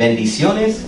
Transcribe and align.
Bendiciones. 0.00 0.78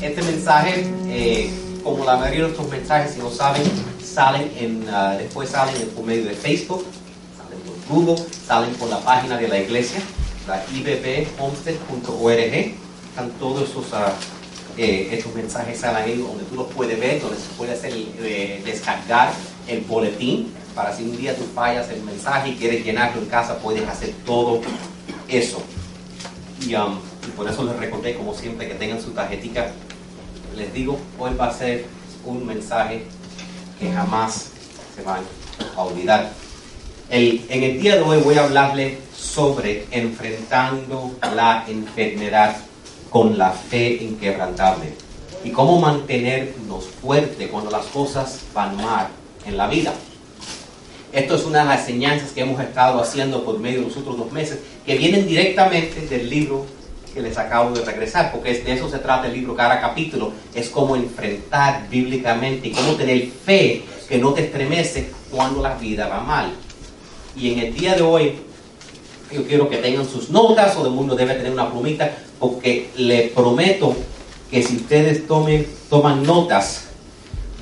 Este 0.00 0.22
mensaje, 0.22 0.86
eh, 1.08 1.50
como 1.84 2.06
la 2.06 2.16
mayoría 2.16 2.38
de 2.38 2.44
nuestros 2.44 2.70
mensajes, 2.70 3.12
si 3.12 3.18
no 3.18 3.30
saben, 3.30 3.62
salen 4.02 4.50
en, 4.58 4.88
ah, 4.88 5.14
después 5.18 5.50
salen 5.50 5.76
por 5.90 6.06
medio 6.06 6.24
de 6.24 6.34
Facebook, 6.34 6.86
salen 7.36 7.58
por 7.60 7.76
Google, 7.94 8.24
salen 8.46 8.72
por 8.76 8.88
la 8.88 9.00
página 9.00 9.36
de 9.36 9.46
la 9.46 9.58
iglesia, 9.58 10.00
la 10.48 10.64
ibbhomestead.org. 10.74 12.74
Están 13.10 13.30
todos 13.38 13.68
esos, 13.68 13.92
ah, 13.92 14.14
eh, 14.78 15.10
estos 15.12 15.34
mensajes 15.34 15.84
ahí 15.84 16.16
donde 16.16 16.44
tú 16.44 16.54
los 16.54 16.68
puedes 16.68 16.98
ver, 16.98 17.20
donde 17.20 17.36
se 17.36 17.48
puede 17.58 17.74
hacer, 17.74 17.92
eh, 17.92 18.62
descargar 18.64 19.34
el 19.68 19.82
boletín 19.82 20.50
para 20.74 20.96
si 20.96 21.02
un 21.02 21.14
día 21.14 21.36
tú 21.36 21.44
fallas 21.54 21.90
el 21.90 22.02
mensaje 22.04 22.48
y 22.48 22.56
quieres 22.56 22.86
llenarlo 22.86 23.20
en 23.20 23.28
casa, 23.28 23.58
puedes 23.58 23.86
hacer 23.86 24.14
todo 24.24 24.62
eso. 25.28 25.62
Y, 26.66 26.74
um, 26.74 26.98
y 27.26 27.30
por 27.36 27.48
eso 27.48 27.62
les 27.64 27.76
recordé, 27.76 28.14
como 28.14 28.34
siempre, 28.34 28.66
que 28.66 28.74
tengan 28.74 29.00
su 29.00 29.10
tarjetita. 29.10 29.70
Les 30.56 30.72
digo, 30.72 30.98
hoy 31.18 31.34
va 31.34 31.46
a 31.48 31.52
ser 31.54 31.84
un 32.24 32.44
mensaje 32.46 33.04
que 33.78 33.92
jamás 33.92 34.48
se 34.94 35.02
van 35.02 35.20
a 35.76 35.80
olvidar. 35.82 36.32
El- 37.08 37.44
en 37.48 37.62
el 37.62 37.80
día 37.80 37.96
de 37.96 38.02
hoy 38.02 38.18
voy 38.18 38.36
a 38.36 38.44
hablarle 38.44 38.98
sobre 39.16 39.86
enfrentando 39.92 41.12
la 41.34 41.64
enfermedad 41.68 42.56
con 43.10 43.38
la 43.38 43.50
fe 43.52 43.98
inquebrantable 44.02 44.94
y 45.44 45.50
cómo 45.50 45.78
mantenernos 45.78 46.84
fuertes 47.00 47.48
cuando 47.48 47.70
las 47.70 47.86
cosas 47.86 48.40
van 48.52 48.76
mal 48.76 49.06
en 49.46 49.56
la 49.56 49.68
vida. 49.68 49.92
Esto 51.12 51.36
es 51.36 51.44
una 51.44 51.60
de 51.60 51.64
las 51.66 51.80
enseñanzas 51.80 52.32
que 52.32 52.40
hemos 52.40 52.60
estado 52.60 53.00
haciendo 53.00 53.44
por 53.44 53.58
medio 53.60 53.82
de 53.82 53.86
los 53.86 54.04
dos 54.18 54.32
meses, 54.32 54.58
que 54.86 54.96
vienen 54.96 55.26
directamente 55.26 56.06
del 56.06 56.30
libro 56.30 56.64
que 57.12 57.20
les 57.20 57.36
acabo 57.36 57.74
de 57.74 57.84
regresar, 57.84 58.30
porque 58.30 58.54
de 58.54 58.72
eso 58.72 58.88
se 58.88 58.98
trata 58.98 59.26
el 59.26 59.32
libro, 59.32 59.56
cada 59.56 59.80
capítulo 59.80 60.32
es 60.54 60.68
cómo 60.68 60.94
enfrentar 60.94 61.88
bíblicamente 61.90 62.68
y 62.68 62.70
cómo 62.72 62.92
tener 62.92 63.26
fe 63.26 63.82
que 64.08 64.18
no 64.18 64.32
te 64.32 64.44
estremece 64.44 65.10
cuando 65.30 65.60
la 65.60 65.74
vida 65.74 66.06
va 66.06 66.20
mal. 66.20 66.52
Y 67.34 67.52
en 67.52 67.58
el 67.58 67.74
día 67.74 67.94
de 67.96 68.02
hoy, 68.02 68.34
yo 69.32 69.44
quiero 69.44 69.68
que 69.68 69.78
tengan 69.78 70.06
sus 70.06 70.30
notas, 70.30 70.74
todo 70.74 70.86
el 70.86 70.92
mundo 70.92 71.16
debe 71.16 71.34
tener 71.34 71.52
una 71.52 71.70
plumita, 71.70 72.16
porque 72.38 72.90
le 72.96 73.28
prometo 73.34 73.96
que 74.50 74.62
si 74.62 74.76
ustedes 74.76 75.24
toman 75.26 76.22
notas, 76.22 76.84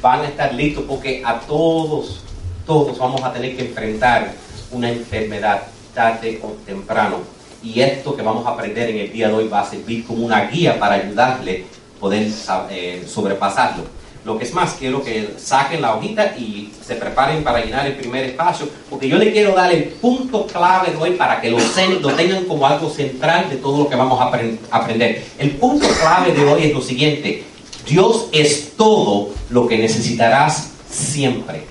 van 0.03 0.21
a 0.21 0.29
estar 0.29 0.53
listos, 0.53 0.85
porque 0.87 1.23
a 1.25 1.41
todos, 1.41 2.21
todos 2.67 2.99
vamos 2.99 3.23
a 3.23 3.33
tener 3.33 3.57
que 3.57 3.69
enfrentar 3.69 4.35
una 4.73 4.91
enfermedad 4.91 5.63
tarde 5.95 6.41
o 6.43 6.49
temprano. 6.67 7.19
Y 7.63 7.81
esto 7.81 8.15
que 8.15 8.23
vamos 8.23 8.47
a 8.47 8.51
aprender 8.51 8.91
en 8.91 8.99
el 8.99 9.13
día 9.13 9.29
de 9.29 9.35
hoy 9.35 9.49
va 9.49 9.61
a 9.61 9.71
servir 9.71 10.05
como 10.05 10.27
una 10.27 10.47
guía 10.49 10.79
para 10.79 10.97
ayudarle 10.97 11.65
a 11.97 12.01
poder 12.01 12.29
eh, 12.71 13.05
sobrepasarlo. 13.09 13.85
Lo 14.25 14.39
que 14.39 14.45
es 14.45 14.55
más, 14.55 14.75
quiero 14.79 15.03
que 15.03 15.35
saquen 15.39 15.83
la 15.83 15.95
hojita 15.95 16.35
y 16.39 16.73
se 16.87 16.95
preparen 16.95 17.45
para 17.45 17.63
llenar 17.63 17.87
el 17.87 17.95
primer 17.95 18.25
espacio, 18.25 18.67
porque 18.89 19.07
yo 19.07 19.19
le 19.19 19.31
quiero 19.33 19.55
dar 19.55 19.71
el 19.71 19.85
punto 19.85 20.47
clave 20.47 20.93
de 20.93 20.97
hoy 20.97 21.11
para 21.13 21.43
que 21.43 21.51
lo, 21.51 21.59
lo 21.59 22.11
tengan 22.15 22.45
como 22.47 22.67
algo 22.67 22.89
central 22.89 23.51
de 23.51 23.57
todo 23.57 23.85
lo 23.85 23.89
que 23.91 23.97
vamos 23.97 24.19
a 24.21 24.31
apren- 24.31 24.59
aprender. 24.71 25.23
El 25.39 25.51
punto 25.53 25.87
clave 26.01 26.33
de 26.33 26.43
hoy 26.45 26.65
es 26.65 26.73
lo 26.75 26.81
siguiente, 26.81 27.45
Dios 27.87 28.29
es 28.33 28.73
todo 28.79 29.29
lo 29.51 29.67
que 29.69 29.77
necesitarás 29.77 30.71
siempre. 30.91 31.65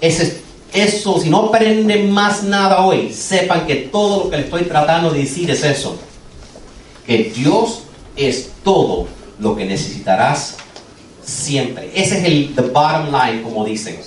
Ese- 0.00 0.42
eso, 0.74 1.20
si 1.20 1.30
no 1.30 1.46
aprenden 1.46 2.10
más 2.10 2.42
nada 2.42 2.84
hoy, 2.84 3.12
sepan 3.12 3.64
que 3.64 3.76
todo 3.76 4.24
lo 4.24 4.30
que 4.30 4.38
les 4.38 4.46
estoy 4.46 4.64
tratando 4.64 5.10
de 5.10 5.20
decir 5.20 5.48
es 5.48 5.62
eso. 5.62 5.96
Que 7.06 7.32
Dios 7.34 7.82
es 8.16 8.50
todo 8.64 9.06
lo 9.38 9.54
que 9.54 9.66
necesitarás 9.66 10.56
siempre. 11.24 11.92
Ese 11.94 12.18
es 12.18 12.24
el 12.24 12.54
bottom 12.72 13.06
line, 13.12 13.42
como 13.42 13.64
dicen. 13.64 13.98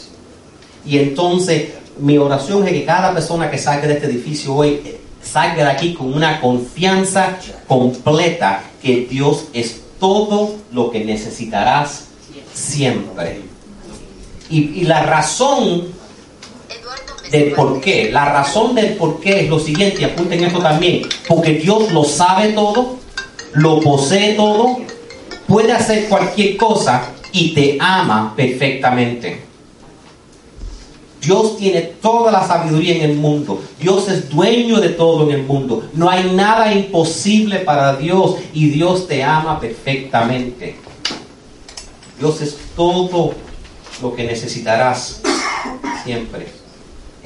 Y 0.86 0.98
entonces, 0.98 1.70
mi 2.00 2.18
oración 2.18 2.68
es 2.68 2.74
que 2.74 2.84
cada 2.84 3.14
persona 3.14 3.50
que 3.50 3.58
salga 3.58 3.88
de 3.88 3.94
este 3.94 4.08
edificio 4.08 4.54
hoy 4.54 4.82
eh, 4.84 5.00
salga 5.24 5.64
de 5.64 5.72
aquí 5.72 5.94
con 5.94 6.14
una 6.14 6.42
confianza 6.42 7.40
completa 7.66 8.62
que 8.82 9.08
Dios 9.10 9.46
es 9.54 9.84
todo 10.02 10.56
lo 10.74 10.92
que 10.92 11.06
necesitarás 11.06 12.08
siempre. 12.54 13.42
Y, 14.50 14.82
y 14.82 14.82
la 14.82 15.04
razón 15.04 15.97
del 17.32 17.52
por 17.52 17.82
qué, 17.82 18.12
la 18.12 18.26
razón 18.26 18.76
del 18.76 18.94
por 18.96 19.20
qué 19.20 19.42
es 19.42 19.50
lo 19.50 19.60
siguiente, 19.60 20.02
y 20.02 20.06
apunten 20.06 20.44
esto 20.44 20.60
también, 20.60 21.02
porque 21.28 21.54
Dios 21.54 21.92
lo 21.92 22.04
sabe 22.04 22.50
todo, 22.50 22.98
lo 23.54 23.80
posee 23.80 24.34
todo, 24.34 24.78
puede 25.48 25.72
hacer 25.74 26.08
cualquier 26.08 26.58
cosa 26.58 27.12
y 27.32 27.54
te 27.54 27.78
ama 27.80 28.34
perfectamente. 28.36 29.48
Dios 31.22 31.58
tiene 31.58 31.82
toda 31.82 32.32
la 32.32 32.46
sabiduría 32.46 32.96
en 32.96 33.02
el 33.02 33.18
mundo. 33.18 33.62
Dios 33.80 34.08
es 34.08 34.30
dueño 34.30 34.80
de 34.80 34.90
todo 34.90 35.28
en 35.28 35.36
el 35.36 35.44
mundo. 35.44 35.90
No 35.94 36.10
hay 36.10 36.32
nada 36.34 36.72
imposible 36.72 37.60
para 37.60 37.98
Dios 37.98 38.36
y 38.54 38.70
Dios 38.70 39.08
te 39.08 39.24
ama 39.24 39.60
perfectamente. 39.60 40.78
Dios 42.20 42.42
es 42.42 42.58
todo 42.76 43.34
lo 44.02 44.16
que 44.16 44.24
necesitarás 44.24 45.22
siempre. 46.06 46.48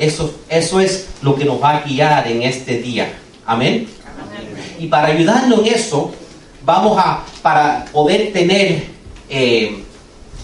Eso, 0.02 0.34
eso 0.50 0.80
es 0.82 1.08
lo 1.22 1.36
que 1.36 1.46
nos 1.46 1.62
va 1.62 1.78
a 1.78 1.82
guiar 1.82 2.28
en 2.28 2.42
este 2.42 2.80
día. 2.80 3.14
Amén. 3.46 3.88
Y 4.80 4.88
para 4.88 5.10
ayudarnos 5.10 5.60
en 5.60 5.68
eso, 5.76 6.12
vamos 6.66 6.98
a, 6.98 7.24
para 7.44 7.86
poder 7.92 8.34
tener 8.34 8.86
eh, 9.30 9.84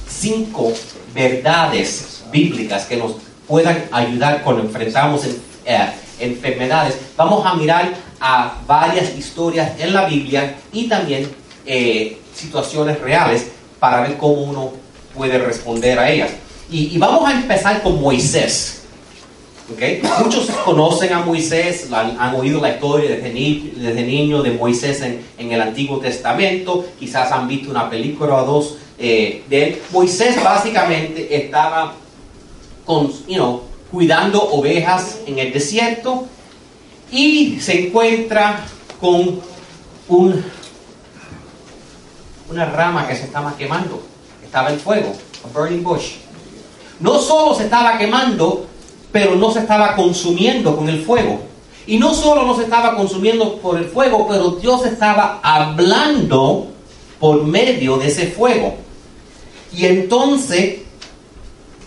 cinco 0.07 0.72
verdades 1.13 2.22
bíblicas 2.31 2.85
que 2.85 2.97
nos 2.97 3.13
puedan 3.47 3.85
ayudar 3.91 4.44
cuando 4.44 4.62
enfrentamos 4.62 5.25
en- 5.25 5.41
eh, 5.66 5.89
enfermedades, 6.19 6.95
vamos 7.16 7.44
a 7.45 7.56
mirar 7.56 7.94
a 8.19 8.57
varias 8.68 9.16
historias 9.18 9.72
en 9.79 9.91
la 9.94 10.06
Biblia 10.06 10.56
y 10.72 10.88
también 10.88 11.29
eh, 11.66 12.19
situaciones 12.35 13.00
reales 13.01 13.47
para 13.79 14.01
ver 14.01 14.18
cómo 14.18 14.34
uno 14.44 14.72
puede 15.16 15.38
responder 15.39 15.97
a 15.97 16.09
ellas. 16.12 16.29
Y 16.69 16.95
vamos 17.00 17.28
a 17.28 17.34
empezar 17.34 17.81
con 17.81 18.00
Moisés. 18.01 18.76
Muchos 20.23 20.50
conocen 20.63 21.11
a 21.13 21.19
Moisés, 21.19 21.89
han, 21.91 22.35
oído 22.35 22.61
la 22.61 22.69
historia 22.72 23.09
desde, 23.09 23.33
ni- 23.33 23.73
desde 23.75 24.03
niño 24.03 24.41
de 24.41 24.51
Moisés 24.51 25.01
en, 25.01 25.51
el 25.51 25.61
Antiguo 25.61 26.00
Testamento, 26.00 26.85
quizás 26.97 27.31
han 27.33 27.47
visto 27.50 27.69
una 27.69 27.89
película 27.89 28.44
o 28.44 28.45
dos 28.45 28.77
eh, 28.97 29.44
de 29.50 29.63
él. 29.63 29.81
Moisés 29.91 30.41
básicamente 30.41 31.35
estaba 31.35 31.95
con, 32.85 33.11
cuidando 33.91 34.41
ovejas 34.41 35.19
en 35.25 35.38
el 35.39 35.51
desierto 35.51 36.27
y 37.11 37.59
se 37.59 37.88
encuentra 37.88 38.66
con 39.01 39.41
un, 40.07 40.45
una 42.50 42.66
rama 42.66 43.06
que 43.06 43.16
se 43.16 43.23
estaba 43.25 43.56
quemando, 43.57 44.01
estaba 44.44 44.69
en 44.69 44.79
fuego, 44.79 45.13
a 45.44 45.57
burning 45.57 45.83
bush. 45.83 46.13
No 47.01 47.19
solo 47.19 47.53
se 47.53 47.66
estaba 47.66 47.97
quemando, 47.97 48.66
pero 49.17 49.33
no 49.33 49.51
se 49.51 49.61
estaba 49.61 49.95
consumiendo 49.95 50.78
con 50.78 50.88
el 50.89 51.01
fuego. 51.01 51.39
Y 51.88 51.97
no 51.97 52.13
solo 52.13 52.44
no 52.45 52.55
se 52.55 52.66
estaba 52.66 52.95
consumiendo 52.95 53.55
por 53.55 53.79
el 53.79 53.85
fuego, 53.85 54.28
pero 54.29 54.51
Dios 54.51 54.85
estaba 54.85 55.39
hablando 55.41 56.67
por 57.19 57.44
medio 57.44 57.97
de 57.97 58.09
ese 58.09 58.27
fuego. 58.27 58.75
Y 59.75 59.88
entonces 59.88 60.81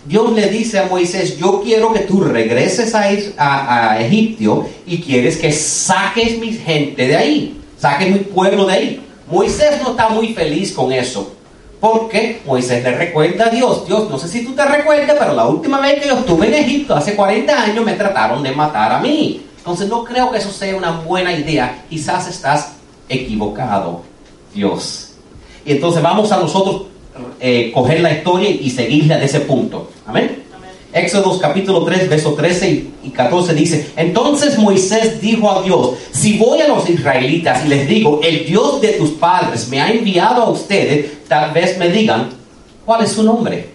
Dios 0.06 0.32
le 0.32 0.48
dice 0.48 0.80
a 0.80 0.86
Moisés, 0.86 1.38
yo 1.38 1.62
quiero 1.62 1.92
que 1.92 2.00
tú 2.00 2.20
regreses 2.20 2.96
a, 2.96 3.92
a 3.92 4.04
Egipto 4.04 4.68
y 4.84 5.00
quieres 5.00 5.36
que 5.36 5.52
saques 5.52 6.36
mi 6.38 6.52
gente 6.52 7.06
de 7.06 7.16
ahí, 7.16 7.60
saques 7.78 8.10
mi 8.10 8.18
pueblo 8.18 8.66
de 8.66 8.72
ahí. 8.72 9.00
Moisés 9.30 9.80
no 9.84 9.90
está 9.90 10.08
muy 10.08 10.34
feliz 10.34 10.72
con 10.72 10.90
eso, 10.92 11.32
porque 11.80 12.42
Moisés 12.44 12.84
le 12.84 12.94
recuerda 12.94 13.46
a 13.46 13.50
Dios, 13.50 13.86
Dios, 13.86 14.10
no 14.10 14.18
sé 14.18 14.28
si 14.28 14.44
tú 14.44 14.52
te 14.52 14.64
recuerdas, 14.64 15.16
pero 15.18 15.32
la 15.34 15.46
última 15.46 15.80
vez 15.80 16.00
que 16.00 16.08
yo 16.08 16.18
estuve 16.18 16.48
en 16.48 16.54
Egipto, 16.54 16.94
hace 16.94 17.16
40 17.16 17.62
años, 17.62 17.84
me 17.84 17.94
trataron 17.94 18.42
de 18.42 18.52
matar 18.52 18.92
a 18.92 19.00
mí. 19.00 19.46
Entonces 19.56 19.88
no 19.88 20.04
creo 20.04 20.30
que 20.30 20.38
eso 20.38 20.50
sea 20.50 20.76
una 20.76 20.90
buena 21.00 21.32
idea, 21.32 21.84
quizás 21.88 22.28
estás 22.28 22.72
equivocado, 23.08 24.02
Dios. 24.54 25.12
Y 25.64 25.72
entonces 25.72 26.02
vamos 26.02 26.30
a 26.32 26.38
nosotros 26.38 26.82
eh, 27.40 27.70
coger 27.72 28.00
la 28.00 28.12
historia 28.12 28.50
y 28.50 28.70
seguirla 28.70 29.18
de 29.18 29.24
ese 29.24 29.40
punto. 29.40 29.90
Amén. 30.06 30.44
Éxodo 30.92 31.38
capítulo 31.38 31.84
3, 31.84 32.08
verso 32.08 32.34
13 32.34 32.68
y- 32.68 32.90
y 33.04 33.10
14 33.10 33.54
dice, 33.54 33.90
entonces 33.96 34.58
Moisés 34.58 35.20
dijo 35.20 35.48
a 35.50 35.62
Dios, 35.62 35.90
si 36.10 36.36
voy 36.36 36.60
a 36.60 36.66
los 36.68 36.88
israelitas 36.90 37.64
y 37.64 37.68
les 37.68 37.88
digo, 37.88 38.20
el 38.24 38.44
Dios 38.44 38.80
de 38.80 38.88
tus 38.94 39.10
padres 39.10 39.68
me 39.68 39.80
ha 39.80 39.90
enviado 39.90 40.42
a 40.42 40.50
ustedes, 40.50 41.26
tal 41.28 41.52
vez 41.52 41.78
me 41.78 41.90
digan, 41.90 42.30
¿cuál 42.84 43.04
es 43.04 43.12
su 43.12 43.22
nombre? 43.22 43.68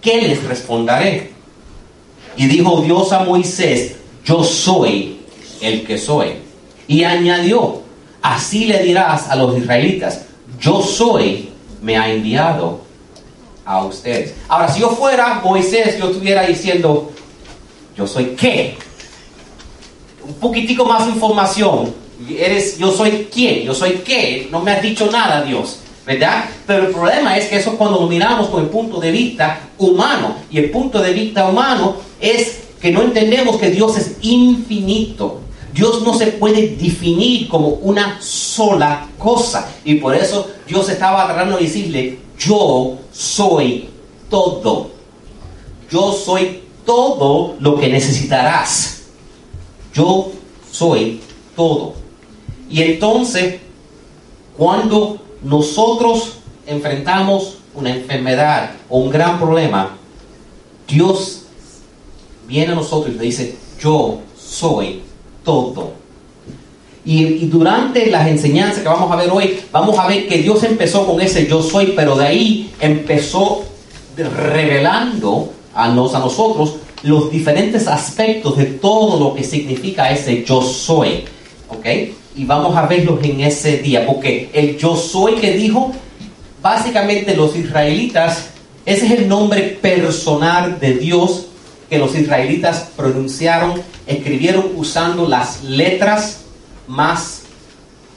¿Qué 0.00 0.20
les 0.22 0.44
responderé? 0.44 1.32
Y 2.36 2.46
dijo 2.46 2.80
Dios 2.82 3.12
a 3.12 3.24
Moisés, 3.24 3.96
yo 4.24 4.44
soy 4.44 5.18
el 5.60 5.84
que 5.84 5.98
soy. 5.98 6.34
Y 6.86 7.02
añadió, 7.02 7.82
así 8.22 8.66
le 8.66 8.84
dirás 8.84 9.28
a 9.28 9.34
los 9.34 9.58
israelitas, 9.58 10.26
yo 10.60 10.80
soy, 10.80 11.48
me 11.82 11.96
ha 11.98 12.08
enviado 12.12 12.81
a 13.64 13.84
ustedes. 13.84 14.34
Ahora, 14.48 14.68
si 14.68 14.80
yo 14.80 14.90
fuera 14.90 15.40
Moisés, 15.44 15.98
yo 15.98 16.10
estuviera 16.10 16.46
diciendo, 16.46 17.12
yo 17.96 18.06
soy 18.06 18.36
qué? 18.36 18.76
Un 20.26 20.34
poquitico 20.34 20.84
más 20.84 21.06
información. 21.08 21.94
Eres, 22.28 22.78
yo 22.78 22.92
soy 22.92 23.28
quién, 23.32 23.64
yo 23.64 23.74
soy 23.74 24.02
qué, 24.04 24.48
no 24.50 24.60
me 24.60 24.72
has 24.72 24.82
dicho 24.82 25.10
nada, 25.10 25.42
Dios. 25.42 25.78
¿verdad? 26.06 26.46
Pero 26.66 26.86
el 26.86 26.92
problema 26.92 27.36
es 27.36 27.46
que 27.46 27.56
eso 27.56 27.76
cuando 27.76 28.00
lo 28.00 28.06
miramos 28.08 28.48
con 28.48 28.62
el 28.62 28.68
punto 28.68 28.98
de 28.98 29.10
vista 29.10 29.68
humano, 29.78 30.36
y 30.50 30.58
el 30.58 30.70
punto 30.70 31.00
de 31.00 31.12
vista 31.12 31.48
humano 31.48 31.96
es 32.20 32.62
que 32.80 32.90
no 32.90 33.02
entendemos 33.02 33.56
que 33.56 33.70
Dios 33.70 33.96
es 33.96 34.16
infinito. 34.22 35.40
Dios 35.72 36.02
no 36.02 36.12
se 36.12 36.26
puede 36.26 36.76
definir 36.76 37.48
como 37.48 37.68
una 37.68 38.20
sola 38.20 39.08
cosa. 39.16 39.70
Y 39.84 39.94
por 39.94 40.14
eso 40.14 40.50
Dios 40.66 40.88
estaba 40.88 41.24
tratando 41.26 41.56
de 41.56 41.62
decirle, 41.62 42.18
yo 42.38 42.98
soy 43.12 43.88
todo. 44.30 44.90
Yo 45.90 46.12
soy 46.12 46.62
todo 46.84 47.56
lo 47.60 47.78
que 47.78 47.88
necesitarás. 47.88 49.02
Yo 49.94 50.32
soy 50.70 51.20
todo. 51.54 51.94
Y 52.70 52.82
entonces, 52.82 53.60
cuando 54.56 55.18
nosotros 55.42 56.38
enfrentamos 56.66 57.58
una 57.74 57.94
enfermedad 57.94 58.72
o 58.88 58.98
un 58.98 59.10
gran 59.10 59.38
problema, 59.38 59.96
Dios 60.88 61.42
viene 62.46 62.72
a 62.72 62.76
nosotros 62.76 63.14
y 63.14 63.18
le 63.18 63.24
dice, 63.24 63.56
yo 63.80 64.20
soy 64.36 65.02
todo. 65.44 66.01
Y, 67.04 67.46
durante 67.46 68.06
las 68.06 68.28
enseñanzas 68.28 68.80
que 68.82 68.88
vamos 68.88 69.10
a 69.10 69.16
ver 69.16 69.30
hoy, 69.30 69.58
vamos 69.72 69.98
a 69.98 70.06
ver 70.06 70.28
que 70.28 70.38
Dios 70.38 70.62
empezó 70.62 71.06
con 71.06 71.20
ese 71.20 71.46
yo 71.46 71.62
soy, 71.62 71.94
pero 71.96 72.16
de 72.16 72.26
ahí 72.26 72.70
empezó 72.80 73.64
revelando 74.16 75.52
a, 75.74 75.88
nos, 75.88 76.14
a 76.14 76.20
nosotros 76.20 76.76
los 77.02 77.30
diferentes 77.30 77.88
aspectos 77.88 78.56
de 78.56 78.66
todo 78.66 79.18
lo 79.18 79.34
que 79.34 79.42
significa 79.42 80.10
ese 80.10 80.44
yo 80.44 80.62
soy. 80.62 81.24
¿Ok? 81.68 81.86
y 82.36 82.44
vamos 82.44 82.76
a 82.76 82.86
verlos 82.86 83.22
en 83.22 83.40
ese 83.40 83.78
día, 83.78 84.06
porque 84.06 84.50
el 84.52 84.78
yo 84.78 84.96
soy 84.96 85.34
que 85.34 85.52
dijo, 85.52 85.92
básicamente 86.62 87.36
los 87.36 87.54
israelitas, 87.56 88.48
ese 88.86 89.06
es 89.06 89.12
el 89.12 89.28
nombre 89.28 89.78
personal 89.80 90.78
de 90.80 90.94
Dios 90.94 91.46
que 91.90 91.98
los 91.98 92.14
israelitas 92.14 92.88
pronunciaron, 92.96 93.74
escribieron 94.06 94.72
usando 94.76 95.28
las 95.28 95.62
letras 95.62 96.41
más 96.86 97.42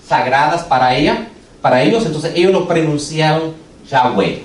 sagradas 0.07 0.63
para 0.63 0.95
ella, 0.95 1.27
para 1.61 1.83
ellos, 1.83 2.05
entonces 2.05 2.33
ellos 2.35 2.51
lo 2.51 2.67
pronunciaron 2.67 3.53
Yahweh, 3.89 4.43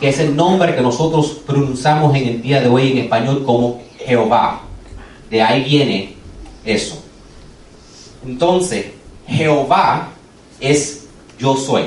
que 0.00 0.08
es 0.08 0.18
el 0.18 0.36
nombre 0.36 0.74
que 0.74 0.82
nosotros 0.82 1.40
pronunciamos 1.46 2.14
en 2.14 2.28
el 2.28 2.42
día 2.42 2.60
de 2.60 2.68
hoy 2.68 2.92
en 2.92 2.98
español 2.98 3.44
como 3.44 3.82
Jehová. 3.98 4.60
De 5.30 5.42
ahí 5.42 5.64
viene 5.64 6.14
eso. 6.64 7.02
Entonces, 8.26 8.86
Jehová 9.26 10.10
es 10.60 11.06
yo 11.38 11.56
soy. 11.56 11.84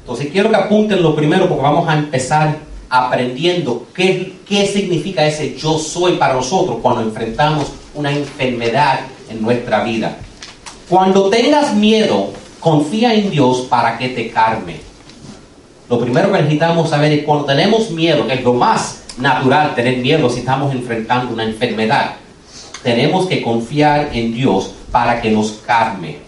Entonces 0.00 0.28
quiero 0.30 0.50
que 0.50 0.56
apunten 0.56 1.02
lo 1.02 1.16
primero 1.16 1.48
porque 1.48 1.62
vamos 1.62 1.88
a 1.88 1.98
empezar 1.98 2.58
aprendiendo 2.88 3.86
qué, 3.92 4.36
qué 4.46 4.66
significa 4.66 5.26
ese 5.26 5.56
yo 5.56 5.78
soy 5.78 6.12
para 6.12 6.34
nosotros 6.34 6.78
cuando 6.80 7.02
enfrentamos 7.02 7.72
una 7.94 8.12
enfermedad 8.12 9.00
en 9.28 9.42
nuestra 9.42 9.84
vida. 9.84 10.16
Cuando 10.88 11.28
tengas 11.28 11.74
miedo, 11.74 12.32
confía 12.60 13.14
en 13.14 13.30
Dios 13.30 13.66
para 13.68 13.98
que 13.98 14.10
te 14.10 14.30
calme. 14.30 14.80
Lo 15.88 16.00
primero 16.00 16.32
que 16.32 16.38
necesitamos 16.38 16.90
saber 16.90 17.12
es 17.12 17.24
cuando 17.24 17.44
tenemos 17.44 17.90
miedo, 17.90 18.26
que 18.26 18.34
es 18.34 18.42
lo 18.44 18.54
más 18.54 19.02
natural 19.18 19.74
tener 19.74 19.98
miedo 19.98 20.28
si 20.28 20.40
estamos 20.40 20.72
enfrentando 20.72 21.32
una 21.32 21.44
enfermedad, 21.44 22.16
tenemos 22.82 23.26
que 23.26 23.42
confiar 23.42 24.10
en 24.12 24.34
Dios 24.34 24.72
para 24.90 25.20
que 25.20 25.30
nos 25.30 25.52
calme. 25.66 26.18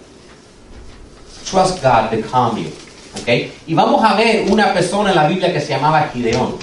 Trust 1.49 1.83
God 1.83 2.11
to 2.11 2.29
calm 2.31 2.57
you. 2.57 2.71
¿Okay? 3.23 3.53
Y 3.67 3.75
vamos 3.75 4.05
a 4.05 4.15
ver 4.15 4.51
una 4.51 4.73
persona 4.73 5.11
en 5.11 5.17
la 5.17 5.27
Biblia 5.27 5.53
que 5.53 5.61
se 5.61 5.71
llamaba 5.71 6.11
Gideón. 6.13 6.57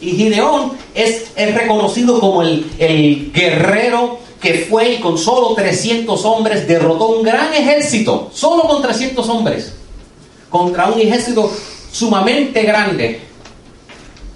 Y 0.00 0.12
Gideón 0.12 0.72
es, 0.94 1.32
reconocido 1.36 2.20
como 2.20 2.42
el, 2.42 2.70
el 2.78 3.32
guerrero 3.32 4.19
que 4.40 4.66
fue 4.68 4.94
y 4.94 5.00
con 5.00 5.18
solo 5.18 5.54
300 5.54 6.24
hombres 6.24 6.66
derrotó 6.66 7.08
un 7.08 7.22
gran 7.22 7.52
ejército, 7.52 8.30
solo 8.32 8.62
con 8.62 8.80
300 8.80 9.28
hombres, 9.28 9.74
contra 10.48 10.86
un 10.86 10.98
ejército 10.98 11.50
sumamente 11.92 12.62
grande. 12.62 13.20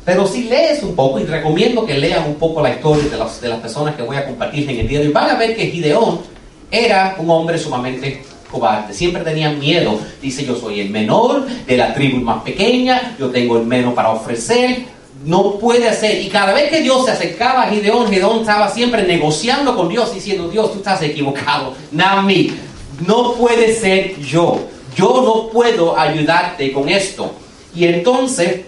Pero 0.04 0.26
si 0.26 0.44
lees 0.44 0.82
un 0.82 0.94
poco, 0.94 1.18
y 1.18 1.24
recomiendo 1.24 1.86
que 1.86 1.94
lean 1.94 2.26
un 2.26 2.34
poco 2.34 2.60
la 2.60 2.70
historia 2.70 3.04
de 3.04 3.16
las, 3.16 3.40
de 3.40 3.48
las 3.48 3.60
personas 3.60 3.96
que 3.96 4.02
voy 4.02 4.16
a 4.16 4.26
compartir 4.26 4.68
en 4.68 4.80
el 4.80 4.88
día 4.88 5.00
de 5.00 5.06
hoy, 5.06 5.12
van 5.12 5.30
a 5.30 5.34
ver 5.36 5.56
que 5.56 5.68
Gideón 5.68 6.20
era 6.70 7.16
un 7.18 7.30
hombre 7.30 7.58
sumamente 7.58 8.22
cobarde. 8.50 8.92
Siempre 8.92 9.22
tenía 9.22 9.50
miedo. 9.50 9.98
Dice, 10.20 10.44
yo 10.44 10.56
soy 10.56 10.80
el 10.80 10.90
menor 10.90 11.46
de 11.46 11.76
la 11.76 11.94
tribu 11.94 12.18
más 12.18 12.42
pequeña, 12.42 13.16
yo 13.18 13.30
tengo 13.30 13.56
el 13.58 13.66
menos 13.66 13.94
para 13.94 14.10
ofrecer. 14.10 14.93
No 15.24 15.58
puede 15.58 15.92
ser. 15.94 16.20
Y 16.20 16.28
cada 16.28 16.52
vez 16.52 16.70
que 16.70 16.82
Dios 16.82 17.06
se 17.06 17.12
acercaba 17.12 17.62
a 17.62 17.70
Gideón, 17.70 18.10
Gideón 18.10 18.40
estaba 18.40 18.68
siempre 18.68 19.04
negociando 19.04 19.74
con 19.74 19.88
Dios, 19.88 20.14
diciendo, 20.14 20.48
Dios, 20.48 20.72
tú 20.72 20.78
estás 20.78 21.00
equivocado. 21.02 21.74
Nami, 21.92 22.54
no 23.06 23.32
puede 23.32 23.74
ser 23.74 24.20
yo. 24.20 24.60
Yo 24.94 25.22
no 25.24 25.48
puedo 25.50 25.98
ayudarte 25.98 26.72
con 26.72 26.88
esto. 26.88 27.32
Y 27.74 27.86
entonces, 27.86 28.60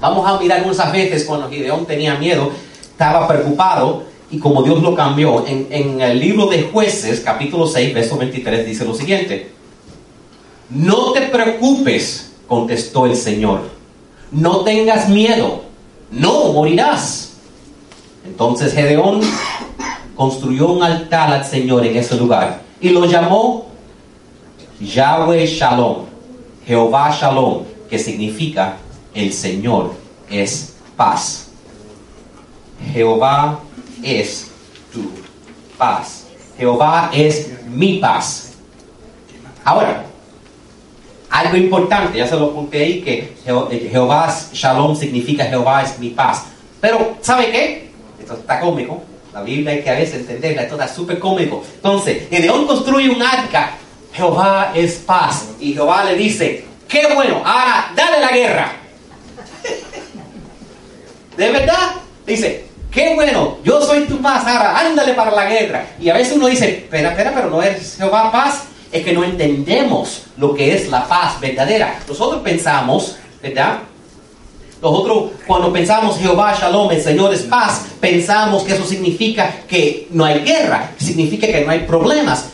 vamos 0.00 0.26
a 0.26 0.40
mirar 0.40 0.62
unas 0.64 0.92
veces 0.92 1.24
cuando 1.24 1.48
Gideón 1.48 1.86
tenía 1.86 2.16
miedo, 2.16 2.50
estaba 2.90 3.28
preocupado 3.28 4.04
y 4.30 4.38
como 4.38 4.62
Dios 4.62 4.82
lo 4.82 4.94
cambió. 4.94 5.44
En, 5.46 6.00
el 6.00 6.18
libro 6.18 6.46
de 6.46 6.62
jueces, 6.62 7.20
capítulo 7.20 7.66
6, 7.66 7.94
verso 7.94 8.16
23, 8.16 8.66
dice 8.66 8.84
lo 8.84 8.94
siguiente. 8.94 9.50
No 10.70 11.12
te 11.12 11.20
preocupes, 11.22 12.32
contestó 12.48 13.04
el 13.04 13.14
Señor. 13.14 13.60
No 14.30 14.60
tengas 14.60 15.10
miedo, 15.10 15.64
no 16.12 16.52
morirás. 16.52 17.32
Entonces 18.24 18.72
Gedeón 18.72 19.20
construyó 20.14 20.70
un 20.70 20.82
altar 20.82 21.32
al 21.32 21.44
Señor 21.44 21.84
en 21.84 21.96
ese 21.96 22.16
lugar 22.16 22.62
y 22.80 22.90
lo 22.90 23.04
llamó 23.06 23.66
Yahweh 24.80 25.46
Shalom, 25.46 26.04
Jehová 26.66 27.10
Shalom, 27.18 27.64
que 27.88 27.98
significa 27.98 28.76
el 29.14 29.32
Señor 29.32 29.94
es 30.30 30.74
paz. 30.96 31.48
Jehová 32.92 33.60
es 34.02 34.50
tu 34.92 35.10
paz. 35.78 36.26
Jehová 36.58 37.10
es 37.12 37.50
mi 37.68 37.98
paz. 37.98 38.52
Ahora, 39.64 40.04
algo 41.32 41.56
importante, 41.56 42.18
ya 42.18 42.26
se 42.26 42.36
lo 42.36 42.46
apunté 42.46 42.84
ahí, 42.84 43.00
que 43.00 43.34
eh, 43.44 43.88
Jehová 43.90 44.32
Shalom 44.52 44.94
significa 44.94 45.44
Jehová 45.46 45.82
es 45.82 45.98
mi 45.98 46.10
paz. 46.10 46.44
Pero, 46.80 47.16
¿sabe 47.22 47.50
qué? 47.50 47.90
Esto 48.20 48.34
está 48.34 48.60
cómico. 48.60 49.02
La 49.32 49.42
Biblia 49.42 49.72
hay 49.72 49.82
que 49.82 49.90
a 49.90 49.94
veces 49.94 50.20
entenderla, 50.20 50.62
esto 50.62 50.74
está 50.74 50.86
súper 50.86 51.18
cómico. 51.18 51.64
Entonces, 51.74 52.28
Gedeón 52.28 52.66
construye 52.66 53.08
un 53.08 53.22
arca, 53.22 53.72
Jehová 54.12 54.72
es 54.74 54.96
paz. 54.96 55.48
Y 55.58 55.72
Jehová 55.72 56.04
le 56.04 56.16
dice, 56.16 56.66
qué 56.86 57.14
bueno, 57.14 57.42
ahora 57.44 57.90
dale 57.96 58.20
la 58.20 58.30
guerra. 58.30 58.72
¿De 61.36 61.50
verdad? 61.50 61.94
Dice, 62.26 62.66
Qué 62.92 63.14
bueno, 63.14 63.56
yo 63.64 63.80
soy 63.80 64.04
tu 64.04 64.20
paz, 64.20 64.46
ahora 64.46 64.78
ándale 64.78 65.14
para 65.14 65.30
la 65.30 65.46
guerra. 65.46 65.86
Y 65.98 66.10
a 66.10 66.14
veces 66.14 66.36
uno 66.36 66.46
dice, 66.46 66.68
espera, 66.68 67.12
espera, 67.12 67.32
pero 67.34 67.48
no 67.48 67.62
es 67.62 67.96
Jehová 67.96 68.30
paz. 68.30 68.64
Es 68.92 69.04
que 69.04 69.12
no 69.12 69.24
entendemos 69.24 70.24
lo 70.36 70.54
que 70.54 70.74
es 70.74 70.88
la 70.88 71.08
paz 71.08 71.40
verdadera. 71.40 71.98
Nosotros 72.06 72.42
pensamos, 72.42 73.16
¿verdad? 73.42 73.78
Nosotros 74.82 75.30
cuando 75.46 75.72
pensamos 75.72 76.18
Jehová 76.18 76.56
Shalom, 76.60 76.90
el 76.90 77.00
Señor 77.00 77.32
es 77.32 77.42
paz, 77.42 77.86
pensamos 78.00 78.64
que 78.64 78.74
eso 78.74 78.84
significa 78.84 79.62
que 79.68 80.08
no 80.10 80.24
hay 80.24 80.40
guerra, 80.40 80.90
significa 80.98 81.46
que 81.46 81.64
no 81.64 81.70
hay 81.70 81.80
problemas. 81.80 82.46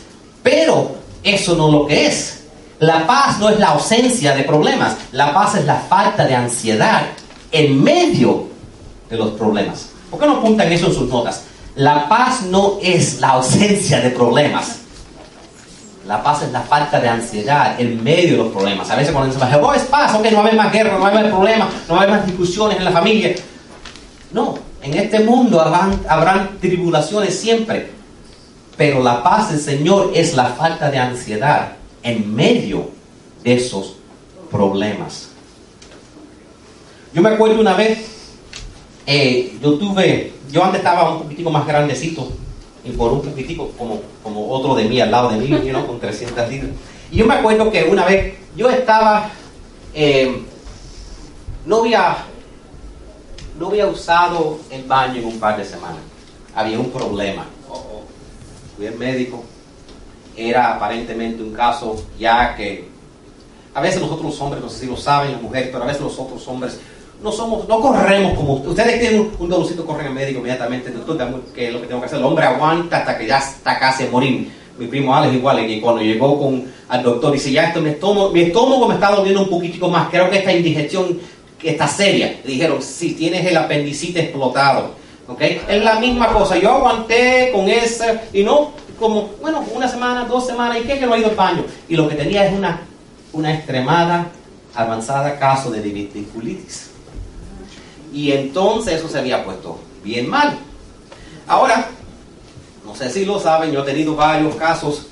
Pero 0.43 0.95
eso 1.23 1.55
no 1.55 1.67
es 1.67 1.73
lo 1.73 1.87
que 1.87 2.05
es. 2.05 2.39
La 2.79 3.05
paz 3.05 3.39
no 3.39 3.49
es 3.49 3.59
la 3.59 3.69
ausencia 3.69 4.33
de 4.35 4.43
problemas, 4.43 4.95
la 5.11 5.33
paz 5.33 5.55
es 5.55 5.65
la 5.65 5.75
falta 5.75 6.25
de 6.25 6.35
ansiedad 6.35 7.07
en 7.51 7.83
medio 7.83 8.47
de 9.09 9.17
los 9.17 9.31
problemas. 9.31 9.89
¿Por 10.09 10.19
qué 10.19 10.25
no 10.25 10.37
apuntan 10.37 10.71
eso 10.71 10.85
en 10.85 10.93
sus 10.93 11.09
notas? 11.09 11.43
La 11.75 12.07
paz 12.07 12.43
no 12.43 12.77
es 12.81 13.19
la 13.19 13.29
ausencia 13.29 13.99
de 13.99 14.11
problemas. 14.11 14.79
La 16.07 16.23
paz 16.23 16.43
es 16.43 16.51
la 16.51 16.61
falta 16.61 16.99
de 16.99 17.09
ansiedad 17.09 17.79
en 17.79 18.03
medio 18.03 18.31
de 18.31 18.37
los 18.37 18.47
problemas. 18.47 18.89
A 18.89 18.95
veces 18.95 19.11
cuando 19.11 19.33
dicen, 19.33 19.59
oh, 19.61 19.73
es 19.73 19.83
paz, 19.83 20.15
ok, 20.15 20.25
no 20.31 20.37
va 20.37 20.39
a 20.39 20.47
haber 20.47 20.55
más 20.55 20.71
guerra, 20.71 20.93
no 20.93 20.99
va 21.01 21.07
a 21.07 21.11
haber 21.11 21.29
problemas, 21.29 21.69
no 21.87 21.95
va 21.95 22.01
a 22.01 22.03
haber 22.03 22.17
más 22.17 22.25
discusiones 22.25 22.77
en 22.77 22.85
la 22.85 22.91
familia. 22.91 23.35
No, 24.31 24.57
en 24.81 24.93
este 24.93 25.19
mundo 25.19 25.59
habrán, 25.59 25.99
habrán 26.07 26.57
tribulaciones 26.59 27.37
siempre. 27.37 27.91
Pero 28.77 29.03
la 29.03 29.21
paz 29.21 29.51
del 29.51 29.59
Señor 29.59 30.11
es 30.15 30.35
la 30.35 30.45
falta 30.45 30.89
de 30.89 30.97
ansiedad 30.97 31.73
en 32.01 32.33
medio 32.33 32.89
de 33.43 33.55
esos 33.55 33.95
problemas. 34.49 35.29
Yo 37.13 37.21
me 37.21 37.29
acuerdo 37.29 37.59
una 37.59 37.73
vez, 37.73 37.99
eh, 39.05 39.57
yo 39.61 39.73
tuve, 39.73 40.33
yo 40.51 40.63
antes 40.63 40.79
estaba 40.79 41.13
un 41.13 41.23
poquitico 41.23 41.49
más 41.49 41.65
grandecito, 41.65 42.31
y 42.83 42.91
por 42.91 43.11
un 43.11 43.21
poquitico 43.21 43.71
como, 43.77 44.01
como 44.23 44.49
otro 44.49 44.75
de 44.75 44.85
mí 44.85 44.99
al 45.01 45.11
lado 45.11 45.29
de 45.29 45.37
mí, 45.37 45.47
you 45.47 45.85
con 45.85 45.99
300 45.99 46.49
libras. 46.49 46.71
Y 47.11 47.17
yo 47.17 47.25
me 47.25 47.35
acuerdo 47.35 47.71
que 47.71 47.83
una 47.83 48.05
vez 48.05 48.35
yo 48.55 48.69
estaba, 48.69 49.29
eh, 49.93 50.43
no, 51.65 51.81
había, 51.81 52.17
no 53.57 53.67
había 53.67 53.87
usado 53.87 54.59
el 54.69 54.83
baño 54.83 55.21
en 55.21 55.25
un 55.25 55.39
par 55.39 55.57
de 55.57 55.65
semanas. 55.65 55.99
Había 56.55 56.79
un 56.79 56.91
problema. 56.91 57.45
Fui 58.75 58.87
al 58.87 58.95
médico. 58.95 59.43
Era 60.35 60.75
aparentemente 60.75 61.43
un 61.43 61.53
caso 61.53 62.01
ya 62.17 62.55
que 62.55 62.87
a 63.73 63.81
veces 63.81 64.01
los 64.01 64.41
hombres, 64.41 64.61
no 64.61 64.69
sé 64.69 64.79
si 64.79 64.85
lo 64.87 64.97
saben 64.97 65.33
las 65.33 65.41
mujeres, 65.41 65.69
pero 65.71 65.83
a 65.83 65.87
veces 65.87 66.01
los 66.01 66.17
otros 66.17 66.47
hombres 66.47 66.79
no 67.21 67.31
somos, 67.31 67.67
no 67.67 67.81
corremos 67.81 68.33
como 68.33 68.53
ustedes 68.53 68.99
tienen 68.99 69.31
un, 69.37 69.49
dolorcito, 69.49 69.85
corren 69.85 70.07
al 70.07 70.13
médico 70.13 70.39
inmediatamente, 70.39 70.91
doctor, 70.91 71.43
que 71.53 71.67
es 71.67 71.73
lo 71.73 71.81
que 71.81 71.87
tengo 71.87 71.99
que 71.99 72.07
hacer. 72.07 72.19
El 72.19 72.25
hombre 72.25 72.45
aguanta 72.45 72.97
hasta 72.97 73.17
que 73.17 73.27
ya 73.27 73.39
está 73.39 73.77
casi 73.77 74.05
morir. 74.05 74.51
Mi 74.77 74.87
primo 74.87 75.13
Alex 75.13 75.33
igual, 75.33 75.69
y 75.69 75.81
cuando 75.81 76.01
llegó 76.01 76.39
con 76.39 76.63
al 76.87 77.03
doctor, 77.03 77.33
dice, 77.33 77.51
ya 77.51 77.65
esto, 77.65 77.81
mi 77.81 77.89
estómago, 77.89 78.29
mi 78.29 78.41
estómago 78.41 78.87
me 78.87 78.93
está 78.93 79.11
doliendo 79.11 79.43
un 79.43 79.49
poquitico 79.49 79.89
más, 79.89 80.09
creo 80.09 80.29
que 80.29 80.37
esta 80.37 80.53
indigestión 80.53 81.19
está 81.61 81.85
seria. 81.85 82.39
Le 82.45 82.53
dijeron, 82.53 82.81
si 82.81 83.11
tienes 83.11 83.45
el 83.45 83.57
apendicite 83.57 84.21
explotado. 84.21 84.91
¿okay? 85.27 85.61
Es 85.67 85.83
la 85.83 85.99
misma 85.99 86.31
cosa, 86.31 86.57
yo 86.57 86.71
aguanté 86.71 87.51
con 87.53 87.67
esa, 87.67 88.21
y 88.31 88.43
no, 88.43 88.71
como, 88.97 89.31
bueno, 89.41 89.65
una 89.75 89.89
semana, 89.89 90.23
dos 90.23 90.47
semanas, 90.47 90.77
¿y 90.81 90.87
qué 90.87 90.97
que 90.97 91.05
no 91.05 91.13
ha 91.13 91.17
ido 91.17 91.29
al 91.29 91.35
baño? 91.35 91.65
Y 91.89 91.97
lo 91.97 92.07
que 92.07 92.15
tenía 92.15 92.47
es 92.47 92.53
una, 92.53 92.79
una 93.33 93.53
extremada, 93.53 94.27
avanzada 94.73 95.37
caso 95.37 95.71
de 95.71 95.81
diverticulitis. 95.81 96.88
Y 98.13 98.31
entonces 98.31 98.95
eso 98.95 99.09
se 99.09 99.19
había 99.19 99.43
puesto 99.43 99.79
bien 100.03 100.29
mal. 100.29 100.57
Ahora, 101.47 101.89
no 102.85 102.95
sé 102.95 103.09
si 103.09 103.25
lo 103.25 103.39
saben, 103.39 103.71
yo 103.71 103.83
he 103.83 103.85
tenido 103.85 104.15
varios 104.15 104.55
casos, 104.55 105.07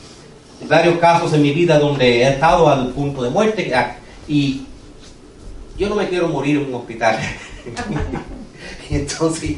varios 0.67 0.97
casos 0.99 1.33
en 1.33 1.41
mi 1.41 1.51
vida 1.51 1.79
donde 1.79 2.23
he 2.23 2.29
estado 2.29 2.69
al 2.69 2.89
punto 2.89 3.23
de 3.23 3.29
muerte 3.29 3.71
y 4.27 4.63
yo 5.77 5.89
no 5.89 5.95
me 5.95 6.09
quiero 6.09 6.27
morir 6.27 6.57
en 6.57 6.67
un 6.67 6.75
hospital. 6.75 7.17
entonces, 8.89 9.57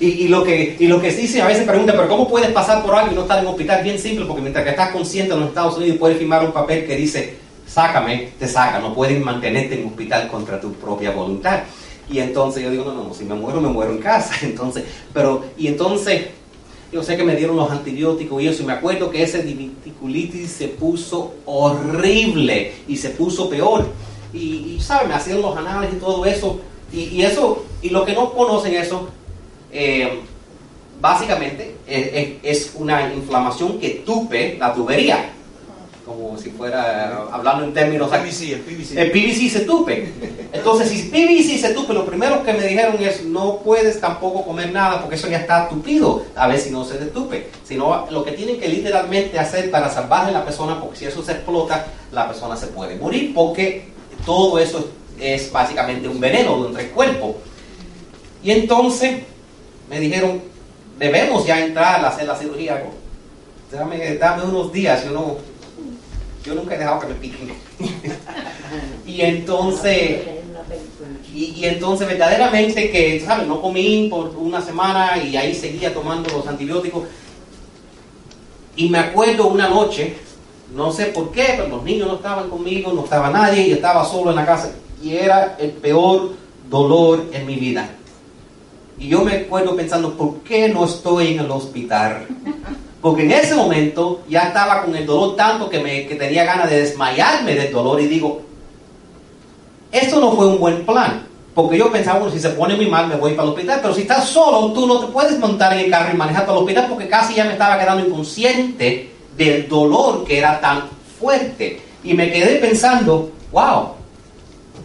y, 0.00 0.28
lo 0.28 0.42
que, 0.42 0.76
y 0.78 0.86
lo 0.86 1.00
que 1.00 1.10
sí 1.10 1.28
se 1.28 1.42
a 1.42 1.46
veces 1.46 1.64
pregunta, 1.64 1.92
pero 1.92 2.08
¿cómo 2.08 2.26
puedes 2.26 2.50
pasar 2.50 2.82
por 2.82 2.94
algo 2.94 3.12
y 3.12 3.14
no 3.14 3.22
estar 3.22 3.38
en 3.38 3.46
un 3.46 3.52
hospital? 3.52 3.84
Bien 3.84 3.98
simple, 3.98 4.24
porque 4.24 4.42
mientras 4.42 4.64
que 4.64 4.70
estás 4.70 4.90
consciente 4.90 5.34
en 5.34 5.40
los 5.40 5.50
Estados 5.50 5.76
Unidos 5.76 5.98
puedes 5.98 6.18
firmar 6.18 6.44
un 6.44 6.52
papel 6.52 6.86
que 6.86 6.96
dice, 6.96 7.36
sácame, 7.66 8.30
te 8.38 8.48
saca, 8.48 8.78
no 8.78 8.94
pueden 8.94 9.22
mantenerte 9.22 9.74
en 9.74 9.82
un 9.82 9.90
hospital 9.90 10.28
contra 10.28 10.60
tu 10.60 10.72
propia 10.72 11.10
voluntad. 11.10 11.60
Y 12.10 12.18
entonces 12.18 12.62
yo 12.62 12.70
digo, 12.70 12.84
no, 12.84 12.94
no, 12.94 13.14
si 13.14 13.24
me 13.24 13.34
muero, 13.34 13.60
me 13.60 13.68
muero 13.68 13.92
en 13.92 13.98
casa. 13.98 14.34
Entonces, 14.42 14.84
pero, 15.14 15.44
y 15.56 15.68
entonces, 15.68 16.26
yo 16.92 17.02
sé 17.04 17.16
que 17.16 17.22
me 17.22 17.36
dieron 17.36 17.56
los 17.56 17.70
antibióticos 17.70 18.42
y 18.42 18.48
eso, 18.48 18.64
y 18.64 18.66
me 18.66 18.72
acuerdo 18.72 19.10
que 19.10 19.22
ese 19.22 19.44
diverticulitis 19.44 20.50
se 20.50 20.68
puso 20.68 21.34
horrible 21.46 22.72
y 22.88 22.96
se 22.96 23.10
puso 23.10 23.48
peor. 23.48 23.86
Y, 24.32 24.74
y 24.76 24.80
¿sabes? 24.80 25.08
Me 25.08 25.14
hacían 25.14 25.40
los 25.40 25.56
análisis 25.56 25.96
y 25.96 26.00
todo 26.00 26.26
eso. 26.26 26.60
Y, 26.92 27.22
eso, 27.22 27.64
y 27.82 27.90
lo 27.90 28.04
que 28.04 28.14
no 28.14 28.32
conocen 28.32 28.74
eso, 28.74 29.08
eh, 29.70 30.20
básicamente 31.00 31.76
es, 31.86 32.38
es, 32.42 32.72
una 32.74 33.14
inflamación 33.14 33.78
que 33.78 34.02
tupe 34.04 34.56
la 34.58 34.74
tubería 34.74 35.30
como 36.10 36.36
si 36.36 36.50
fuera 36.50 37.28
hablando 37.30 37.64
en 37.64 37.72
términos 37.72 38.10
PVC, 38.10 38.52
el 38.52 38.60
PVC. 38.60 38.98
El 38.98 39.10
PVC 39.10 39.48
se 39.48 39.60
tupe. 39.60 40.12
Entonces, 40.52 40.88
si 40.88 41.08
PVC 41.08 41.58
se 41.58 41.72
tupe, 41.72 41.94
lo 41.94 42.04
primero 42.04 42.42
que 42.42 42.52
me 42.52 42.66
dijeron 42.66 42.96
es 43.00 43.24
no 43.24 43.58
puedes 43.58 44.00
tampoco 44.00 44.44
comer 44.44 44.72
nada 44.72 45.00
porque 45.00 45.16
eso 45.16 45.28
ya 45.28 45.38
está 45.38 45.68
tupido, 45.68 46.24
a 46.34 46.48
ver 46.48 46.58
si 46.58 46.70
no 46.70 46.84
se 46.84 46.98
detupe. 46.98 47.48
Sino 47.64 48.06
lo 48.10 48.24
que 48.24 48.32
tienen 48.32 48.58
que 48.58 48.68
literalmente 48.68 49.38
hacer 49.38 49.70
para 49.70 49.88
salvarle 49.88 50.30
a 50.30 50.38
la 50.40 50.44
persona, 50.44 50.80
porque 50.80 50.98
si 50.98 51.04
eso 51.06 51.22
se 51.22 51.32
explota, 51.32 51.86
la 52.12 52.26
persona 52.26 52.56
se 52.56 52.66
puede 52.68 52.96
morir, 52.96 53.32
porque 53.32 53.84
todo 54.26 54.58
eso 54.58 54.90
es 55.18 55.52
básicamente 55.52 56.08
un 56.08 56.18
veneno 56.18 56.62
dentro 56.62 56.82
del 56.82 56.90
cuerpo. 56.90 57.36
Y 58.42 58.50
entonces 58.50 59.20
me 59.88 60.00
dijeron, 60.00 60.42
debemos 60.98 61.46
ya 61.46 61.64
entrar 61.64 62.04
a 62.04 62.08
hacer 62.08 62.26
la 62.26 62.36
cirugía. 62.36 62.82
Dame, 63.70 64.16
dame 64.16 64.42
unos 64.42 64.72
días, 64.72 65.04
yo 65.04 65.12
no 65.12 65.36
yo 66.44 66.54
nunca 66.54 66.74
he 66.74 66.78
dejado 66.78 67.00
que 67.00 67.06
me 67.08 67.14
piquen. 67.14 67.52
y 69.06 69.20
entonces, 69.20 70.22
y, 71.34 71.64
entonces 71.64 72.08
verdaderamente 72.08 72.90
que, 72.90 73.20
¿sabes? 73.20 73.46
No 73.46 73.60
comí 73.60 74.08
por 74.08 74.28
una 74.36 74.60
semana 74.60 75.22
y 75.22 75.36
ahí 75.36 75.54
seguía 75.54 75.92
tomando 75.92 76.30
los 76.30 76.46
antibióticos. 76.46 77.04
Y 78.76 78.88
me 78.88 78.98
acuerdo 78.98 79.48
una 79.48 79.68
noche, 79.68 80.16
no 80.74 80.92
sé 80.92 81.06
por 81.06 81.30
qué, 81.32 81.54
pero 81.56 81.68
los 81.68 81.82
niños 81.82 82.08
no 82.08 82.14
estaban 82.14 82.48
conmigo, 82.48 82.92
no 82.92 83.04
estaba 83.04 83.30
nadie, 83.30 83.68
y 83.68 83.72
estaba 83.72 84.04
solo 84.04 84.30
en 84.30 84.36
la 84.36 84.46
casa. 84.46 84.72
Y 85.02 85.14
era 85.14 85.56
el 85.58 85.72
peor 85.72 86.32
dolor 86.70 87.26
en 87.32 87.46
mi 87.46 87.56
vida. 87.56 87.90
Y 88.98 89.08
yo 89.08 89.24
me 89.24 89.32
acuerdo 89.32 89.74
pensando, 89.76 90.14
¿por 90.14 90.40
qué 90.40 90.68
no 90.68 90.84
estoy 90.84 91.34
en 91.34 91.40
el 91.40 91.50
hospital? 91.50 92.26
Porque 93.00 93.22
en 93.22 93.32
ese 93.32 93.54
momento 93.54 94.22
ya 94.28 94.44
estaba 94.48 94.82
con 94.82 94.94
el 94.94 95.06
dolor 95.06 95.34
tanto 95.34 95.70
que, 95.70 95.80
me, 95.80 96.06
que 96.06 96.16
tenía 96.16 96.44
ganas 96.44 96.68
de 96.68 96.80
desmayarme 96.80 97.54
del 97.54 97.72
dolor 97.72 98.00
y 98.00 98.06
digo, 98.06 98.42
esto 99.90 100.20
no 100.20 100.32
fue 100.32 100.46
un 100.46 100.60
buen 100.60 100.84
plan. 100.84 101.26
Porque 101.54 101.78
yo 101.78 101.90
pensaba, 101.90 102.20
bueno, 102.20 102.32
si 102.32 102.40
se 102.40 102.50
pone 102.50 102.76
muy 102.76 102.86
mal 102.86 103.08
me 103.08 103.16
voy 103.16 103.32
para 103.32 103.44
el 103.44 103.54
hospital, 103.54 103.80
pero 103.82 103.94
si 103.94 104.02
estás 104.02 104.28
solo, 104.28 104.72
tú 104.72 104.86
no 104.86 105.00
te 105.00 105.12
puedes 105.12 105.38
montar 105.38 105.72
en 105.72 105.80
el 105.80 105.90
carro 105.90 106.14
y 106.14 106.16
manejar 106.16 106.46
para 106.46 106.58
el 106.58 106.64
hospital 106.64 106.86
porque 106.88 107.08
casi 107.08 107.34
ya 107.34 107.44
me 107.44 107.52
estaba 107.52 107.78
quedando 107.78 108.06
inconsciente 108.06 109.10
del 109.36 109.68
dolor 109.68 110.24
que 110.24 110.38
era 110.38 110.60
tan 110.60 110.84
fuerte. 111.18 111.80
Y 112.04 112.14
me 112.14 112.30
quedé 112.30 112.56
pensando, 112.56 113.32
wow, 113.50 113.94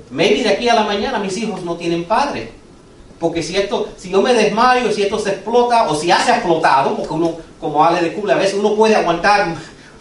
maybe 0.10 0.44
de 0.44 0.50
aquí 0.50 0.68
a 0.68 0.74
la 0.74 0.84
mañana 0.84 1.20
mis 1.20 1.38
hijos 1.38 1.64
no 1.64 1.76
tienen 1.76 2.06
padre. 2.06 2.52
Porque 3.20 3.42
si 3.42 3.56
esto, 3.56 3.90
si 3.98 4.10
yo 4.10 4.22
me 4.22 4.34
desmayo, 4.34 4.92
si 4.92 5.04
esto 5.04 5.18
se 5.20 5.30
explota, 5.30 5.90
o 5.90 5.96
si 5.96 6.12
ha 6.12 6.18
explotado, 6.18 6.96
porque 6.96 7.14
uno, 7.14 7.34
como 7.60 7.84
Ale 7.84 8.02
de 8.02 8.14
Cule, 8.14 8.34
a 8.34 8.38
veces 8.38 8.56
uno 8.56 8.76
puede 8.76 8.96
aguantar 8.96 9.56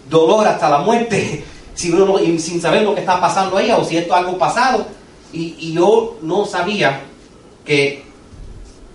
dolor 0.09 0.47
hasta 0.47 0.69
la 0.69 0.79
muerte, 0.79 1.45
si 1.75 1.91
uno 1.93 2.19
sin 2.39 2.61
saber 2.61 2.83
lo 2.83 2.95
que 2.95 3.01
está 3.01 3.21
pasando 3.21 3.57
ahí, 3.57 3.71
o 3.71 3.85
si 3.85 3.97
esto 3.97 4.13
es 4.15 4.19
algo 4.19 4.39
pasado, 4.39 4.87
y 5.33 5.73
yo 5.73 6.17
no 6.23 6.45
sabía 6.45 7.01
que 7.65 8.05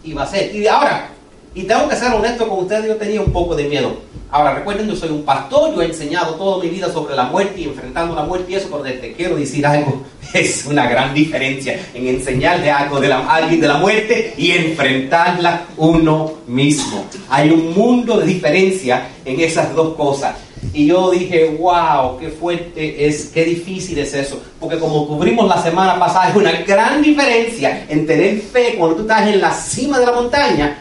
iba 0.03 0.23
a 0.23 0.27
ser. 0.27 0.55
Y 0.55 0.67
ahora, 0.67 1.09
y 1.55 1.63
tengo 1.63 1.89
que 1.89 1.95
ser 1.95 2.13
honesto 2.13 2.47
con 2.47 2.59
ustedes, 2.59 2.87
yo 2.87 2.95
tenía 2.95 3.21
un 3.21 3.31
poco 3.31 3.55
de 3.55 3.67
miedo. 3.67 3.97
Ahora, 4.31 4.53
recuerden, 4.53 4.87
yo 4.87 4.95
soy 4.95 5.09
un 5.09 5.23
pastor, 5.23 5.73
yo 5.73 5.81
he 5.81 5.85
enseñado 5.85 6.35
toda 6.35 6.63
mi 6.63 6.69
vida 6.69 6.91
sobre 6.93 7.15
la 7.15 7.23
muerte 7.23 7.61
y 7.61 7.63
enfrentando 7.63 8.13
la 8.13 8.21
muerte 8.21 8.51
y 8.51 8.55
eso, 8.55 8.67
pero 8.69 8.83
te 8.83 9.13
quiero 9.13 9.35
decir 9.35 9.65
algo, 9.65 10.03
es 10.33 10.67
una 10.67 10.87
gran 10.87 11.15
diferencia 11.15 11.79
en 11.95 12.07
enseñarle 12.07 12.69
algo 12.69 12.99
de 12.99 13.07
la, 13.07 13.17
a 13.17 13.37
alguien 13.37 13.59
de 13.59 13.67
la 13.67 13.77
muerte 13.77 14.35
y 14.37 14.51
enfrentarla 14.51 15.63
uno 15.77 16.33
mismo. 16.45 17.05
Hay 17.29 17.49
un 17.49 17.73
mundo 17.73 18.19
de 18.19 18.27
diferencia 18.27 19.07
en 19.25 19.39
esas 19.39 19.73
dos 19.73 19.95
cosas. 19.95 20.35
Y 20.73 20.85
yo 20.85 21.09
dije, 21.09 21.57
wow, 21.59 22.19
qué 22.19 22.29
fuerte 22.29 23.07
es, 23.07 23.31
qué 23.33 23.45
difícil 23.45 23.97
es 23.97 24.13
eso. 24.13 24.39
Porque 24.59 24.77
como 24.77 25.07
cubrimos 25.07 25.47
la 25.47 25.59
semana 25.59 25.97
pasada, 25.97 26.25
hay 26.27 26.37
una 26.37 26.51
gran 26.51 27.01
diferencia 27.01 27.87
en 27.89 28.05
tener 28.05 28.39
fe 28.41 28.75
cuando 28.77 28.97
tú 28.97 29.01
estás 29.01 29.27
en 29.27 29.41
la 29.41 29.51
cima 29.51 29.97
de 29.97 30.05
la 30.05 30.11
montaña 30.11 30.77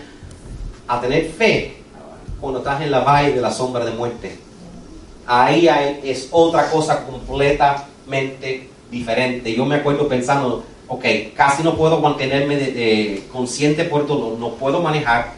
a 0.89 1.01
tener 1.01 1.27
fe 1.31 1.77
cuando 2.41 2.61
estás 2.61 2.81
en 2.81 2.91
la 2.91 3.01
valle 3.01 3.33
de 3.33 3.41
la 3.41 3.53
sombra 3.53 3.85
de 3.85 3.93
muerte. 3.93 4.37
Ahí 5.27 5.69
es 6.03 6.29
otra 6.31 6.71
cosa 6.71 7.05
completamente 7.05 8.71
diferente. 8.91 9.55
Yo 9.55 9.67
me 9.67 9.77
acuerdo 9.77 10.09
pensando, 10.09 10.65
ok, 10.89 11.05
casi 11.35 11.63
no 11.63 11.77
puedo 11.77 12.01
mantenerme 12.01 13.21
consciente 13.31 13.85
por 13.85 14.07
todo, 14.07 14.39
no 14.39 14.55
puedo 14.55 14.81
manejar 14.81 15.33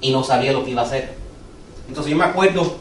y 0.00 0.10
no 0.10 0.24
sabía 0.24 0.52
lo 0.52 0.64
que 0.64 0.70
iba 0.70 0.80
a 0.80 0.86
hacer. 0.86 1.12
Entonces 1.86 2.10
yo 2.10 2.16
me 2.16 2.24
acuerdo, 2.24 2.78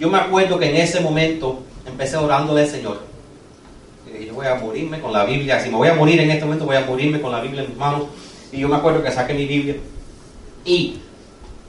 yo 0.00 0.10
me 0.10 0.18
acuerdo 0.18 0.58
que 0.58 0.70
en 0.70 0.76
ese 0.76 1.00
momento 1.00 1.60
empecé 1.86 2.16
orándole 2.16 2.62
al 2.62 2.68
Señor. 2.68 3.02
Yo 4.26 4.34
voy 4.34 4.46
a 4.46 4.56
morirme 4.56 5.00
con 5.00 5.12
la 5.12 5.24
Biblia, 5.24 5.62
si 5.62 5.68
me 5.68 5.76
voy 5.76 5.88
a 5.88 5.94
morir 5.94 6.18
en 6.18 6.30
este 6.30 6.44
momento 6.44 6.64
voy 6.64 6.76
a 6.76 6.86
morirme 6.86 7.20
con 7.20 7.30
la 7.30 7.40
Biblia 7.40 7.62
en 7.62 7.68
mis 7.68 7.78
manos. 7.78 8.04
Y 8.50 8.58
yo 8.58 8.68
me 8.68 8.76
acuerdo 8.76 9.02
que 9.04 9.12
saqué 9.12 9.34
mi 9.34 9.46
Biblia 9.46 9.76
y, 10.66 10.98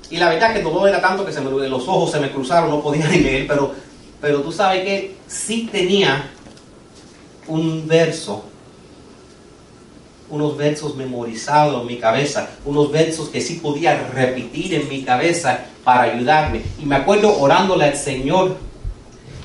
y 0.10 0.18
la 0.18 0.30
verdad 0.30 0.52
es 0.52 0.58
que 0.58 0.64
todo 0.64 0.88
era 0.88 1.00
tanto 1.00 1.26
que 1.26 1.32
los 1.32 1.88
ojos 1.88 2.12
se 2.12 2.20
me 2.20 2.32
cruzaron, 2.32 2.70
no 2.70 2.82
podía 2.82 3.08
ni 3.10 3.20
leer, 3.20 3.48
pero, 3.48 3.74
pero 4.20 4.42
tú 4.42 4.52
sabes 4.52 4.84
que 4.84 5.16
sí 5.28 5.70
tenía 5.72 6.32
un 7.48 7.88
verso 7.88 8.44
unos 10.30 10.58
versos 10.58 10.96
memorizados 10.96 11.82
en 11.82 11.88
mi 11.88 11.98
cabeza, 11.98 12.50
unos 12.66 12.92
versos 12.92 13.30
que 13.30 13.42
sí 13.42 13.56
podía 13.56 14.10
repetir 14.10 14.74
en 14.74 14.90
mi 14.90 15.04
cabeza 15.04 15.66
para 15.84 16.14
ayudarme. 16.14 16.62
Y 16.82 16.86
me 16.86 16.96
acuerdo 16.96 17.40
orándole 17.40 17.86
al 17.86 17.96
Señor 17.96 18.58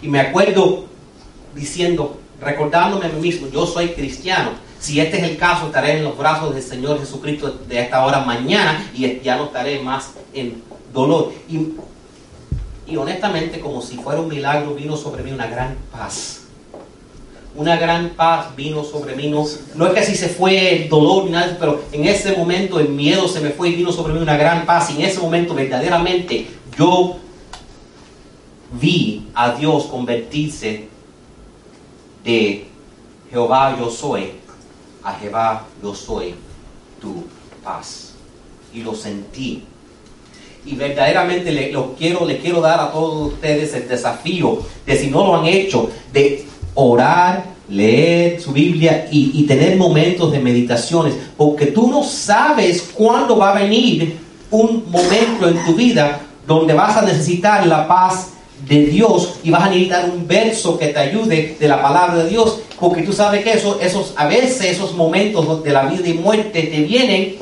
y 0.00 0.08
me 0.08 0.20
acuerdo 0.20 0.86
diciendo, 1.54 2.18
recordándome 2.40 3.06
a 3.06 3.08
mí 3.10 3.20
mismo, 3.20 3.48
yo 3.48 3.66
soy 3.66 3.90
cristiano. 3.90 4.50
Si 4.82 4.98
este 4.98 5.18
es 5.18 5.22
el 5.22 5.36
caso, 5.36 5.66
estaré 5.66 5.98
en 5.98 6.02
los 6.02 6.18
brazos 6.18 6.52
del 6.52 6.62
Señor 6.62 6.98
Jesucristo 6.98 7.56
de 7.68 7.82
esta 7.82 8.04
hora 8.04 8.24
mañana 8.24 8.90
y 8.92 9.20
ya 9.20 9.36
no 9.36 9.44
estaré 9.44 9.78
más 9.78 10.10
en 10.34 10.60
dolor. 10.92 11.32
Y, 11.48 12.96
honestamente, 12.96 13.60
como 13.60 13.80
si 13.80 13.96
fuera 13.98 14.20
un 14.20 14.26
milagro, 14.26 14.74
vino 14.74 14.96
sobre 14.96 15.22
mí 15.22 15.30
una 15.30 15.46
gran 15.46 15.76
paz 15.92 16.40
una 17.54 17.76
gran 17.76 18.10
paz 18.16 18.56
vino 18.56 18.82
sobre 18.82 19.14
mí. 19.14 19.28
No, 19.28 19.86
es 19.86 19.92
que 19.92 20.00
así 20.00 20.16
se 20.16 20.30
fue 20.30 20.74
el 20.74 20.88
dolor, 20.88 21.28
nada, 21.28 21.54
pero 21.60 21.84
en 21.92 22.06
ese 22.06 22.34
momento 22.34 22.80
el 22.80 22.88
miedo 22.88 23.28
se 23.28 23.40
me 23.40 23.50
fue 23.50 23.68
y 23.68 23.76
vino 23.76 23.92
sobre 23.92 24.14
mí 24.14 24.20
una 24.20 24.38
gran 24.38 24.64
paz. 24.64 24.90
Y 24.90 25.02
en 25.02 25.02
ese 25.02 25.20
momento 25.20 25.54
verdaderamente 25.54 26.46
yo 26.78 27.18
vi 28.80 29.28
a 29.34 29.52
Dios 29.52 29.84
convertirse 29.84 30.88
de 32.24 32.66
Jehová 33.30 33.76
yo 33.78 33.90
soy 33.90 34.42
a 35.04 35.12
Jehová 35.14 35.66
yo 35.82 35.94
soy 35.94 36.34
tu 37.00 37.24
paz. 37.62 38.14
Y 38.74 38.82
lo 38.82 38.94
sentí. 38.94 39.64
Y 40.64 40.74
verdaderamente 40.76 41.50
le, 41.50 41.72
lo 41.72 41.94
quiero, 41.94 42.24
le 42.24 42.38
quiero 42.38 42.60
dar 42.60 42.80
a 42.80 42.92
todos 42.92 43.32
ustedes 43.34 43.74
el 43.74 43.88
desafío 43.88 44.60
de 44.86 44.96
si 44.96 45.10
no 45.10 45.26
lo 45.26 45.36
han 45.36 45.46
hecho, 45.46 45.90
de 46.12 46.46
orar, 46.74 47.44
leer 47.68 48.40
su 48.40 48.52
Biblia 48.52 49.08
y, 49.10 49.44
tener 49.44 49.76
momentos 49.76 50.32
de 50.32 50.38
meditaciones, 50.38 51.14
porque 51.36 51.66
tú 51.66 51.88
no 51.88 52.04
sabes 52.04 52.90
cuándo 52.94 53.36
va 53.36 53.50
a 53.50 53.60
venir 53.60 54.18
un 54.50 54.84
momento 54.90 55.48
en 55.48 55.64
tu 55.64 55.74
vida 55.74 56.20
donde 56.46 56.74
vas 56.74 56.96
a 56.96 57.02
necesitar 57.02 57.66
la 57.66 57.88
paz 57.88 58.30
de 58.66 58.86
Dios 58.86 59.34
y 59.42 59.50
vas 59.50 59.64
a 59.64 59.70
necesitar 59.70 60.10
un 60.10 60.26
verso 60.26 60.78
que 60.78 60.88
te 60.88 60.98
ayude 60.98 61.56
de 61.58 61.68
la 61.68 61.80
palabra 61.80 62.22
de 62.22 62.30
Dios, 62.30 62.60
porque 62.82 63.02
tú 63.02 63.12
sabes 63.12 63.44
que 63.44 63.52
eso, 63.52 63.78
esos, 63.80 64.12
a 64.16 64.26
veces 64.26 64.60
esos 64.62 64.96
momentos 64.96 65.62
de 65.62 65.70
la 65.70 65.84
vida 65.84 66.08
y 66.08 66.14
muerte 66.14 66.64
te 66.64 66.80
vienen 66.82 67.36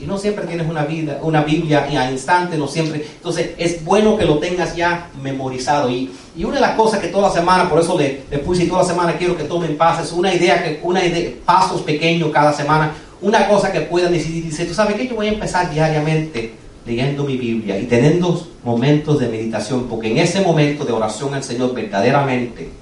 y 0.00 0.06
no 0.06 0.16
siempre 0.16 0.46
tienes 0.46 0.68
una, 0.68 0.84
vida, 0.84 1.18
una 1.22 1.42
Biblia 1.42 1.88
a 1.90 2.08
instante, 2.08 2.56
no 2.56 2.68
siempre. 2.68 3.04
Entonces 3.16 3.50
es 3.58 3.84
bueno 3.84 4.16
que 4.16 4.24
lo 4.24 4.38
tengas 4.38 4.76
ya 4.76 5.10
memorizado. 5.20 5.90
Y, 5.90 6.12
y 6.36 6.44
una 6.44 6.54
de 6.54 6.60
las 6.60 6.76
cosas 6.76 7.00
que 7.00 7.08
toda 7.08 7.26
la 7.26 7.34
semana, 7.34 7.68
por 7.68 7.80
eso 7.80 7.98
le, 7.98 8.22
le 8.30 8.38
puse 8.38 8.62
y 8.62 8.68
toda 8.68 8.82
la 8.82 8.88
semana 8.88 9.18
quiero 9.18 9.36
que 9.36 9.42
tomen 9.42 9.76
pases, 9.76 10.12
una 10.12 10.32
idea, 10.32 10.62
que, 10.62 10.78
una 10.84 11.04
idea, 11.04 11.32
pasos 11.44 11.80
pequeños 11.80 12.30
cada 12.30 12.52
semana, 12.52 12.92
una 13.20 13.48
cosa 13.48 13.72
que 13.72 13.80
puedan 13.80 14.12
decidir. 14.12 14.44
Dice, 14.44 14.66
tú 14.66 14.74
sabes 14.74 14.94
que 14.94 15.08
yo 15.08 15.16
voy 15.16 15.26
a 15.26 15.32
empezar 15.32 15.68
diariamente 15.68 16.54
leyendo 16.86 17.24
mi 17.24 17.36
Biblia 17.36 17.76
y 17.76 17.86
teniendo 17.86 18.46
momentos 18.62 19.18
de 19.18 19.28
meditación, 19.28 19.88
porque 19.88 20.12
en 20.12 20.18
ese 20.18 20.42
momento 20.42 20.84
de 20.84 20.92
oración 20.92 21.34
al 21.34 21.42
Señor 21.42 21.74
verdaderamente 21.74 22.79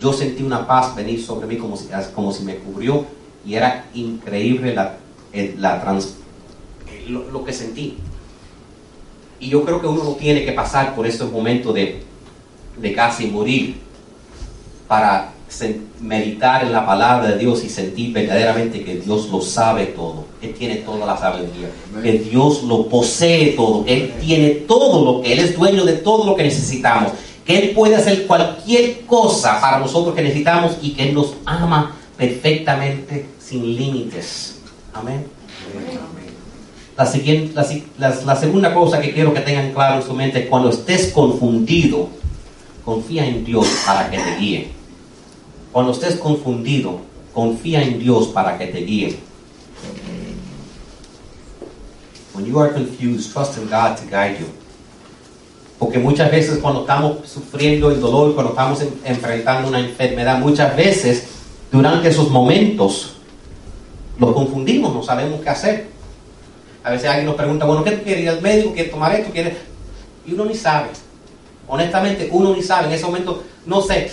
yo 0.00 0.12
sentí 0.12 0.42
una 0.42 0.66
paz 0.66 0.94
venir 0.94 1.22
sobre 1.22 1.46
mí 1.46 1.56
como 1.56 1.76
si, 1.76 1.88
como 2.14 2.32
si 2.32 2.44
me 2.44 2.56
cubrió 2.56 3.06
y 3.46 3.54
era 3.54 3.86
increíble 3.94 4.74
la, 4.74 4.96
la 5.32 5.80
transformación 5.80 6.26
lo, 7.08 7.44
que 7.44 7.52
sentí. 7.52 7.98
Y 9.38 9.48
yo 9.48 9.64
creo 9.64 9.80
que 9.80 9.86
uno 9.86 10.04
no 10.04 10.12
tiene 10.12 10.44
que 10.44 10.52
pasar 10.52 10.94
por 10.94 11.06
estos 11.06 11.30
momentos 11.30 11.74
de, 11.74 12.02
de 12.78 12.92
casi 12.94 13.26
morir 13.26 13.76
para 14.88 15.32
meditar 16.00 16.64
en 16.64 16.72
la 16.72 16.84
palabra 16.84 17.28
de 17.28 17.38
Dios 17.38 17.62
y 17.62 17.68
sentir 17.68 18.12
verdaderamente 18.12 18.82
que 18.82 18.96
Dios 18.96 19.28
lo 19.30 19.40
sabe 19.40 19.86
todo. 19.86 20.24
Él 20.42 20.54
tiene 20.54 20.76
toda 20.76 21.06
la 21.06 21.16
sabiduría. 21.16 21.70
Que 22.02 22.12
Dios 22.12 22.62
lo 22.64 22.88
posee 22.88 23.52
todo. 23.52 23.84
Él 23.86 24.14
tiene 24.20 24.50
todo 24.50 25.04
lo 25.04 25.22
que 25.22 25.32
Él 25.32 25.38
es 25.40 25.56
dueño 25.56 25.84
de 25.84 25.94
todo 25.94 26.26
lo 26.26 26.34
que 26.34 26.42
necesitamos. 26.42 27.12
Que 27.46 27.58
Él 27.58 27.70
puede 27.74 27.96
hacer 27.96 28.26
cualquier 28.26 29.06
cosa 29.06 29.60
para 29.60 29.78
nosotros 29.78 30.14
que 30.14 30.22
necesitamos 30.22 30.78
y 30.82 30.90
que 30.90 31.08
Él 31.08 31.14
nos 31.14 31.34
ama 31.44 31.96
perfectamente 32.16 33.26
sin 33.38 33.76
límites. 33.76 34.58
Amén. 34.92 35.26
La, 36.96 37.06
siguiente, 37.06 37.54
la, 37.98 38.36
segunda 38.36 38.72
cosa 38.72 39.00
que 39.00 39.12
quiero 39.12 39.34
que 39.34 39.40
tengan 39.40 39.72
claro 39.72 40.00
en 40.00 40.06
su 40.06 40.14
mente 40.14 40.44
es 40.44 40.48
cuando 40.48 40.70
estés 40.70 41.12
confundido, 41.12 42.08
confía 42.84 43.26
en 43.26 43.44
Dios 43.44 43.66
para 43.84 44.10
que 44.10 44.18
te 44.18 44.36
guíe. 44.36 44.68
Cuando 45.72 45.92
estés 45.92 46.16
confundido, 46.16 47.00
confía 47.34 47.82
en 47.82 47.98
Dios 47.98 48.28
para 48.28 48.56
que 48.56 48.66
te 48.68 48.78
guíe. 48.78 49.18
When 52.32 52.46
you 52.46 52.58
are 52.58 52.72
confused, 52.72 53.32
trust 53.32 53.58
in 53.58 53.64
God 53.64 53.96
to 53.96 54.04
guide 54.10 54.38
you. 54.38 54.46
Porque 55.78 55.98
muchas 55.98 56.30
veces 56.30 56.58
cuando 56.58 56.80
estamos 56.80 57.28
sufriendo 57.28 57.90
el 57.90 58.00
dolor, 58.00 58.34
cuando 58.34 58.52
estamos 58.52 58.82
enfrentando 59.04 59.68
una 59.68 59.80
enfermedad, 59.80 60.38
muchas 60.38 60.74
veces 60.76 61.28
durante 61.70 62.08
esos 62.08 62.30
momentos 62.30 63.16
lo 64.18 64.32
confundimos, 64.32 64.94
no 64.94 65.02
sabemos 65.02 65.40
qué 65.42 65.50
hacer. 65.50 65.88
A 66.82 66.90
veces 66.90 67.08
alguien 67.08 67.26
nos 67.26 67.34
pregunta, 67.34 67.66
bueno, 67.66 67.84
¿qué 67.84 67.92
tú 67.92 68.04
quieres? 68.04 68.22
¿Ir 68.22 68.28
al 68.30 68.40
médico? 68.40 68.72
¿Quieres 68.72 68.92
tomar 68.92 69.12
esto? 69.14 69.32
¿Quieres? 69.32 69.54
Y 70.24 70.32
uno 70.32 70.44
ni 70.46 70.54
sabe. 70.54 70.88
Honestamente, 71.68 72.28
uno 72.30 72.54
ni 72.54 72.62
sabe. 72.62 72.86
En 72.86 72.92
ese 72.92 73.04
momento, 73.04 73.42
no 73.66 73.82
sé. 73.82 74.10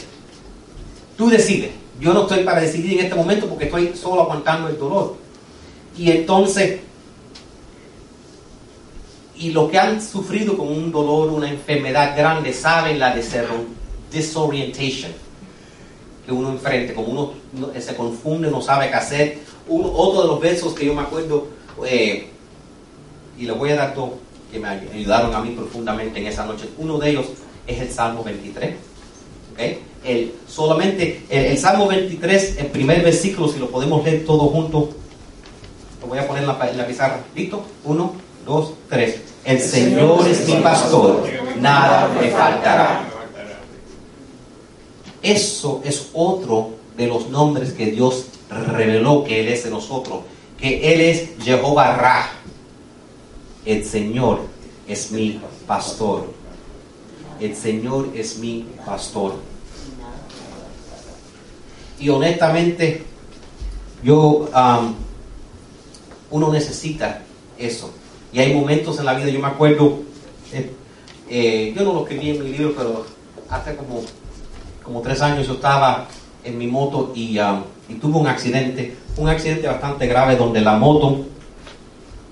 Tú 1.16 1.30
decides. 1.30 1.72
Yo 2.00 2.14
no 2.14 2.24
estoy 2.24 2.44
para 2.44 2.60
decidir 2.60 3.00
en 3.00 3.06
este 3.06 3.16
momento 3.16 3.48
porque 3.48 3.66
estoy 3.66 3.96
solo 3.96 4.24
aguantando 4.24 4.68
el 4.68 4.78
dolor. 4.78 5.16
Y 5.98 6.12
entonces, 6.12 6.80
y 9.38 9.52
los 9.52 9.70
que 9.70 9.80
han 9.80 10.02
sufrido 10.02 10.58
con 10.58 10.68
un 10.68 10.92
dolor, 10.92 11.30
una 11.30 11.50
enfermedad 11.50 12.16
grande, 12.16 12.54
saben 12.54 13.00
la 13.00 13.16
desorientation 14.12 15.12
que 16.26 16.32
uno 16.32 16.52
enfrenta, 16.52 16.94
como 16.94 17.08
uno 17.08 17.34
se 17.80 17.96
confunde, 17.96 18.50
no 18.50 18.62
sabe 18.62 18.90
qué 18.90 18.96
hacer. 18.96 19.40
otro 19.68 20.22
de 20.22 20.28
los 20.28 20.40
versos 20.40 20.74
que 20.74 20.86
yo 20.86 20.94
me 20.94 21.02
acuerdo, 21.02 21.48
eh, 21.86 22.30
y 23.38 23.46
les 23.46 23.58
voy 23.58 23.72
a 23.72 23.76
dar 23.76 23.96
dos 23.96 24.12
que 24.52 24.60
me 24.60 24.68
ayudaron 24.68 25.34
a 25.34 25.42
mí 25.42 25.50
profundamente 25.52 26.20
en 26.20 26.28
esa 26.28 26.46
noche. 26.46 26.70
Uno 26.78 27.00
de 27.00 27.10
ellos 27.10 27.26
es 27.66 27.82
el 27.82 27.90
Salmo 27.90 28.24
23. 28.24 28.76
El, 30.06 30.34
solamente 30.48 31.26
el, 31.30 31.58
Salmo 31.58 31.88
23, 31.88 32.58
el 32.58 32.68
primer 32.68 33.04
versículo, 33.04 33.48
si 33.48 33.60
lo 33.60 33.70
podemos 33.70 34.04
leer 34.04 34.26
todos 34.26 34.52
juntos, 34.52 34.90
lo 36.02 36.08
voy 36.08 36.20
a 36.20 36.28
poner 36.28 36.44
en 36.44 36.48
la, 36.48 36.70
en 36.70 36.78
la 36.78 36.86
pizarra. 36.88 37.24
¿Listo? 37.36 37.66
Uno, 37.84 38.14
dos, 38.46 38.74
tres. 38.90 39.22
El 39.46 39.60
Señor 39.60 40.28
es 40.28 40.48
mi 40.48 40.56
pastor, 40.56 41.26
nada 41.60 42.10
me 42.20 42.30
faltará. 42.30 43.10
Eso 45.22 45.82
es 45.84 46.10
otro 46.14 46.72
de 46.98 47.08
los 47.08 47.30
nombres 47.30 47.74
que 47.74 47.88
Dios 47.88 48.26
reveló 48.50 49.24
que 49.24 49.42
Él 49.42 49.48
es 49.48 49.64
de 49.64 49.70
nosotros, 49.70 50.20
que 50.60 50.94
Él 50.94 51.02
es 51.02 51.30
Jehová 51.44 51.96
Ra 51.96 52.44
el 53.66 53.86
Señor 53.86 54.42
es 54.88 55.12
mi 55.12 55.40
pastor. 55.66 56.34
El 57.40 57.56
Señor 57.56 58.10
es 58.14 58.38
mi 58.38 58.68
pastor. 58.86 59.36
Y 62.00 62.10
honestamente, 62.10 63.04
yo, 64.04 64.50
uno 66.30 66.52
necesita 66.52 67.24
eso. 67.58 67.92
Y 68.34 68.40
hay 68.40 68.54
momentos 68.54 68.98
en 68.98 69.06
la 69.06 69.14
vida, 69.14 69.30
yo 69.30 69.40
me 69.40 69.48
acuerdo, 69.48 70.00
eh, 70.52 70.72
eh, 71.30 71.74
yo 71.76 71.84
no 71.84 71.94
lo 71.94 72.02
escribí 72.02 72.32
en 72.32 72.44
mi 72.44 72.50
libro, 72.50 72.74
pero 72.76 73.06
hace 73.50 73.76
como, 73.76 74.02
como 74.82 75.02
tres 75.02 75.22
años 75.22 75.46
yo 75.46 75.54
estaba 75.54 76.08
en 76.44 76.58
mi 76.58 76.66
moto 76.66 77.12
y, 77.16 77.40
y 77.40 77.94
tuve 78.02 78.18
un 78.18 78.28
accidente, 78.28 78.96
un 79.18 79.30
accidente 79.30 79.68
bastante 79.68 80.08
grave 80.08 80.36
donde 80.36 80.62
la 80.62 80.78
moto 80.78 81.26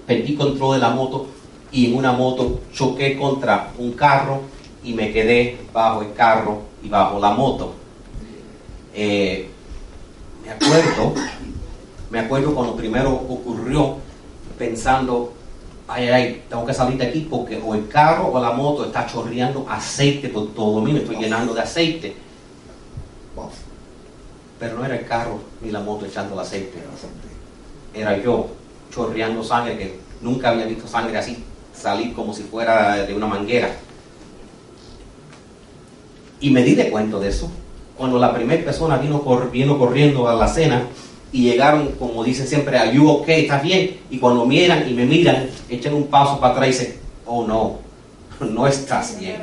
perdí 0.08 0.36
control 0.36 0.76
de 0.76 0.80
la 0.80 0.90
moto 0.90 1.28
y 1.72 1.92
en 1.92 1.96
una 1.96 2.12
moto 2.12 2.62
choqué 2.74 3.16
contra 3.18 3.72
un 3.78 3.94
carro 3.94 4.42
y 4.84 4.94
me 4.94 5.14
quedé 5.14 5.60
bajo 5.72 6.02
el 6.02 6.14
carro 6.14 6.64
y 6.84 6.90
bajo 6.90 7.20
la 7.20 7.32
moto. 7.32 7.76
Eh, 8.94 9.50
me 10.44 10.52
acuerdo, 10.52 11.14
me 12.10 12.20
acuerdo 12.20 12.56
cuando 12.56 12.76
primero 12.76 13.12
ocurrió 13.12 13.98
pensando, 14.58 15.34
ay, 15.92 16.08
ay, 16.08 16.44
tengo 16.50 16.66
que 16.66 16.74
salir 16.74 16.98
de 16.98 17.08
aquí 17.08 17.28
porque 17.30 17.62
o 17.62 17.76
el 17.76 17.88
carro 17.90 18.32
o 18.32 18.42
la 18.42 18.52
moto 18.52 18.86
está 18.86 19.06
chorreando 19.06 19.66
aceite 19.70 20.30
por 20.30 20.54
todo 20.54 20.82
mí, 20.82 20.94
me 20.94 21.00
estoy 21.00 21.18
llenando 21.18 21.54
de 21.54 21.62
aceite. 21.62 22.16
Pero 24.58 24.78
no 24.78 24.86
era 24.86 24.96
el 24.96 25.06
carro 25.06 25.40
ni 25.62 25.72
la 25.72 25.82
moto 25.82 26.06
echando 26.06 26.36
el 26.36 26.40
aceite, 26.40 26.82
era 27.94 28.18
yo 28.18 28.48
chorreando 28.94 29.44
sangre 29.44 29.78
que 29.78 30.00
nunca 30.22 30.50
había 30.50 30.66
visto 30.66 30.88
sangre 30.88 31.18
así 31.18 31.44
salir 31.76 32.14
como 32.14 32.34
si 32.34 32.44
fuera 32.44 33.06
de 33.06 33.14
una 33.14 33.28
manguera. 33.28 33.76
Y 36.40 36.52
me 36.52 36.64
di 36.64 36.76
de 36.76 36.90
cuenta 36.90 37.20
de 37.20 37.30
eso. 37.30 37.52
Cuando 37.98 38.18
la 38.18 38.34
primera 38.34 38.64
persona 38.64 38.98
vino, 38.98 39.22
vino 39.52 39.78
corriendo 39.78 40.28
a 40.28 40.36
la 40.36 40.48
cena 40.48 40.88
y 41.32 41.44
llegaron, 41.44 41.94
como 41.94 42.24
dicen 42.24 42.48
siempre, 42.48 42.78
a 42.78 42.92
you 42.92 43.08
okay, 43.08 43.44
¿estás 43.44 43.64
bien? 43.64 43.98
Y 44.10 44.18
cuando 44.18 44.46
miran 44.46 44.90
y 44.90 44.94
me 44.94 45.06
miran, 45.06 45.48
echan 45.70 45.94
un 45.94 46.08
paso 46.08 46.40
para 46.40 46.54
atrás 46.54 46.68
y 46.68 46.72
dicen, 46.72 46.96
oh 47.26 47.48
no, 47.48 47.80
no 48.46 48.68
estás 48.68 49.18
bien. 49.20 49.38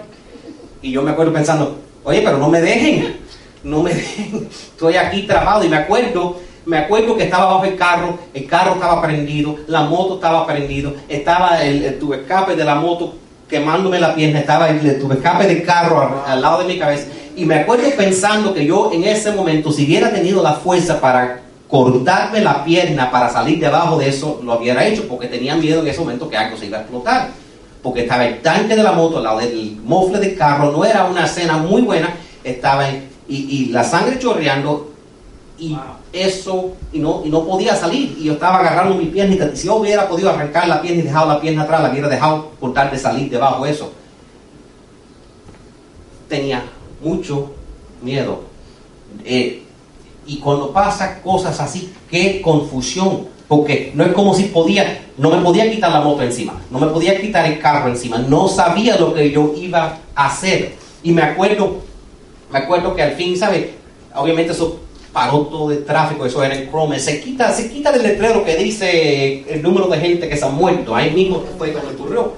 Y 0.83 0.93
yo 0.93 1.03
me 1.03 1.13
acuerdo 1.13 1.33
pensando, 1.33 1.79
oye, 2.05 2.21
pero 2.23 2.39
no 2.39 2.49
me 2.49 2.61
dejen, 2.61 3.17
no 3.65 3.83
me 3.83 3.95
dejen, 3.95 4.49
estoy 4.51 4.97
aquí 4.97 5.23
trabado 5.23 5.65
y 5.65 5.69
me 5.69 5.77
acuerdo, 5.77 6.39
me 6.67 6.79
acuerdo 6.79 7.17
que 7.17 7.25
estaba 7.25 7.55
bajo 7.55 7.65
el 7.65 7.77
carro, 7.77 8.19
el 8.35 8.47
carro 8.47 8.75
estaba 8.75 9.01
prendido, 9.01 9.57
la 9.67 9.83
moto 9.83 10.17
estaba 10.17 10.47
prendido, 10.47 10.93
estaba 11.09 11.65
el, 11.65 11.85
el 11.85 11.99
tubo 11.99 12.15
escape 12.15 12.55
de 12.55 12.65
la 12.65 12.75
moto 12.75 13.15
quemándome 13.49 13.99
la 13.99 14.15
pierna, 14.15 14.41
estaba 14.41 14.69
el, 14.69 14.85
el 14.87 15.01
tubo 15.01 15.15
escape 15.15 15.47
del 15.47 15.65
carro 15.65 16.23
al 16.27 16.43
lado 16.43 16.59
de 16.59 16.67
mi 16.67 16.79
cabeza. 16.79 17.07
Y 17.35 17.47
me 17.47 17.55
acuerdo 17.55 17.89
pensando 17.97 18.53
que 18.53 18.67
yo 18.67 18.91
en 18.93 19.05
ese 19.05 19.33
momento, 19.33 19.73
si 19.73 19.87
hubiera 19.87 20.13
tenido 20.13 20.43
la 20.43 20.55
fuerza 20.55 21.01
para 21.01 21.48
cortarme 21.69 22.41
la 22.41 22.65
pierna 22.65 23.11
para 23.11 23.31
salir 23.31 23.61
debajo 23.61 23.99
de 23.99 24.09
eso, 24.09 24.41
lo 24.43 24.59
hubiera 24.59 24.87
hecho 24.87 25.07
porque 25.07 25.27
tenía 25.29 25.55
miedo 25.55 25.81
en 25.83 25.89
ese 25.89 26.01
momento 26.01 26.29
que 26.29 26.37
algo 26.37 26.57
se 26.57 26.67
iba 26.67 26.79
a 26.79 26.81
explotar. 26.81 27.29
Porque 27.83 28.03
estaba 28.03 28.27
el 28.27 28.41
tanque 28.41 28.75
de 28.75 28.83
la 28.83 28.93
moto 28.93 29.19
al 29.19 29.25
lado 29.25 29.39
del 29.39 29.77
mofle 29.85 30.19
del 30.19 30.37
carro, 30.37 30.73
no 30.73 30.85
era 30.85 31.05
una 31.05 31.27
escena 31.27 31.59
muy 31.59 31.83
buena, 31.83 32.15
estaba 32.43 32.89
en- 32.89 33.09
y, 33.29 33.37
y 33.37 33.67
la 33.67 33.85
sangre 33.85 34.19
chorreando 34.19 34.91
y 35.59 35.77
eso, 36.13 36.73
y 36.93 36.99
no, 36.99 37.23
y 37.25 37.29
no 37.29 37.45
podía 37.45 37.75
salir. 37.77 38.17
Y 38.19 38.25
yo 38.25 38.33
estaba 38.35 38.59
agarrando 38.61 38.95
mi 38.95 39.07
pierna 39.07 39.35
y 39.53 39.57
si 39.57 39.67
yo 39.67 39.77
hubiera 39.77 40.09
podido 40.09 40.31
arrancar 40.31 40.67
la 40.67 40.81
pierna 40.81 41.01
y 41.01 41.03
dejado 41.05 41.29
la 41.29 41.41
pierna 41.41 41.63
atrás, 41.65 41.83
la 41.83 41.91
hubiera 41.91 42.09
dejado 42.09 42.51
con 42.59 42.73
tal 42.73 42.91
de 42.91 42.99
salir 42.99 43.29
debajo 43.31 43.65
de 43.65 43.71
eso. 43.73 43.93
Tenía 46.29 46.63
mucho 47.03 47.53
miedo. 48.03 48.41
Eh, 49.25 49.63
y 50.29 50.37
cuando 50.37 50.71
pasa 50.73 51.21
cosas 51.23 51.59
así, 51.59 51.93
qué 52.11 52.41
confusión. 52.41 53.27
Porque 53.49 53.93
no 53.95 54.05
es 54.05 54.13
como 54.13 54.35
si 54.35 54.45
podía, 54.45 55.07
no 55.17 55.31
me 55.31 55.43
podía 55.43 55.71
quitar 55.71 55.91
la 55.91 56.03
moto 56.03 56.23
encima, 56.23 56.61
no 56.71 56.79
me 56.79 56.89
podía 56.89 57.19
quitar 57.19 57.47
el 57.47 57.59
carro 57.59 57.89
encima, 57.89 58.19
no 58.19 58.47
sabía 58.47 58.99
lo 58.99 59.15
que 59.15 59.31
yo 59.31 59.55
iba 59.57 60.01
a 60.15 60.27
hacer. 60.27 60.75
Y 61.03 61.13
me 61.13 61.23
acuerdo, 61.23 61.79
me 62.53 62.59
acuerdo 62.59 62.95
que 62.95 63.03
al 63.03 63.13
fin, 63.13 63.39
¿sabes? 63.39 63.71
Obviamente 64.15 64.53
eso 64.53 64.81
paró 65.15 65.47
todo 65.47 65.73
el 65.73 65.83
tráfico, 65.87 66.27
eso 66.27 66.45
era 66.45 66.55
en 66.55 66.69
Chrome, 66.69 66.99
se 66.99 67.23
quita, 67.23 67.51
se 67.55 67.71
quita 67.71 67.91
del 67.91 68.03
letrero 68.03 68.45
que 68.45 68.55
dice 68.57 69.47
el 69.49 69.63
número 69.63 69.89
de 69.89 69.97
gente 69.97 70.29
que 70.29 70.37
se 70.37 70.45
ha 70.45 70.51
muerto, 70.51 70.95
ahí 70.95 71.11
mismo 71.13 71.43
fue 71.57 71.73
cuando 71.73 71.93
ocurrió. 71.93 72.35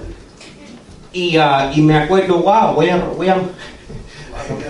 Y, 1.11 1.35
ah, 1.35 1.73
y 1.75 1.81
me 1.81 1.97
acuerdo, 1.97 2.35
wow, 2.37 2.73
voy 2.73 2.87
a, 2.87 2.95
voy 3.17 3.27
a, 3.27 3.35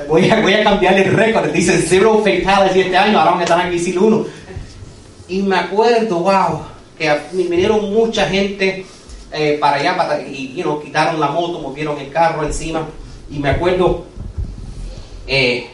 voy 0.08 0.30
a, 0.30 0.42
voy 0.42 0.54
a 0.54 0.64
cambiar 0.64 0.98
el 0.98 1.14
récord. 1.14 1.52
Dice 1.52 1.82
zero 1.82 2.18
fatalities 2.24 2.86
este 2.86 2.98
año, 2.98 3.20
ahora 3.20 3.32
van 3.32 3.40
a 3.42 3.44
estar 3.44 3.60
aquí 3.60 3.80
sin 3.80 3.98
uno. 3.98 4.26
Y 5.28 5.42
me 5.44 5.58
acuerdo, 5.58 6.20
wow, 6.20 6.62
que 6.98 7.16
vinieron 7.32 7.94
mucha 7.94 8.28
gente 8.28 8.86
eh, 9.32 9.58
para 9.60 9.78
allá 9.78 9.96
para, 9.96 10.22
y 10.22 10.54
you 10.54 10.64
know, 10.64 10.82
quitaron 10.82 11.20
la 11.20 11.28
moto, 11.28 11.60
movieron 11.60 11.98
el 12.00 12.12
carro 12.12 12.46
encima. 12.46 12.88
Y 13.30 13.40
me 13.40 13.50
acuerdo, 13.50 14.06
eh, 15.26 15.68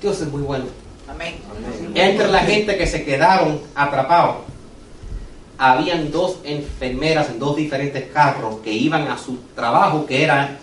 Dios 0.00 0.20
es 0.20 0.28
muy 0.28 0.42
bueno. 0.42 0.64
Amén. 1.08 1.36
Entre 1.94 2.28
la 2.28 2.40
gente 2.40 2.76
que 2.76 2.86
se 2.86 3.04
quedaron 3.04 3.60
atrapados, 3.74 4.36
habían 5.56 6.10
dos 6.10 6.38
enfermeras 6.44 7.30
en 7.30 7.38
dos 7.38 7.56
diferentes 7.56 8.04
carros 8.12 8.56
que 8.62 8.72
iban 8.72 9.08
a 9.08 9.18
su 9.18 9.38
trabajo, 9.54 10.06
que 10.06 10.22
era 10.22 10.58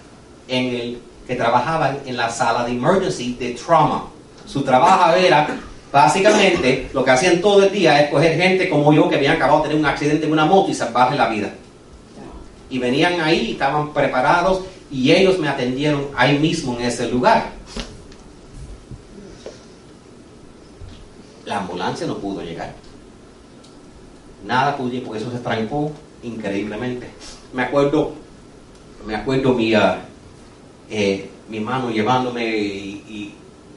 en 0.48 0.66
el 0.76 1.00
que 1.28 1.36
trabajaban 1.36 2.00
en 2.06 2.18
la 2.18 2.30
sala 2.30 2.66
de 2.66 2.72
emergency 2.72 3.36
de 3.40 3.52
trauma. 3.52 4.06
Su 4.46 4.62
trabajo 4.64 5.16
era 5.16 5.48
básicamente 5.92 6.90
lo 6.94 7.04
que 7.04 7.12
hacían 7.12 7.42
todo 7.42 7.64
el 7.64 7.72
día 7.72 8.02
es 8.02 8.12
coger 8.12 8.38
gente 8.38 8.70
como 8.70 8.94
yo 8.94 9.10
que 9.10 9.16
habían 9.16 9.38
acabado 9.38 9.60
de 9.60 9.70
tener 9.70 9.80
un 9.80 9.86
accidente 9.86 10.26
en 10.26 10.32
una 10.32 10.46
moto 10.46 10.70
y 10.70 10.74
salvarle 10.74 11.18
la 11.18 11.30
vida. 11.30 11.52
Y 12.70 12.80
venían 12.80 13.22
ahí, 13.22 13.52
estaban 13.52 13.94
preparados 13.94 14.62
y 14.92 15.12
ellos 15.12 15.40
me 15.40 15.48
atendieron 15.48 16.08
ahí 16.16 16.38
mismo 16.38 16.76
en 16.78 16.86
ese 16.86 17.10
lugar. 17.10 17.52
La 21.46 21.60
ambulancia 21.60 22.08
no 22.08 22.18
pudo 22.18 22.42
llegar. 22.42 22.74
Nada 24.46 24.76
llegar 24.78 25.02
porque 25.02 25.22
eso 25.22 25.32
se 25.32 25.40
trancó 25.40 25.92
increíblemente. 26.24 27.10
Me 27.54 27.64
acuerdo, 27.64 28.14
me 29.06 29.16
acuerdo 29.16 29.54
mi, 29.54 29.74
ah, 29.74 30.00
eh, 30.90 31.30
mi 31.50 31.60
mano 31.60 31.90
llevándome 31.92 32.46
y, 32.58 33.34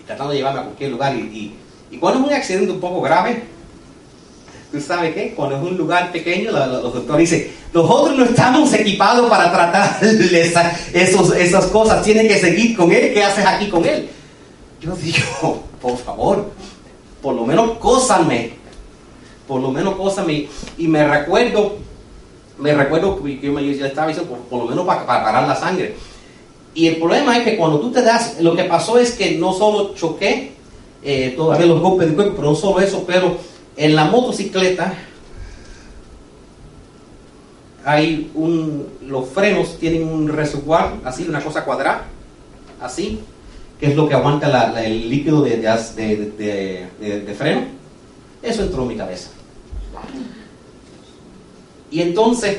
tratando 0.06 0.32
de 0.32 0.38
llevarme 0.38 0.60
a 0.60 0.64
cualquier 0.64 0.90
lugar. 0.90 1.14
Y, 1.14 1.54
cuando 2.00 2.20
es 2.20 2.26
un 2.26 2.32
accidente 2.34 2.72
un 2.72 2.80
poco 2.80 3.00
grave, 3.00 3.44
¿tú 4.72 4.80
sabes 4.80 5.14
qué? 5.14 5.32
Cuando 5.34 5.56
es 5.56 5.62
un 5.62 5.76
lugar 5.76 6.12
pequeño, 6.12 6.50
los 6.50 6.94
doctores 6.94 7.30
dicen, 7.30 7.50
nosotros 7.72 8.16
no 8.16 8.24
estamos 8.24 8.72
equipados 8.74 9.28
para 9.28 9.50
tratar 9.50 9.98
esa- 10.04 10.70
esas 10.92 11.66
cosas, 11.66 12.02
tienes 12.02 12.28
que 12.28 12.38
seguir 12.38 12.76
con 12.76 12.92
él, 12.92 13.12
¿qué 13.14 13.24
haces 13.24 13.44
aquí 13.46 13.68
con 13.68 13.84
él? 13.84 14.08
Yo 14.80 14.94
digo, 14.96 15.62
por 15.82 15.96
favor, 15.98 16.50
por 17.22 17.34
lo 17.34 17.44
menos 17.44 17.78
cósame, 17.78 18.52
por 19.46 19.60
lo 19.60 19.70
menos 19.70 19.96
cósame. 19.96 20.48
Y 20.76 20.86
me 20.88 21.06
recuerdo, 21.06 21.76
me 22.58 22.74
recuerdo 22.74 23.22
que 23.22 23.38
yo, 23.40 23.52
me, 23.52 23.64
yo 23.76 23.86
estaba 23.86 24.08
diciendo, 24.08 24.36
por, 24.50 24.60
lo 24.60 24.66
menos 24.68 24.86
para 24.86 25.06
parar 25.06 25.48
la 25.48 25.56
sangre. 25.56 25.96
Y 26.78 26.86
el 26.86 26.98
problema 26.98 27.36
es 27.36 27.42
que 27.42 27.56
cuando 27.56 27.80
tú 27.80 27.90
te 27.90 28.02
das, 28.02 28.36
lo 28.40 28.54
que 28.54 28.62
pasó 28.62 29.00
es 29.00 29.10
que 29.10 29.32
no 29.36 29.52
solo 29.52 29.94
choqué, 29.96 30.52
eh, 31.02 31.34
todavía 31.36 31.66
los 31.66 31.80
golpes 31.80 32.08
de 32.08 32.14
cuerpo, 32.14 32.34
pero 32.36 32.50
no 32.50 32.54
solo 32.54 32.78
eso, 32.80 33.02
pero 33.04 33.36
en 33.76 33.96
la 33.96 34.04
motocicleta 34.04 34.94
hay 37.84 38.30
un, 38.36 38.86
los 39.08 39.28
frenos 39.28 39.76
tienen 39.80 40.06
un 40.06 40.28
reservoir, 40.28 40.92
así, 41.04 41.26
una 41.28 41.42
cosa 41.42 41.64
cuadrada, 41.64 42.04
así, 42.80 43.18
que 43.80 43.86
es 43.86 43.96
lo 43.96 44.08
que 44.08 44.14
aguanta 44.14 44.80
el 44.80 45.10
líquido 45.10 45.42
de- 45.42 45.56
de- 45.56 46.86
de- 47.00 47.20
de 47.22 47.34
freno. 47.34 47.62
Eso 48.40 48.62
entró 48.62 48.82
en 48.82 48.88
mi 48.88 48.96
cabeza. 48.96 49.30
Y 51.90 52.02
entonces, 52.02 52.58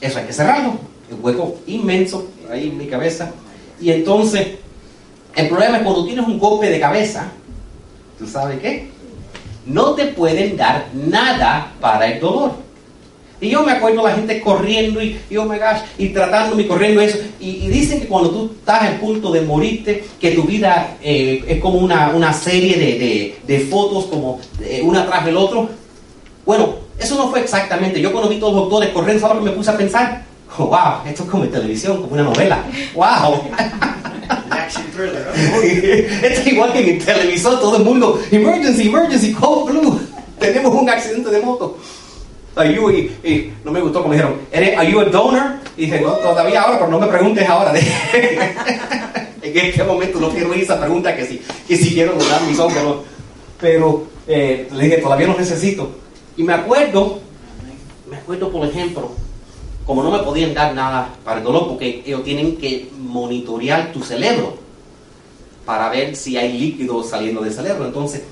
eso 0.00 0.18
hay 0.18 0.24
que 0.24 0.32
cerrarlo, 0.32 0.78
el 1.10 1.16
hueco 1.20 1.58
inmenso 1.66 2.28
ahí 2.50 2.68
en 2.68 2.78
mi 2.78 2.86
cabeza. 2.86 3.32
Y 3.80 3.90
entonces, 3.90 4.46
el 5.34 5.48
problema 5.48 5.78
es 5.78 5.82
cuando 5.82 6.04
tienes 6.06 6.26
un 6.26 6.38
golpe 6.38 6.68
de 6.70 6.80
cabeza, 6.80 7.30
¿tú 8.18 8.26
sabes 8.26 8.58
qué? 8.60 8.88
No 9.66 9.94
te 9.94 10.06
pueden 10.06 10.56
dar 10.56 10.86
nada 10.92 11.72
para 11.80 12.06
el 12.06 12.20
dolor. 12.20 12.52
Y 13.40 13.48
yo 13.50 13.62
me 13.62 13.72
acuerdo 13.72 14.02
la 14.04 14.14
gente 14.14 14.40
corriendo 14.40 15.02
y, 15.02 15.18
y 15.28 15.36
oh 15.36 15.44
my 15.44 15.58
gosh, 15.58 15.80
y 15.98 16.08
tratándome 16.10 16.62
y 16.62 16.66
corriendo 16.66 17.00
eso. 17.00 17.18
Y, 17.40 17.50
y 17.64 17.68
dicen 17.68 18.00
que 18.00 18.06
cuando 18.06 18.30
tú 18.30 18.52
estás 18.58 18.82
al 18.82 19.00
punto 19.00 19.32
de 19.32 19.42
morirte, 19.42 20.04
que 20.20 20.30
tu 20.30 20.44
vida 20.44 20.96
eh, 21.02 21.44
es 21.46 21.60
como 21.60 21.78
una, 21.78 22.10
una 22.10 22.32
serie 22.32 22.76
de, 22.78 22.98
de- 22.98 23.36
de 23.46 23.60
fotos, 23.66 24.06
como 24.06 24.38
eh, 24.62 24.80
una 24.82 25.04
tras 25.04 25.24
del 25.26 25.36
otro. 25.36 25.68
Bueno, 26.46 26.76
eso 26.98 27.16
no 27.16 27.28
fue 27.28 27.40
exactamente. 27.40 28.00
Yo 28.00 28.12
cuando 28.12 28.30
vi 28.30 28.38
todos 28.38 28.54
los 28.54 28.62
doctores 28.62 28.90
corriendo, 28.90 29.20
¿sabes 29.26 29.42
que 29.42 29.50
me 29.50 29.56
puse 29.56 29.70
a 29.70 29.76
pensar? 29.76 30.24
Oh, 30.56 30.66
wow, 30.66 31.04
esto 31.04 31.24
es 31.24 31.28
como 31.28 31.44
en 31.44 31.50
televisión, 31.50 32.00
como 32.00 32.12
una 32.12 32.22
novela. 32.22 32.64
Wow. 32.94 33.50
Action 34.50 34.84
thriller. 34.92 35.26
Esto 36.24 36.40
es 36.40 36.46
igual 36.46 36.72
que 36.72 36.80
en 36.80 36.96
el 36.96 37.04
televisor, 37.04 37.60
todo 37.60 37.76
el 37.76 37.84
mundo, 37.84 38.22
emergency, 38.30 38.88
emergency, 38.88 39.32
code 39.32 39.72
blue. 39.72 40.00
Tenemos 40.38 40.72
un 40.74 40.88
accidente 40.88 41.30
de 41.30 41.40
moto. 41.40 41.76
Are 42.54 42.72
you, 42.72 42.88
y, 42.90 43.10
y 43.24 43.52
no 43.64 43.72
me 43.72 43.80
gustó 43.80 44.00
como 44.00 44.14
dijeron, 44.14 44.36
¿eres, 44.52 44.78
are 44.78 44.88
you 44.88 45.00
a 45.00 45.04
donor? 45.06 45.54
Y 45.76 45.86
dije, 45.86 46.00
no, 46.00 46.12
todavía 46.12 46.62
ahora, 46.62 46.78
pero 46.78 46.90
no 46.90 47.00
me 47.00 47.08
preguntes 47.08 47.48
ahora. 47.48 47.72
en 49.42 49.58
este 49.58 49.82
momento 49.82 50.20
no 50.20 50.30
quiero 50.30 50.54
ir 50.54 50.62
esa 50.62 50.80
pregunta 50.80 51.16
que 51.16 51.26
si, 51.26 51.42
que 51.66 51.76
si 51.76 51.94
quiero 51.94 52.12
donar 52.12 52.42
mis 52.42 52.58
órganos. 52.60 52.98
Pero 53.60 54.06
eh, 54.28 54.68
le 54.72 54.84
dije, 54.84 54.98
todavía 54.98 55.26
los 55.26 55.38
necesito. 55.38 55.96
Y 56.36 56.44
me 56.44 56.54
acuerdo, 56.54 57.20
me 58.08 58.16
acuerdo, 58.16 58.50
por 58.50 58.68
ejemplo, 58.68 59.10
como 59.86 60.02
no 60.02 60.10
me 60.10 60.20
podían 60.20 60.54
dar 60.54 60.74
nada 60.74 61.14
para 61.24 61.38
el 61.38 61.44
dolor, 61.44 61.68
porque 61.68 62.02
ellos 62.06 62.24
tienen 62.24 62.56
que 62.56 62.90
monitorear 62.98 63.92
tu 63.92 64.02
cerebro 64.02 64.56
para 65.66 65.88
ver 65.90 66.16
si 66.16 66.36
hay 66.36 66.56
líquido 66.58 67.02
saliendo 67.02 67.42
del 67.42 67.52
cerebro. 67.52 67.86
Entonces, 67.86 68.22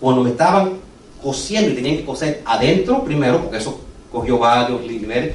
cuando 0.00 0.22
me 0.22 0.30
estaban 0.30 0.78
cosiendo 1.22 1.70
y 1.70 1.74
tenían 1.74 1.96
que 1.96 2.04
coser 2.04 2.42
adentro 2.44 3.04
primero, 3.04 3.40
porque 3.42 3.58
eso 3.58 3.80
cogió 4.10 4.38
varios 4.38 4.80
niveles, 4.82 5.34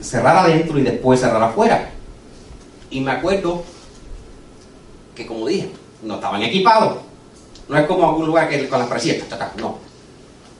cerrar 0.00 0.36
adentro 0.38 0.78
y 0.78 0.82
después 0.82 1.20
cerrar 1.20 1.42
afuera. 1.42 1.90
Y 2.90 3.00
me 3.00 3.10
acuerdo 3.12 3.62
que, 5.14 5.26
como 5.26 5.46
dije, 5.46 5.70
no 6.02 6.16
estaban 6.16 6.42
equipados. 6.42 6.98
No 7.68 7.76
es 7.76 7.86
como 7.86 8.08
algún 8.08 8.26
lugar 8.26 8.48
que 8.48 8.68
con 8.68 8.78
las 8.78 8.88
ta, 9.28 9.52
no. 9.58 9.78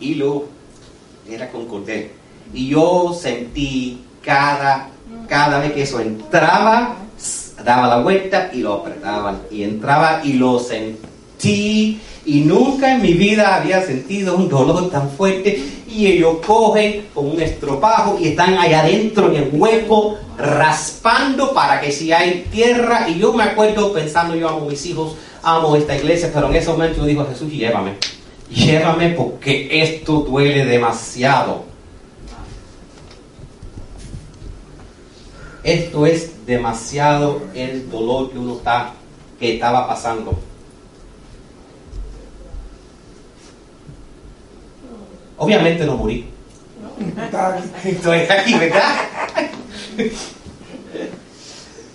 Y 0.01 0.15
lo 0.15 0.45
era 1.29 1.51
con 1.51 1.67
cordel. 1.67 2.11
Y 2.53 2.69
yo 2.69 3.17
sentí 3.19 4.03
cada, 4.27 4.89
cada 5.29 5.61
vez 5.61 5.73
que 5.73 5.83
eso 5.83 6.01
entraba, 6.01 6.97
daba 7.65 7.87
la 7.87 8.01
vuelta 8.01 8.51
y 8.53 8.59
lo 8.59 8.75
apretaban. 8.75 9.43
Y 9.51 9.63
entraba 9.63 10.21
y 10.25 10.33
lo 10.35 10.59
sentí. 10.59 12.01
Y 12.27 12.41
nunca 12.41 12.93
en 12.93 13.03
mi 13.03 13.15
vida 13.15 13.55
había 13.55 13.81
sentido 13.83 14.37
un 14.37 14.49
dolor 14.49 14.91
tan 14.91 15.09
fuerte. 15.11 15.63
Y 15.89 16.09
ellos 16.09 16.39
cogen 16.45 17.07
con 17.15 17.31
un 17.31 17.41
estropajo 17.41 18.19
y 18.21 18.29
están 18.29 18.59
allá 18.59 18.81
adentro 18.81 19.31
en 19.31 19.37
el 19.37 19.51
hueco 19.53 20.19
raspando 20.37 21.55
para 21.55 21.81
que 21.81 21.93
si 21.93 22.13
hay 22.13 22.47
tierra. 22.51 23.09
Y 23.09 23.21
yo 23.21 23.33
me 23.33 23.45
acuerdo 23.45 23.93
pensando 23.93 24.35
yo 24.35 24.49
amo 24.49 24.67
mis 24.67 24.85
hijos 24.87 25.15
amo 25.43 25.77
esta 25.77 25.97
iglesia 25.97 26.31
pero 26.35 26.49
en 26.49 26.57
ese 26.57 26.71
momento 26.71 26.99
yo 26.99 27.05
digo 27.05 27.25
Jesús 27.31 27.53
llévame 27.53 27.93
llévame 28.51 29.11
porque 29.11 29.69
esto 29.71 30.25
duele 30.29 30.65
demasiado 30.65 31.76
esto 35.67 36.07
es 36.07 36.47
demasiado 36.47 37.43
el 37.55 37.91
dolor 37.91 38.31
que 38.31 38.39
uno 38.39 38.57
está 38.57 38.93
que 39.39 39.55
estaba 39.55 39.87
pasando 39.87 40.39
Obviamente 45.39 45.85
no 45.85 45.97
morí. 45.97 46.25
Estoy 47.85 48.21
aquí, 48.21 48.55
¿verdad? 48.55 48.95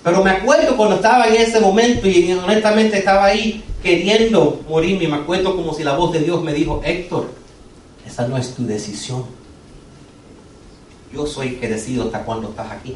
Pero 0.03 0.23
me 0.23 0.29
acuerdo 0.29 0.77
cuando 0.77 0.97
estaba 0.97 1.25
en 1.25 1.35
ese 1.35 1.59
momento 1.59 2.07
y 2.07 2.31
honestamente 2.33 2.99
estaba 2.99 3.25
ahí 3.25 3.63
queriendo 3.81 4.61
morirme. 4.69 5.07
Me 5.07 5.15
acuerdo 5.15 5.55
como 5.55 5.73
si 5.73 5.83
la 5.83 5.95
voz 5.95 6.11
de 6.11 6.19
Dios 6.19 6.43
me 6.43 6.53
dijo, 6.53 6.81
Héctor, 6.83 7.31
esa 8.05 8.27
no 8.27 8.37
es 8.37 8.53
tu 8.53 8.65
decisión. 8.67 9.25
Yo 11.11 11.25
soy 11.25 11.47
el 11.47 11.59
que 11.59 11.67
decido 11.67 12.05
hasta 12.05 12.23
cuándo 12.23 12.49
estás 12.49 12.71
aquí. 12.71 12.95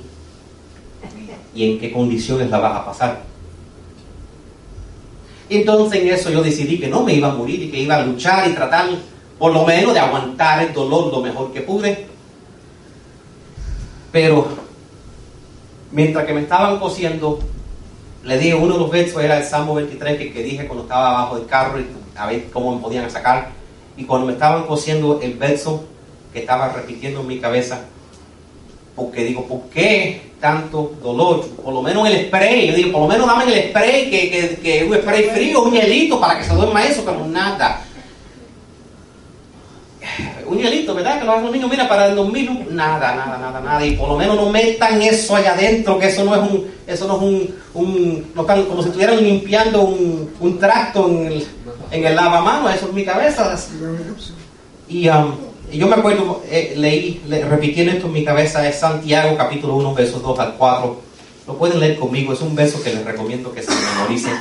Y 1.56 1.72
en 1.72 1.80
qué 1.80 1.92
condiciones 1.92 2.50
la 2.50 2.60
vas 2.60 2.82
a 2.82 2.86
pasar. 2.86 3.24
Y 5.50 5.58
entonces 5.58 6.02
en 6.02 6.10
eso 6.10 6.30
yo 6.30 6.44
decidí 6.44 6.80
que 6.80 6.88
no 6.88 7.04
me 7.04 7.14
iba 7.14 7.32
a 7.32 7.36
morir 7.36 7.62
y 7.64 7.72
que 7.72 7.80
iba 7.80 7.96
a 7.96 8.06
luchar 8.06 8.50
y 8.50 8.54
tratar 8.54 8.90
por 9.38 9.54
lo 9.54 9.66
menos 9.66 9.94
de 9.94 10.00
aguantar 10.00 10.64
el 10.64 10.74
dolor 10.74 11.12
lo 11.12 11.22
mejor 11.22 11.52
que 11.52 11.62
pude. 11.62 12.08
Pero 14.12 14.48
mientras 15.92 16.26
que 16.26 16.34
me 16.34 16.42
estaban 16.42 16.80
cosiendo, 16.80 17.40
le 18.24 18.38
dije 18.38 18.56
uno 18.56 18.74
de 18.74 18.80
los 18.80 18.90
versos, 18.92 19.24
era 19.24 19.38
el 19.38 19.44
Salmo 19.44 19.76
23 19.76 20.18
que, 20.18 20.34
que 20.34 20.44
dije 20.44 20.68
cuando 20.68 20.84
estaba 20.84 21.10
abajo 21.10 21.38
del 21.38 21.46
carro 21.46 21.80
y 21.80 21.86
a 22.16 22.26
ver 22.28 22.50
cómo 22.52 22.76
me 22.76 22.82
podían 22.82 23.10
sacar. 23.12 23.52
Y 23.98 24.06
cuando 24.06 24.28
me 24.28 24.34
estaban 24.34 24.64
cosiendo 24.64 25.22
el 25.22 25.36
verso 25.36 25.86
que 26.34 26.40
estaba 26.40 26.70
repitiendo 26.70 27.22
en 27.22 27.28
mi 27.28 27.40
cabeza, 27.40 27.86
porque 28.96 29.24
digo, 29.24 29.46
¿por 29.46 29.62
qué 29.70 30.32
tanto 30.40 30.94
dolor? 31.02 31.46
Por 31.64 31.74
lo 31.74 31.82
menos 31.82 32.08
el 32.08 32.28
spray, 32.28 32.68
yo 32.68 32.76
digo, 32.76 32.92
por 32.92 33.02
lo 33.02 33.08
menos 33.08 33.28
dame 33.28 33.52
el 33.54 33.70
spray, 33.70 34.10
que, 34.10 34.30
que, 34.30 34.60
que 34.62 34.86
un 34.86 34.96
spray 34.96 35.24
frío, 35.26 35.64
un 35.64 35.74
hielito 35.74 36.20
para 36.20 36.38
que 36.38 36.46
se 36.46 36.54
duerma 36.54 36.86
eso, 36.86 37.04
como 37.04 37.28
nada 37.28 37.82
un 40.48 40.58
hielito, 40.58 40.94
¿verdad? 40.94 41.20
Que 41.20 41.26
lo 41.26 41.32
hacen 41.32 41.46
los 41.46 41.54
niños, 41.54 41.70
mira, 41.70 41.88
para 41.88 42.08
el 42.08 42.16
2000, 42.16 42.76
nada, 42.76 43.16
nada, 43.16 43.38
nada, 43.38 43.60
nada. 43.60 43.86
Y 43.86 43.96
por 43.96 44.10
lo 44.10 44.18
menos 44.18 44.36
no 44.36 44.50
metan 44.50 45.02
eso 45.02 45.36
allá 45.36 45.54
adentro, 45.54 45.98
que 45.98 46.08
eso 46.08 46.24
no 46.24 46.36
es 46.36 46.42
un, 46.42 46.68
eso 46.88 47.08
no 47.08 47.16
es 47.16 47.22
un, 47.22 47.56
un 47.74 48.32
como 48.68 48.82
si 48.82 48.90
estuvieran 48.90 49.22
limpiando 49.24 49.82
un, 49.84 50.32
un 50.40 50.60
tracto 50.60 51.08
en 51.08 51.26
el, 51.28 51.48
en 51.92 52.06
el 52.06 52.16
lavamanos, 52.16 52.74
eso 52.74 52.88
es 52.88 52.94
mi 52.94 53.04
cabeza. 53.04 53.56
Y, 54.88 55.10
um, 55.10 55.34
yo 55.72 55.88
me 55.88 55.96
acuerdo, 55.96 56.44
eh, 56.50 56.74
leí, 56.78 57.22
le, 57.28 57.44
repitiendo 57.46 57.92
esto 57.92 58.08
en 58.08 58.14
mi 58.14 58.24
cabeza, 58.24 58.68
es 58.68 58.78
Santiago 58.78 59.36
capítulo 59.38 59.76
1, 59.76 59.94
versos 59.94 60.22
2 60.22 60.40
al 60.40 60.56
4. 60.56 61.02
Lo 61.48 61.58
pueden 61.58 61.80
leer 61.80 61.98
conmigo, 61.98 62.34
es 62.34 62.42
un 62.42 62.56
verso 62.56 62.82
que 62.84 62.94
les 62.94 63.06
recomiendo 63.06 63.54
que 63.54 63.62
se 63.62 63.72
memoricen. 63.72 64.34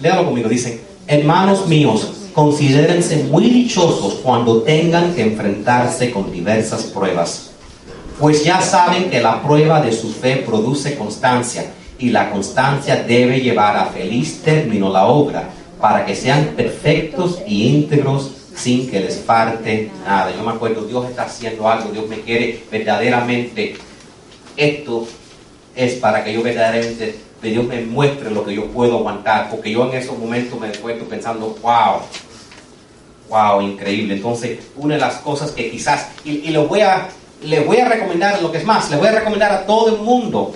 Léalo 0.00 0.24
conmigo, 0.24 0.48
dicen, 0.48 0.80
hermanos 1.06 1.66
míos, 1.66 2.12
considérense 2.32 3.24
muy 3.24 3.48
dichosos 3.50 4.14
cuando 4.22 4.62
tengan 4.62 5.14
que 5.14 5.22
enfrentarse 5.22 6.10
con 6.10 6.32
diversas 6.32 6.84
pruebas, 6.84 7.50
pues 8.18 8.44
ya 8.44 8.60
saben 8.60 9.10
que 9.10 9.20
la 9.20 9.42
prueba 9.42 9.80
de 9.80 9.92
su 9.92 10.12
fe 10.12 10.36
produce 10.36 10.96
constancia 10.96 11.72
y 11.98 12.10
la 12.10 12.30
constancia 12.30 13.02
debe 13.02 13.40
llevar 13.40 13.76
a 13.76 13.86
feliz 13.86 14.42
término 14.42 14.88
la 14.92 15.06
obra 15.06 15.50
para 15.80 16.04
que 16.04 16.14
sean 16.14 16.52
perfectos 16.56 17.40
y 17.46 17.68
íntegros 17.68 18.37
sin 18.58 18.90
que 18.90 19.00
les 19.00 19.20
falte 19.20 19.90
nada. 20.04 20.34
Yo 20.34 20.42
me 20.42 20.50
acuerdo, 20.50 20.82
Dios 20.82 21.08
está 21.08 21.22
haciendo 21.22 21.68
algo, 21.68 21.90
Dios 21.90 22.08
me 22.08 22.20
quiere 22.20 22.64
verdaderamente. 22.70 23.76
Esto 24.56 25.06
es 25.74 25.94
para 25.94 26.24
que 26.24 26.32
yo 26.32 26.42
verdaderamente 26.42 27.14
Dios 27.40 27.64
me 27.66 27.80
muestre 27.82 28.30
lo 28.30 28.44
que 28.44 28.54
yo 28.54 28.66
puedo 28.66 28.98
aguantar, 28.98 29.48
porque 29.48 29.70
yo 29.70 29.88
en 29.88 29.96
esos 29.96 30.18
momentos 30.18 30.58
me 30.58 30.68
encuentro 30.68 31.08
pensando, 31.08 31.56
wow, 31.62 32.02
Wow, 33.28 33.60
increíble. 33.60 34.14
Entonces, 34.14 34.58
una 34.76 34.94
de 34.94 35.00
las 35.00 35.16
cosas 35.16 35.50
que 35.50 35.70
quizás, 35.70 36.08
y, 36.24 36.48
y 36.48 36.56
voy 36.56 36.80
a, 36.80 37.08
les 37.42 37.66
voy 37.66 37.76
a 37.76 37.86
recomendar, 37.86 38.40
lo 38.40 38.50
que 38.50 38.58
es 38.58 38.64
más, 38.64 38.90
les 38.90 38.98
voy 38.98 39.08
a 39.08 39.12
recomendar 39.12 39.52
a 39.52 39.66
todo 39.66 39.94
el 39.94 40.00
mundo 40.00 40.54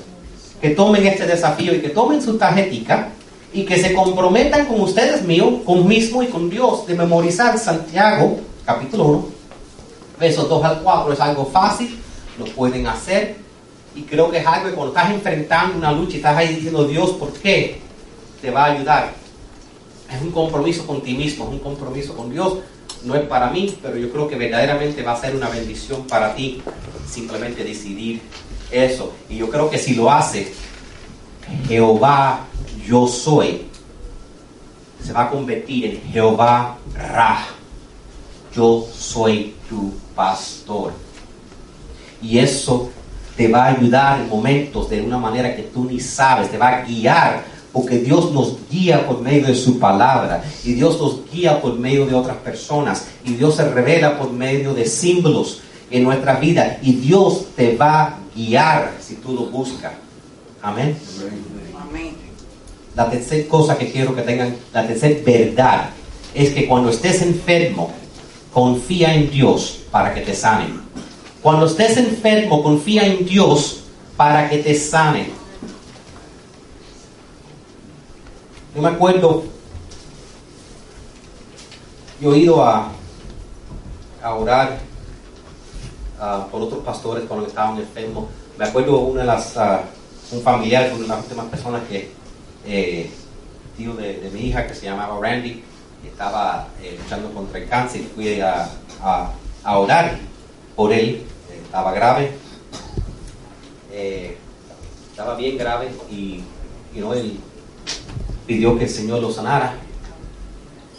que 0.61 0.71
tomen 0.71 1.07
este 1.07 1.27
desafío 1.27 1.75
y 1.75 1.81
que 1.81 1.91
tomen 1.91 2.23
su 2.23 2.38
tarjetica 2.38 3.11
y 3.53 3.65
que 3.65 3.79
se 3.79 3.93
comprometan 3.93 4.67
con 4.67 4.81
ustedes 4.81 5.23
míos, 5.23 5.55
con 5.65 5.87
mismo 5.87 6.23
y 6.23 6.29
con 6.29 6.49
Dios, 6.49 6.87
de 6.87 6.95
memorizar 6.95 7.59
Santiago, 7.59 8.41
capítulo 8.65 9.05
1, 9.05 9.27
versos 10.19 10.49
2 10.49 10.65
al 10.65 10.81
4. 10.83 11.12
Es 11.12 11.21
algo 11.21 11.47
fácil, 11.47 11.99
lo 12.38 12.45
pueden 12.47 12.87
hacer. 12.87 13.37
Y 13.95 14.03
creo 14.03 14.31
que 14.31 14.38
es 14.38 14.47
algo 14.47 14.69
que 14.69 14.75
cuando 14.75 14.95
estás 14.97 15.12
enfrentando 15.12 15.77
una 15.77 15.93
lucha 15.93 16.15
y 16.15 16.17
estás 16.17 16.37
ahí 16.37 16.55
diciendo, 16.55 16.85
Dios, 16.85 17.11
¿por 17.11 17.33
qué? 17.35 17.79
Te 18.41 18.51
va 18.51 18.65
a 18.65 18.73
ayudar 18.73 19.23
es 20.15 20.23
un 20.23 20.31
compromiso 20.31 20.87
con 20.87 21.01
ti 21.01 21.15
mismo, 21.15 21.45
es 21.45 21.51
un 21.51 21.59
compromiso 21.61 22.15
con 22.15 22.31
Dios. 22.31 22.59
No 23.05 23.15
es 23.17 23.23
para 23.23 23.51
mí, 23.51 23.75
pero 23.83 23.97
yo 23.97 24.12
creo 24.12 24.29
que 24.29 24.37
verdaderamente 24.37 25.03
va 25.03 25.12
a 25.12 25.21
ser 25.21 25.35
una 25.35 25.49
bendición 25.49 26.07
para 26.07 26.35
ti 26.35 26.62
simplemente 27.09 27.65
decidir 27.65 28.21
eso. 28.71 29.12
Y 29.29 29.38
yo 29.38 29.51
creo 29.51 29.69
que 29.71 29.79
si 29.79 29.95
lo 29.95 30.11
hace, 30.11 30.53
Jehová 31.67 32.47
yo 32.87 33.07
soy, 33.07 33.62
se 35.03 35.12
va 35.12 35.25
a 35.25 35.31
convertir 35.31 35.85
en 35.87 36.12
Jehová 36.12 36.79
Ra. 36.95 37.47
Yo 38.55 38.87
soy 38.92 39.55
tu 39.68 39.92
pastor. 40.14 40.92
Y 42.21 42.38
eso 42.38 42.90
te 43.37 43.49
va 43.49 43.64
a 43.64 43.68
ayudar 43.68 44.21
en 44.21 44.29
momentos 44.29 44.90
de 44.90 45.01
una 45.01 45.18
manera 45.18 45.57
que 45.57 45.62
tú 45.62 45.85
ni 45.85 45.99
sabes, 45.99 46.51
te 46.51 46.59
va 46.59 46.68
a 46.68 46.85
guiar 46.85 47.45
porque 47.73 47.99
Dios 47.99 48.31
nos 48.33 48.59
guía 48.71 49.07
por 49.07 49.21
medio 49.21 49.47
de 49.47 49.55
su 49.55 49.79
palabra 49.79 50.45
y 50.62 50.75
Dios 50.75 51.01
nos 51.01 51.21
guía 51.33 51.61
por 51.61 51.79
medio 51.79 52.05
de 52.05 52.14
otras 52.14 52.37
personas 52.37 53.07
y 53.25 53.33
Dios 53.35 53.57
se 53.57 53.68
revela 53.68 54.18
por 54.18 54.31
medio 54.31 54.75
de 54.75 54.85
símbolos 54.85 55.62
en 55.90 56.05
nuestra 56.05 56.37
vida 56.37 56.79
y 56.83 56.92
Dios 56.92 57.47
te 57.57 57.77
va 57.77 58.03
a 58.03 58.18
guiar 58.35 58.92
si 59.01 59.14
tú 59.14 59.33
lo 59.33 59.47
buscas. 59.47 59.92
Amén. 60.61 60.97
La 62.94 63.11
tercera 63.11 63.48
cosa 63.48 63.78
que 63.78 63.90
quiero 63.90 64.14
que 64.14 64.22
tengan, 64.22 64.57
la 64.72 64.87
tercera 64.87 65.20
verdad, 65.24 65.90
es 66.35 66.50
que 66.50 66.66
cuando 66.66 66.90
estés 66.90 67.22
enfermo, 67.22 67.92
confía 68.52 69.14
en 69.14 69.31
Dios 69.31 69.81
para 69.90 70.12
que 70.14 70.20
te 70.20 70.35
sane. 70.35 70.66
Cuando 71.42 71.66
estés 71.66 71.96
enfermo, 71.96 72.62
confía 72.62 73.07
en 73.07 73.24
Dios 73.24 73.85
para 74.16 74.48
que 74.48 74.59
te 74.59 74.74
sane. 74.74 75.31
Yo 78.74 78.83
me 78.83 78.88
acuerdo, 78.88 79.44
yo 82.20 82.35
he 82.35 82.38
ido 82.38 82.64
a, 82.64 82.92
a 84.22 84.35
orar 84.35 84.81
por 86.50 86.62
otros 86.62 86.85
pastores 86.85 87.24
cuando 87.26 87.46
estaban 87.46 87.76
enfermos. 87.78 88.26
Me 88.59 88.64
acuerdo 88.64 89.00
una 89.00 89.22
de 89.22 89.26
las, 89.26 89.57
uh, 89.57 90.37
un 90.37 90.42
familiar, 90.42 90.92
una 90.94 91.02
de 91.02 91.09
las 91.09 91.20
últimas 91.20 91.46
personas 91.46 91.83
que, 91.88 92.12
eh, 92.66 93.11
tío 93.77 93.94
de, 93.94 94.31
mi 94.33 94.48
hija 94.48 94.66
que 94.66 94.75
se 94.75 94.87
llamaba 94.87 95.18
Randy, 95.20 95.62
estaba 96.07 96.68
eh, 96.83 96.98
luchando 97.01 97.33
contra 97.33 97.59
el 97.59 97.68
cáncer. 97.68 98.03
Fui 98.14 98.40
a, 98.40 98.70
orar 99.64 100.18
por 100.77 100.92
él, 100.92 101.22
estaba 101.64 101.92
grave, 101.92 102.33
eh, 103.90 104.37
estaba 105.11 105.37
bien 105.37 105.57
grave 105.57 105.90
y, 106.11 106.42
no, 106.94 107.14
él 107.14 107.38
pidió 108.46 108.77
que 108.77 108.85
el 108.85 108.90
Señor 108.90 109.20
lo 109.20 109.33
sanara 109.33 109.77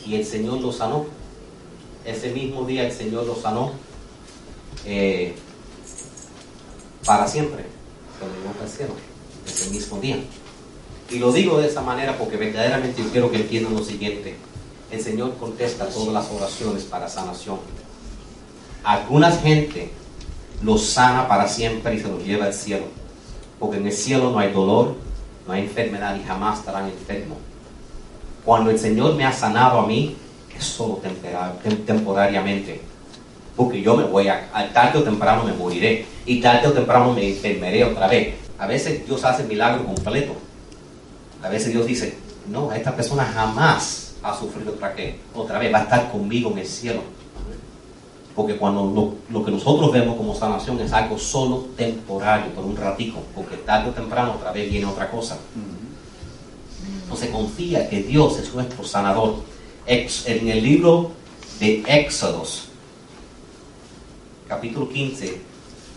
y 0.05 0.15
el 0.15 0.25
Señor 0.25 0.61
lo 0.61 0.71
sanó. 0.71 1.05
Ese 2.05 2.31
mismo 2.31 2.65
día 2.65 2.85
el 2.85 2.91
Señor 2.91 3.25
lo 3.25 3.35
sanó 3.35 3.71
eh, 4.85 5.35
para 7.05 7.27
siempre, 7.27 7.65
cielo, 8.67 8.93
ese 9.45 9.69
mismo 9.69 9.99
día. 9.99 10.17
Y 11.09 11.19
lo 11.19 11.31
digo 11.31 11.59
de 11.59 11.67
esa 11.67 11.81
manera 11.81 12.17
porque 12.17 12.37
verdaderamente 12.37 13.03
yo 13.03 13.09
quiero 13.09 13.31
que 13.31 13.37
entiendan 13.37 13.75
lo 13.75 13.83
siguiente. 13.83 14.35
El 14.91 15.01
Señor 15.01 15.35
contesta 15.37 15.87
todas 15.87 16.13
las 16.13 16.31
oraciones 16.31 16.83
para 16.83 17.09
sanación. 17.09 17.57
Alguna 18.83 19.31
gente 19.31 19.91
los 20.61 20.83
sana 20.85 21.27
para 21.27 21.47
siempre 21.47 21.95
y 21.95 21.99
se 21.99 22.07
los 22.07 22.23
lleva 22.23 22.45
al 22.45 22.53
cielo. 22.53 22.85
Porque 23.59 23.77
en 23.77 23.87
el 23.87 23.93
cielo 23.93 24.31
no 24.31 24.39
hay 24.39 24.51
dolor, 24.51 24.95
no 25.47 25.53
hay 25.53 25.63
enfermedad 25.63 26.15
y 26.15 26.23
jamás 26.23 26.59
estarán 26.59 26.85
enfermos. 26.85 27.37
Cuando 28.45 28.71
el 28.71 28.79
Señor 28.79 29.15
me 29.15 29.25
ha 29.25 29.31
sanado 29.31 29.79
a 29.79 29.87
mí, 29.87 30.15
es 30.57 30.63
solo 30.63 31.01
temporariamente. 31.85 32.81
Porque 33.55 33.81
yo 33.81 33.95
me 33.95 34.03
voy 34.03 34.27
a, 34.27 34.49
tarde 34.73 34.99
o 34.99 35.03
temprano 35.03 35.43
me 35.43 35.53
moriré. 35.53 36.05
Y 36.25 36.41
tarde 36.41 36.67
o 36.67 36.73
temprano 36.73 37.13
me 37.13 37.29
enfermaré 37.29 37.83
otra 37.83 38.07
vez. 38.07 38.35
A 38.57 38.67
veces 38.67 39.05
Dios 39.05 39.23
hace 39.23 39.43
milagro 39.43 39.85
completo. 39.85 40.35
A 41.43 41.49
veces 41.49 41.73
Dios 41.73 41.85
dice, 41.85 42.17
no, 42.49 42.71
esta 42.71 42.95
persona 42.95 43.25
jamás 43.25 44.15
ha 44.23 44.37
sufrido 44.37 44.71
otra, 44.71 44.95
que, 44.95 45.19
otra 45.35 45.59
vez, 45.59 45.73
va 45.73 45.79
a 45.79 45.83
estar 45.83 46.11
conmigo 46.11 46.49
en 46.51 46.59
el 46.59 46.67
cielo. 46.67 47.01
Porque 48.33 48.55
cuando 48.55 48.85
lo, 48.85 49.15
lo 49.29 49.45
que 49.45 49.51
nosotros 49.51 49.91
vemos 49.91 50.15
como 50.15 50.33
sanación 50.33 50.79
es 50.79 50.93
algo 50.93 51.19
solo 51.19 51.67
temporario, 51.75 52.51
por 52.53 52.63
un 52.63 52.77
ratico, 52.77 53.19
porque 53.35 53.57
tarde 53.57 53.89
o 53.89 53.93
temprano 53.93 54.35
otra 54.35 54.53
vez 54.53 54.71
viene 54.71 54.85
otra 54.85 55.11
cosa. 55.11 55.37
Entonces 57.03 57.29
confía 57.29 57.89
que 57.89 58.01
Dios 58.01 58.39
es 58.39 58.53
nuestro 58.55 58.83
sanador. 58.85 59.35
En 59.85 60.47
el 60.47 60.63
libro 60.63 61.11
de 61.59 61.83
Éxodos, 61.85 62.69
capítulo 64.47 64.89
15, 64.89 65.41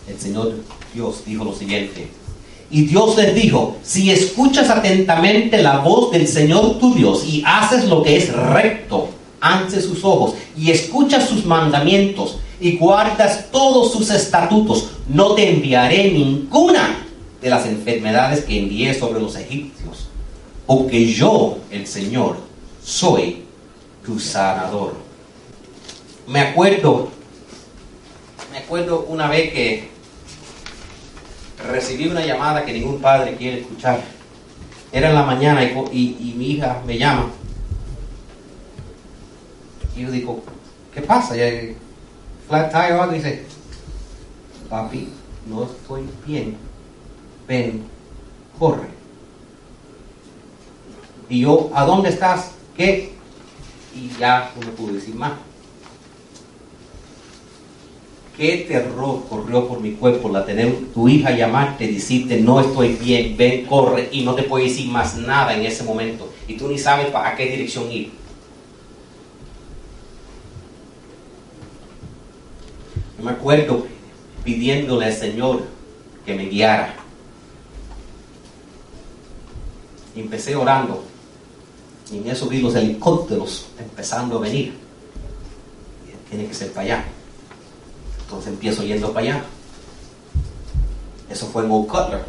el 0.09 0.19
Señor 0.19 0.53
Dios 0.93 1.23
dijo 1.25 1.45
lo 1.45 1.55
siguiente. 1.55 2.09
Y 2.69 2.81
Dios 2.83 3.15
les 3.15 3.33
dijo, 3.33 3.77
si 3.81 4.11
escuchas 4.11 4.69
atentamente 4.69 5.61
la 5.61 5.79
voz 5.79 6.11
del 6.11 6.27
Señor 6.27 6.79
tu 6.79 6.93
Dios 6.93 7.23
y 7.25 7.41
haces 7.45 7.85
lo 7.85 8.03
que 8.03 8.17
es 8.17 8.33
recto 8.33 9.09
ante 9.39 9.81
sus 9.81 10.03
ojos 10.03 10.33
y 10.57 10.71
escuchas 10.71 11.29
sus 11.29 11.45
mandamientos 11.45 12.39
y 12.59 12.77
guardas 12.77 13.45
todos 13.51 13.93
sus 13.93 14.09
estatutos, 14.09 14.89
no 15.07 15.33
te 15.33 15.49
enviaré 15.49 16.11
ninguna 16.11 17.05
de 17.41 17.49
las 17.49 17.65
enfermedades 17.65 18.43
que 18.43 18.59
envié 18.59 18.93
sobre 18.93 19.21
los 19.21 19.35
egipcios, 19.35 20.07
porque 20.65 21.05
yo, 21.05 21.59
el 21.71 21.87
Señor, 21.87 22.37
soy 22.83 23.43
tu 24.05 24.19
sanador. 24.19 24.95
Me 26.27 26.41
acuerdo, 26.41 27.09
me 28.51 28.57
acuerdo 28.57 29.05
una 29.07 29.29
vez 29.29 29.53
que 29.53 29.96
recibí 31.65 32.07
una 32.07 32.25
llamada 32.25 32.63
que 32.65 32.73
ningún 32.73 32.99
padre 33.01 33.35
quiere 33.35 33.61
escuchar. 33.61 34.01
Era 34.91 35.09
en 35.09 35.15
la 35.15 35.23
mañana 35.23 35.63
y, 35.63 36.33
mi 36.37 36.51
hija 36.51 36.81
me 36.85 36.97
llama. 36.97 37.31
Y 39.95 40.01
yo 40.01 40.11
digo, 40.11 40.43
¿qué 40.93 41.01
pasa? 41.01 41.35
Y 41.35 41.75
flat 42.47 42.71
tire 42.71 42.93
o 42.93 43.01
algo, 43.01 43.13
y 43.13 43.17
dice, 43.17 43.45
papi, 44.69 45.09
no 45.47 45.63
estoy 45.63 46.03
bien. 46.25 46.57
Ven, 47.47 47.83
corre. 48.59 48.87
Y 51.29 51.41
yo, 51.41 51.71
¿a 51.73 51.83
dónde 51.85 52.09
estás? 52.09 52.51
¿Qué? 52.75 53.13
Y 53.95 54.09
ya 54.19 54.51
no 54.63 54.71
pude 54.71 54.93
decir 54.93 55.15
más. 55.15 55.33
Qué 58.37 58.65
terror 58.67 59.23
corrió 59.27 59.67
por 59.67 59.79
mi 59.79 59.93
cuerpo 59.93 60.29
la 60.29 60.45
tener 60.45 60.93
tu 60.93 61.09
hija 61.09 61.35
llamarte 61.35 61.85
y 61.85 61.95
decirte 61.95 62.39
no 62.39 62.59
estoy 62.61 62.89
bien, 62.89 63.35
ven, 63.35 63.65
corre 63.65 64.09
y 64.11 64.23
no 64.23 64.35
te 64.35 64.43
puede 64.43 64.65
decir 64.65 64.87
más 64.89 65.15
nada 65.15 65.55
en 65.55 65.65
ese 65.65 65.83
momento 65.83 66.31
y 66.47 66.55
tú 66.55 66.67
ni 66.67 66.77
sabes 66.77 67.07
para 67.07 67.35
qué 67.35 67.47
dirección 67.47 67.91
ir. 67.91 68.11
Yo 73.17 73.23
me 73.23 73.31
acuerdo 73.31 73.87
pidiéndole 74.43 75.07
al 75.07 75.13
Señor 75.13 75.63
que 76.23 76.35
me 76.35 76.45
guiara. 76.45 76.93
Empecé 80.15 80.55
orando 80.55 81.03
y 82.11 82.17
en 82.17 82.27
eso 82.27 82.47
vi 82.47 82.61
los 82.61 82.75
helicópteros 82.75 83.65
empezando 83.79 84.37
a 84.37 84.41
venir. 84.41 84.75
Tiene 86.29 86.45
que 86.45 86.53
ser 86.53 86.71
para 86.71 86.81
allá. 86.81 87.16
Entonces 88.27 88.51
empiezo 88.51 88.83
yendo 88.83 89.13
para 89.13 89.25
allá. 89.25 89.43
Eso 91.29 91.47
fue 91.47 91.63
en 91.63 91.71
Old 91.71 91.87
Cutler. 91.87 92.25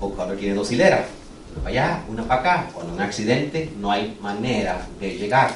Old 0.00 0.16
Cutler 0.16 0.36
tiene 0.36 0.54
dos 0.54 0.72
hileras. 0.72 1.06
Una 1.52 1.62
para 1.62 1.70
allá, 1.70 2.04
una 2.08 2.24
para 2.24 2.40
acá. 2.40 2.70
Cuando 2.74 2.94
un 2.94 3.00
accidente 3.00 3.72
no 3.78 3.92
hay 3.92 4.18
manera 4.20 4.84
de 4.98 5.16
llegar. 5.16 5.52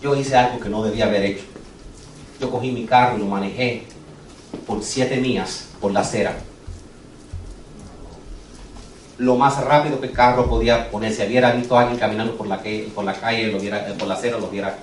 Yo 0.00 0.16
hice 0.16 0.34
algo 0.36 0.58
que 0.58 0.70
no 0.70 0.82
debía 0.82 1.04
haber 1.04 1.22
hecho. 1.22 1.44
Yo 2.40 2.50
cogí 2.50 2.72
mi 2.72 2.86
carro 2.86 3.16
y 3.16 3.20
lo 3.20 3.26
manejé 3.26 3.84
por 4.66 4.82
siete 4.82 5.18
millas 5.18 5.66
por 5.82 5.92
la 5.92 6.00
acera. 6.00 6.34
Lo 9.18 9.36
más 9.36 9.62
rápido 9.62 10.00
que 10.00 10.06
el 10.06 10.12
carro 10.12 10.48
podía 10.48 10.90
poner. 10.90 11.12
Si 11.12 11.22
hubiera 11.22 11.52
visto 11.52 11.76
a 11.76 11.82
alguien 11.82 11.98
caminando 11.98 12.34
por 12.38 12.46
la, 12.46 12.62
calle, 12.62 12.86
eh, 12.86 12.86
por 12.94 14.08
la 14.08 14.14
acera, 14.14 14.38
lo 14.38 14.46
hubiera 14.46 14.78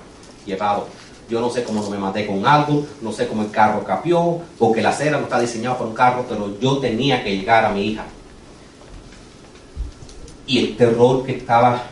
llevado. 0.46 0.86
Yo 1.28 1.40
no 1.40 1.50
sé 1.50 1.64
cómo 1.64 1.82
no 1.82 1.90
me 1.90 1.98
maté 1.98 2.26
con 2.26 2.46
algo, 2.46 2.86
no 3.00 3.12
sé 3.12 3.26
cómo 3.26 3.42
el 3.42 3.50
carro 3.50 3.82
capió, 3.82 4.40
porque 4.58 4.82
la 4.82 4.90
acera 4.90 5.18
no 5.18 5.24
está 5.24 5.40
diseñada 5.40 5.78
para 5.78 5.88
un 5.88 5.94
carro, 5.94 6.26
pero 6.28 6.58
yo 6.60 6.78
tenía 6.78 7.24
que 7.24 7.36
llegar 7.36 7.64
a 7.64 7.70
mi 7.70 7.86
hija. 7.86 8.04
Y 10.46 10.58
el 10.58 10.76
terror 10.76 11.24
que 11.24 11.32
estaba 11.36 11.82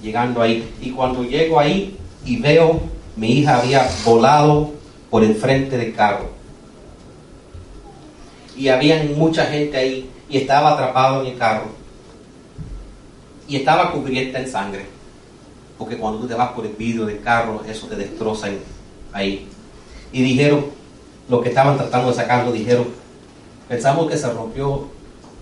llegando 0.00 0.40
ahí. 0.40 0.72
Y 0.80 0.90
cuando 0.92 1.24
llego 1.24 1.58
ahí 1.58 1.96
y 2.24 2.38
veo, 2.38 2.80
mi 3.16 3.32
hija 3.32 3.58
había 3.60 3.88
volado 4.04 4.70
por 5.10 5.24
el 5.24 5.34
frente 5.34 5.76
del 5.76 5.92
carro. 5.94 6.30
Y 8.56 8.68
había 8.68 9.02
mucha 9.16 9.46
gente 9.46 9.76
ahí 9.76 10.10
y 10.28 10.38
estaba 10.38 10.74
atrapado 10.74 11.22
en 11.22 11.32
el 11.32 11.38
carro. 11.38 11.66
Y 13.48 13.56
estaba 13.56 13.90
cubierta 13.92 14.38
en 14.38 14.48
sangre 14.48 14.96
porque 15.78 15.96
cuando 15.98 16.20
tú 16.20 16.26
te 16.26 16.34
vas 16.34 16.52
por 16.52 16.64
el 16.64 16.72
vidrio 16.72 17.06
del 17.06 17.20
carro, 17.20 17.62
eso 17.68 17.86
te 17.86 17.96
destroza 17.96 18.48
en- 18.48 18.60
ahí. 19.16 19.48
Y 20.12 20.22
dijeron, 20.22 20.66
los 21.28 21.42
que 21.42 21.48
estaban 21.48 21.76
tratando 21.76 22.10
de 22.10 22.14
sacarlo, 22.14 22.52
dijeron, 22.52 22.88
pensamos 23.68 24.10
que 24.10 24.16
se 24.16 24.30
rompió 24.32 24.88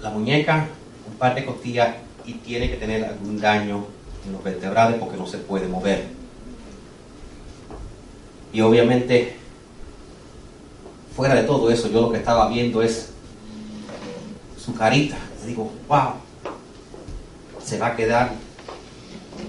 la 0.00 0.10
muñeca, 0.10 0.68
un 1.06 1.16
par 1.16 1.34
de 1.34 1.44
costillas 1.44 1.96
y 2.24 2.34
tiene 2.34 2.70
que 2.70 2.76
tener 2.76 3.04
algún 3.04 3.38
daño 3.40 3.84
en 4.26 4.32
los 4.32 4.42
vertebrales 4.42 4.98
porque 4.98 5.16
no 5.16 5.26
se 5.26 5.38
puede 5.38 5.68
mover. 5.68 6.06
Y 8.52 8.60
obviamente, 8.60 9.36
fuera 11.14 11.34
de 11.34 11.42
todo 11.42 11.70
eso, 11.70 11.88
yo 11.90 12.00
lo 12.00 12.12
que 12.12 12.18
estaba 12.18 12.48
viendo 12.48 12.82
es 12.82 13.10
su 14.56 14.74
carita. 14.74 15.16
Y 15.42 15.48
digo, 15.48 15.70
wow, 15.88 16.12
se 17.62 17.78
va 17.78 17.88
a 17.88 17.96
quedar 17.96 18.32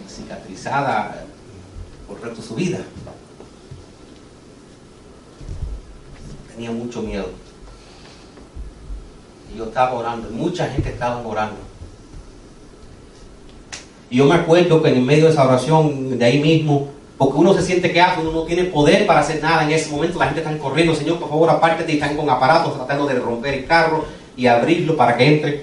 cicatrizada 0.09 1.25
por 2.07 2.17
el 2.17 2.23
resto 2.23 2.41
de 2.41 2.47
su 2.47 2.55
vida. 2.55 2.79
Tenía 6.56 6.72
mucho 6.72 7.02
miedo. 7.02 7.26
Y 9.54 9.58
yo 9.58 9.65
estaba 9.65 9.94
orando, 9.94 10.30
mucha 10.30 10.68
gente 10.70 10.89
estaba 10.89 11.20
orando. 11.26 11.58
Y 14.10 14.18
yo 14.18 14.26
me 14.26 14.36
acuerdo 14.36 14.82
que 14.82 14.89
en 14.89 15.06
medio 15.06 15.26
de 15.26 15.32
esa 15.32 15.44
oración, 15.46 16.18
de 16.18 16.24
ahí 16.24 16.39
mismo, 16.39 16.88
porque 17.18 17.38
uno 17.38 17.54
se 17.54 17.62
siente 17.62 17.91
que 17.91 18.00
hace, 18.00 18.22
uno 18.22 18.32
no 18.32 18.44
tiene 18.44 18.65
poder 18.65 19.06
para 19.06 19.20
hacer 19.20 19.41
nada 19.41 19.63
en 19.63 19.72
ese 19.72 19.91
momento, 19.91 20.18
la 20.18 20.28
gente 20.28 20.41
está 20.41 20.58
corriendo, 20.58 20.96
Señor, 20.96 21.20
por 21.20 21.30
favor, 21.30 21.50
apártate, 21.50 21.91
y 21.91 21.96
están 21.96 22.15
con 22.15 22.30
aparatos 22.30 22.76
tratando 22.76 23.06
de 23.06 23.15
romper 23.15 23.54
el 23.54 23.65
carro 23.65 24.06
y 24.38 24.48
abrirlo 24.48 24.96
para 24.96 25.18
que 25.18 25.26
entre, 25.26 25.62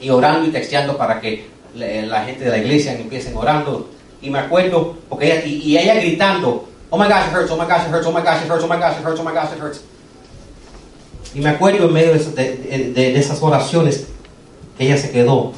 y 0.00 0.08
orando 0.08 0.48
y 0.48 0.52
texteando 0.52 0.96
para 0.96 1.20
que 1.20 1.48
la, 1.74 1.86
la 2.06 2.24
gente 2.24 2.44
de 2.44 2.50
la 2.50 2.58
iglesia 2.58 2.98
empiecen 2.98 3.36
orando. 3.36 3.90
Y 4.22 4.30
me 4.30 4.38
acuerdo, 4.38 4.96
porque 5.10 5.46
y 5.46 5.76
ella 5.76 5.94
gritando, 5.96 6.66
oh 6.96 6.98
my 6.98 7.08
gosh, 7.08 7.26
it 7.28 7.32
hurts, 7.34 7.50
oh 7.50 7.56
my 7.58 7.66
gosh, 7.66 7.84
it 7.86 7.90
hurts, 7.92 8.06
oh 8.06 8.12
my 8.12 8.22
gosh, 8.22 8.42
it 8.42 8.48
hurts, 8.48 8.64
oh 8.64 8.68
my 8.68 8.78
gosh, 8.78 8.96
it 8.98 9.04
hurts, 9.04 9.20
oh 9.20 9.24
my 9.24 9.32
gosh, 9.34 9.52
it 9.52 9.58
hurts. 9.60 9.80
Y 11.34 11.40
me 11.40 11.50
acuerdo 11.50 11.84
en 11.86 11.92
medio 11.92 12.14
de, 12.14 12.56
de- 12.56 12.92
de 12.94 13.18
esas 13.18 13.42
oraciones 13.42 14.06
que 14.78 14.86
ella 14.86 14.96
se 14.96 15.10
quedó 15.10 15.52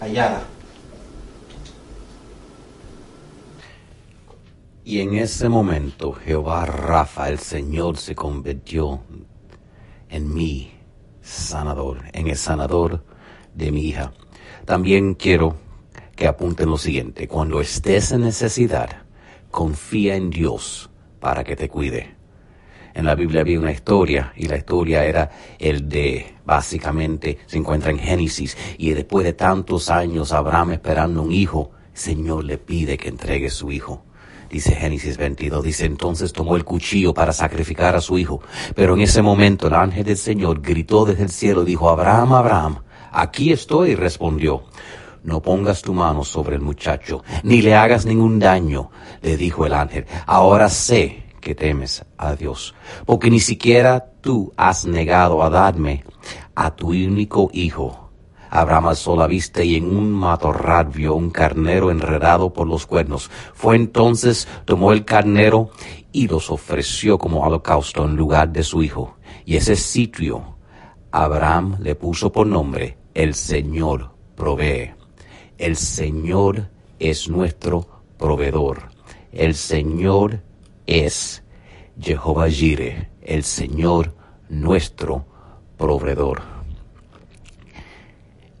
callada. 0.00 0.42
Y 4.84 5.00
en 5.00 5.14
ese 5.14 5.48
momento 5.48 6.12
Jehová 6.12 6.66
Rafa, 6.66 7.28
el 7.28 7.38
Señor, 7.38 7.96
se 7.96 8.16
convirtió 8.16 9.00
en 10.08 10.34
mi 10.34 10.72
sanador, 11.22 11.98
en 12.12 12.26
el 12.26 12.36
sanador 12.36 13.04
de 13.54 13.70
mi 13.70 13.82
hija. 13.82 14.12
También 14.64 15.14
quiero 15.14 15.54
que 16.16 16.26
apunten 16.26 16.68
lo 16.70 16.76
siguiente, 16.76 17.28
cuando 17.28 17.60
estés 17.60 18.10
en 18.10 18.22
necesidad, 18.22 18.88
confía 19.50 20.16
en 20.16 20.30
Dios 20.30 20.90
para 21.20 21.44
que 21.44 21.56
te 21.56 21.68
cuide. 21.68 22.14
En 22.94 23.04
la 23.04 23.14
Biblia 23.14 23.42
había 23.42 23.60
una 23.60 23.72
historia 23.72 24.32
y 24.36 24.46
la 24.46 24.56
historia 24.56 25.04
era 25.04 25.30
el 25.58 25.88
de, 25.88 26.34
básicamente, 26.44 27.38
se 27.46 27.56
encuentra 27.56 27.90
en 27.90 27.98
Génesis 27.98 28.56
y 28.78 28.90
después 28.90 29.24
de 29.24 29.32
tantos 29.32 29.90
años 29.90 30.32
Abraham 30.32 30.72
esperando 30.72 31.22
un 31.22 31.32
hijo, 31.32 31.70
Señor 31.92 32.44
le 32.44 32.58
pide 32.58 32.98
que 32.98 33.08
entregue 33.08 33.50
su 33.50 33.70
hijo. 33.70 34.04
Dice 34.50 34.74
Génesis 34.74 35.16
22, 35.16 35.62
dice 35.62 35.84
entonces 35.84 36.32
tomó 36.32 36.56
el 36.56 36.64
cuchillo 36.64 37.14
para 37.14 37.32
sacrificar 37.32 37.94
a 37.94 38.00
su 38.00 38.18
hijo. 38.18 38.42
Pero 38.74 38.94
en 38.94 39.02
ese 39.02 39.22
momento 39.22 39.68
el 39.68 39.74
ángel 39.74 40.04
del 40.04 40.16
Señor 40.16 40.60
gritó 40.60 41.04
desde 41.04 41.22
el 41.22 41.28
cielo, 41.28 41.64
dijo, 41.64 41.88
Abraham, 41.88 42.32
Abraham, 42.32 42.78
aquí 43.12 43.52
estoy, 43.52 43.94
respondió. 43.94 44.64
No 45.22 45.42
pongas 45.42 45.82
tu 45.82 45.92
mano 45.94 46.24
sobre 46.24 46.56
el 46.56 46.62
muchacho, 46.62 47.22
ni 47.42 47.62
le 47.62 47.74
hagas 47.74 48.06
ningún 48.06 48.38
daño, 48.38 48.90
le 49.22 49.36
dijo 49.36 49.66
el 49.66 49.74
ángel. 49.74 50.06
Ahora 50.26 50.68
sé 50.68 51.24
que 51.40 51.54
temes 51.54 52.04
a 52.18 52.34
Dios, 52.34 52.74
porque 53.06 53.30
ni 53.30 53.40
siquiera 53.40 54.12
tú 54.20 54.52
has 54.56 54.86
negado 54.86 55.42
a 55.42 55.50
darme 55.50 56.04
a 56.54 56.74
tu 56.74 56.88
único 56.88 57.50
hijo. 57.52 58.10
Abraham 58.50 58.88
alzó 58.88 59.14
la 59.16 59.28
vista 59.28 59.62
y 59.62 59.76
en 59.76 59.96
un 59.96 60.10
matorral 60.10 60.86
vio 60.86 61.14
un 61.14 61.30
carnero 61.30 61.90
enredado 61.90 62.52
por 62.52 62.66
los 62.66 62.84
cuernos. 62.84 63.30
Fue 63.54 63.76
entonces, 63.76 64.48
tomó 64.64 64.92
el 64.92 65.04
carnero 65.04 65.70
y 66.12 66.26
los 66.26 66.50
ofreció 66.50 67.16
como 67.16 67.42
holocausto 67.42 68.04
en 68.04 68.16
lugar 68.16 68.50
de 68.50 68.64
su 68.64 68.82
hijo. 68.82 69.16
Y 69.44 69.56
ese 69.56 69.76
sitio 69.76 70.56
Abraham 71.12 71.76
le 71.80 71.94
puso 71.94 72.30
por 72.30 72.46
nombre, 72.46 72.96
el 73.14 73.34
Señor 73.34 74.10
provee. 74.36 74.99
El 75.60 75.76
Señor 75.76 76.70
es 76.98 77.28
nuestro 77.28 77.86
proveedor. 78.16 78.88
El 79.30 79.54
Señor 79.54 80.40
es 80.86 81.42
Jehová 82.00 82.48
Jireh, 82.48 83.10
el 83.20 83.44
Señor 83.44 84.14
nuestro 84.48 85.26
proveedor. 85.76 86.40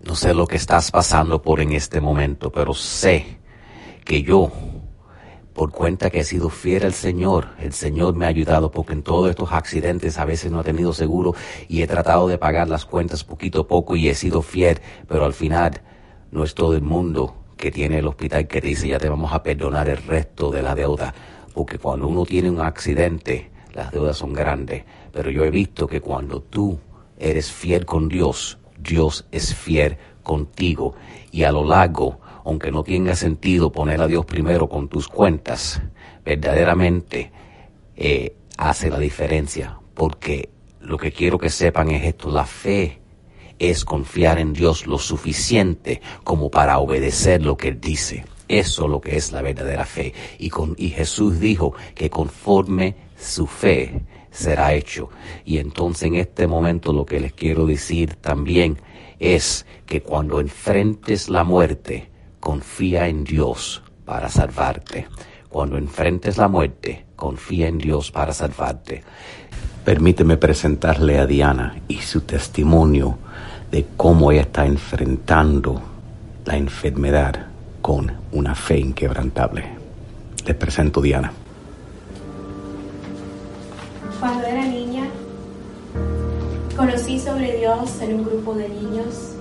No 0.02 0.14
sé 0.14 0.34
lo 0.34 0.46
que 0.46 0.56
estás 0.56 0.90
pasando 0.90 1.40
por 1.40 1.60
en 1.60 1.72
este 1.72 2.02
momento, 2.02 2.52
pero 2.52 2.74
sé 2.74 3.38
que 4.04 4.22
yo, 4.22 4.52
por 5.54 5.70
cuenta 5.70 6.10
que 6.10 6.20
he 6.20 6.24
sido 6.24 6.50
fiel 6.50 6.84
al 6.84 6.92
Señor, 6.92 7.48
el 7.60 7.72
Señor 7.72 8.14
me 8.14 8.26
ha 8.26 8.28
ayudado 8.28 8.70
porque 8.70 8.92
en 8.92 9.02
todos 9.02 9.30
estos 9.30 9.52
accidentes 9.52 10.18
a 10.18 10.26
veces 10.26 10.52
no 10.52 10.60
he 10.60 10.64
tenido 10.64 10.92
seguro 10.92 11.34
y 11.66 11.80
he 11.80 11.86
tratado 11.86 12.28
de 12.28 12.36
pagar 12.36 12.68
las 12.68 12.84
cuentas 12.84 13.24
poquito 13.24 13.62
a 13.62 13.66
poco 13.66 13.96
y 13.96 14.10
he 14.10 14.14
sido 14.14 14.42
fiel, 14.42 14.82
pero 15.08 15.24
al 15.24 15.32
final 15.32 15.80
no 16.30 16.44
es 16.44 16.54
todo 16.54 16.74
el 16.74 16.82
mundo 16.82 17.34
que 17.56 17.70
tiene 17.70 17.98
el 17.98 18.06
hospital 18.06 18.46
que 18.46 18.60
te 18.60 18.68
dice 18.68 18.88
ya 18.88 18.98
te 18.98 19.08
vamos 19.08 19.32
a 19.32 19.42
perdonar 19.42 19.88
el 19.88 19.98
resto 19.98 20.50
de 20.50 20.62
la 20.62 20.74
deuda, 20.74 21.14
porque 21.54 21.78
cuando 21.78 22.08
uno 22.08 22.24
tiene 22.24 22.50
un 22.50 22.60
accidente, 22.60 23.50
las 23.74 23.92
deudas 23.92 24.16
son 24.16 24.32
grandes, 24.32 24.84
pero 25.12 25.30
yo 25.30 25.44
he 25.44 25.50
visto 25.50 25.86
que 25.86 26.00
cuando 26.00 26.40
tú 26.40 26.78
eres 27.18 27.52
fiel 27.52 27.84
con 27.84 28.08
Dios, 28.08 28.58
Dios 28.78 29.26
es 29.30 29.54
fiel 29.54 29.98
contigo. 30.22 30.94
Y 31.32 31.44
a 31.44 31.52
lo 31.52 31.64
largo, 31.64 32.20
aunque 32.44 32.72
no 32.72 32.82
tenga 32.82 33.14
sentido 33.14 33.70
poner 33.70 34.00
a 34.00 34.06
Dios 34.06 34.24
primero 34.24 34.68
con 34.68 34.88
tus 34.88 35.06
cuentas, 35.06 35.82
verdaderamente 36.24 37.30
eh, 37.96 38.34
hace 38.56 38.90
la 38.90 38.98
diferencia, 38.98 39.78
porque 39.94 40.48
lo 40.80 40.96
que 40.96 41.12
quiero 41.12 41.38
que 41.38 41.50
sepan 41.50 41.90
es 41.90 42.04
esto, 42.04 42.30
la 42.30 42.46
fe 42.46 42.99
es 43.60 43.84
confiar 43.84 44.38
en 44.38 44.54
Dios 44.54 44.86
lo 44.86 44.98
suficiente 44.98 46.00
como 46.24 46.50
para 46.50 46.78
obedecer 46.78 47.44
lo 47.44 47.56
que 47.56 47.68
Él 47.68 47.80
dice. 47.80 48.24
Eso 48.48 48.84
es 48.84 48.90
lo 48.90 49.00
que 49.00 49.16
es 49.16 49.30
la 49.30 49.42
verdadera 49.42 49.84
fe. 49.84 50.12
Y, 50.38 50.48
con, 50.48 50.74
y 50.76 50.88
Jesús 50.88 51.38
dijo 51.38 51.74
que 51.94 52.10
conforme 52.10 52.96
su 53.16 53.46
fe 53.46 54.02
será 54.32 54.72
hecho. 54.72 55.10
Y 55.44 55.58
entonces 55.58 56.04
en 56.04 56.16
este 56.16 56.48
momento 56.48 56.92
lo 56.92 57.06
que 57.06 57.20
les 57.20 57.32
quiero 57.32 57.66
decir 57.66 58.16
también 58.16 58.78
es 59.20 59.66
que 59.86 60.02
cuando 60.02 60.40
enfrentes 60.40 61.28
la 61.28 61.44
muerte, 61.44 62.10
confía 62.40 63.06
en 63.06 63.22
Dios 63.22 63.82
para 64.06 64.30
salvarte. 64.30 65.06
Cuando 65.50 65.76
enfrentes 65.76 66.38
la 66.38 66.48
muerte, 66.48 67.04
confía 67.14 67.68
en 67.68 67.78
Dios 67.78 68.10
para 68.10 68.32
salvarte. 68.32 69.04
Permíteme 69.84 70.38
presentarle 70.38 71.18
a 71.18 71.26
Diana 71.26 71.82
y 71.88 71.98
su 71.98 72.22
testimonio 72.22 73.18
de 73.70 73.86
cómo 73.96 74.32
ella 74.32 74.42
está 74.42 74.66
enfrentando 74.66 75.80
la 76.44 76.56
enfermedad 76.56 77.46
con 77.80 78.12
una 78.32 78.54
fe 78.54 78.78
inquebrantable. 78.78 79.64
Les 80.46 80.56
presento 80.56 81.00
Diana. 81.00 81.32
Cuando 84.18 84.46
era 84.46 84.64
niña, 84.64 85.04
conocí 86.76 87.18
sobre 87.18 87.58
Dios 87.58 88.00
en 88.00 88.14
un 88.16 88.24
grupo 88.24 88.54
de 88.54 88.68
niños. 88.68 89.34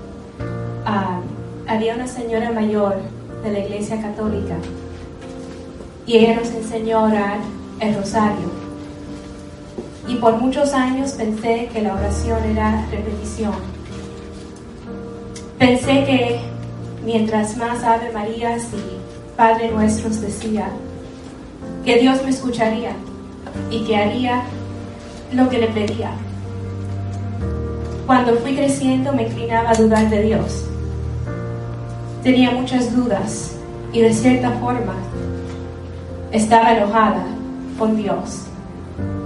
Ah, 0.85 1.19
había 1.67 1.95
una 1.95 2.07
señora 2.07 2.51
mayor 2.51 2.97
de 3.43 3.51
la 3.51 3.59
iglesia 3.59 4.01
católica 4.01 4.55
y 6.05 6.17
ella 6.17 6.35
nos 6.35 6.49
enseñó 6.49 6.99
a 6.99 7.03
orar 7.03 7.37
el 7.79 7.95
rosario. 7.95 8.49
Y 10.07 10.15
por 10.15 10.37
muchos 10.37 10.73
años 10.73 11.11
pensé 11.11 11.69
que 11.71 11.81
la 11.81 11.93
oración 11.93 12.43
era 12.45 12.85
repetición. 12.89 13.78
Pensé 15.59 16.05
que 16.05 16.39
mientras 17.05 17.57
más 17.57 17.83
Ave 17.83 18.11
Marías 18.13 18.63
y 18.73 19.35
Padre 19.35 19.69
Nuestros 19.71 20.21
decía, 20.21 20.69
que 21.83 21.97
Dios 21.99 22.23
me 22.23 22.29
escucharía 22.29 22.91
y 23.69 23.83
que 23.83 23.97
haría 23.97 24.43
lo 25.33 25.49
que 25.49 25.59
le 25.59 25.67
pedía. 25.67 26.11
Cuando 28.05 28.35
fui 28.37 28.55
creciendo 28.55 29.11
me 29.13 29.23
inclinaba 29.23 29.71
a 29.71 29.75
dudar 29.75 30.09
de 30.09 30.23
Dios. 30.23 30.65
Tenía 32.23 32.51
muchas 32.51 32.95
dudas 32.95 33.55
y 33.91 34.01
de 34.01 34.13
cierta 34.13 34.51
forma 34.61 34.93
estaba 36.31 36.73
enojada 36.73 37.23
con 37.77 37.95
Dios 37.97 38.43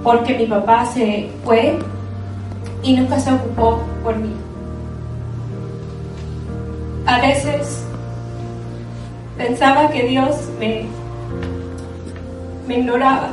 porque 0.03 0.37
mi 0.37 0.45
papá 0.45 0.85
se 0.85 1.29
fue 1.43 1.77
y 2.81 2.95
nunca 2.95 3.19
se 3.19 3.31
ocupó 3.31 3.81
por 4.03 4.17
mí. 4.17 4.33
A 7.05 7.19
veces 7.19 7.83
pensaba 9.37 9.89
que 9.89 10.03
Dios 10.03 10.49
me, 10.57 10.85
me 12.65 12.79
ignoraba 12.79 13.29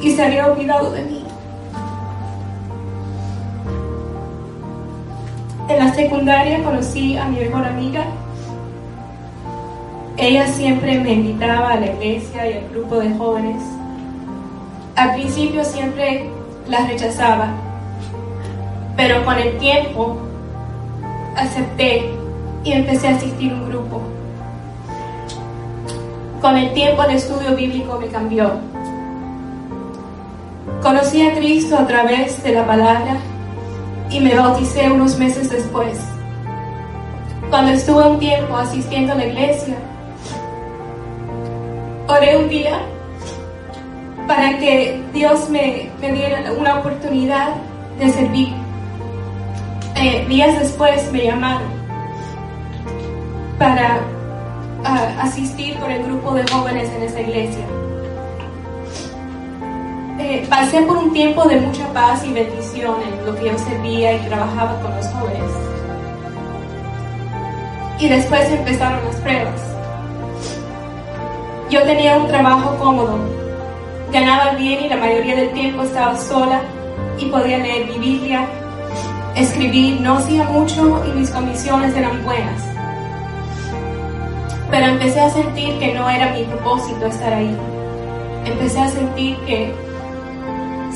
y 0.00 0.10
se 0.12 0.24
había 0.24 0.46
olvidado 0.46 0.90
de 0.92 1.02
mí. 1.02 1.24
En 5.68 5.78
la 5.78 5.92
secundaria 5.92 6.64
conocí 6.64 7.18
a 7.18 7.26
mi 7.26 7.40
mejor 7.40 7.66
amiga. 7.66 8.04
Ella 10.16 10.46
siempre 10.46 10.98
me 10.98 11.12
invitaba 11.12 11.72
a 11.72 11.80
la 11.80 11.86
iglesia 11.92 12.50
y 12.50 12.54
al 12.54 12.68
grupo 12.70 12.96
de 12.96 13.14
jóvenes. 13.14 13.62
Al 14.96 15.14
principio 15.14 15.62
siempre 15.64 16.30
la 16.66 16.86
rechazaba, 16.86 17.50
pero 18.96 19.22
con 19.26 19.36
el 19.36 19.58
tiempo 19.58 20.27
acepté 21.38 22.10
y 22.64 22.72
empecé 22.72 23.08
a 23.08 23.16
asistir 23.16 23.52
a 23.52 23.54
un 23.54 23.68
grupo. 23.68 24.02
Con 26.40 26.56
el 26.56 26.72
tiempo 26.72 27.02
el 27.04 27.16
estudio 27.16 27.56
bíblico 27.56 27.98
me 27.98 28.08
cambió. 28.08 28.52
Conocí 30.82 31.22
a 31.22 31.34
Cristo 31.34 31.76
a 31.76 31.86
través 31.86 32.42
de 32.42 32.52
la 32.52 32.66
palabra 32.66 33.16
y 34.10 34.20
me 34.20 34.34
bauticé 34.34 34.90
unos 34.90 35.18
meses 35.18 35.50
después. 35.50 35.98
Cuando 37.50 37.72
estuve 37.72 38.08
un 38.08 38.18
tiempo 38.18 38.56
asistiendo 38.56 39.12
a 39.12 39.16
la 39.16 39.26
iglesia, 39.26 39.74
oré 42.06 42.36
un 42.36 42.48
día 42.48 42.80
para 44.26 44.58
que 44.58 45.02
Dios 45.12 45.48
me, 45.48 45.90
me 46.00 46.12
diera 46.12 46.52
una 46.52 46.78
oportunidad 46.78 47.54
de 47.98 48.10
servir. 48.10 48.57
Eh, 50.00 50.24
días 50.28 50.56
después 50.60 51.10
me 51.10 51.24
llamaron 51.24 51.68
para 53.58 53.98
uh, 54.84 55.20
asistir 55.20 55.76
con 55.80 55.90
el 55.90 56.04
grupo 56.04 56.34
de 56.34 56.46
jóvenes 56.46 56.88
en 56.90 57.02
esa 57.02 57.20
iglesia. 57.20 57.64
Eh, 60.20 60.46
pasé 60.48 60.82
por 60.82 60.98
un 60.98 61.12
tiempo 61.12 61.44
de 61.48 61.60
mucha 61.60 61.84
paz 61.92 62.24
y 62.24 62.32
bendición 62.32 62.94
en 63.02 63.26
lo 63.26 63.34
que 63.34 63.46
yo 63.46 63.58
servía 63.58 64.12
y 64.12 64.28
trabajaba 64.28 64.80
con 64.82 64.94
los 64.94 65.06
jóvenes. 65.08 65.52
Y 67.98 68.08
después 68.08 68.52
empezaron 68.52 69.04
las 69.04 69.16
pruebas. 69.16 69.60
Yo 71.70 71.82
tenía 71.82 72.18
un 72.18 72.28
trabajo 72.28 72.76
cómodo, 72.78 73.18
ganaba 74.12 74.52
bien 74.52 74.84
y 74.84 74.88
la 74.88 74.96
mayoría 74.96 75.34
del 75.34 75.50
tiempo 75.50 75.82
estaba 75.82 76.16
sola 76.16 76.60
y 77.18 77.24
podía 77.26 77.58
leer 77.58 77.88
mi 77.88 77.98
Biblia, 77.98 78.48
escribir, 79.38 80.00
no 80.00 80.18
hacía 80.18 80.44
mucho 80.44 81.02
y 81.06 81.18
mis 81.18 81.30
condiciones 81.30 81.94
eran 81.94 82.24
buenas. 82.24 82.60
Pero 84.70 84.86
empecé 84.86 85.20
a 85.20 85.30
sentir 85.30 85.78
que 85.78 85.94
no 85.94 86.08
era 86.10 86.32
mi 86.32 86.44
propósito 86.44 87.06
estar 87.06 87.32
ahí. 87.32 87.56
Empecé 88.44 88.80
a 88.80 88.88
sentir 88.88 89.36
que 89.46 89.72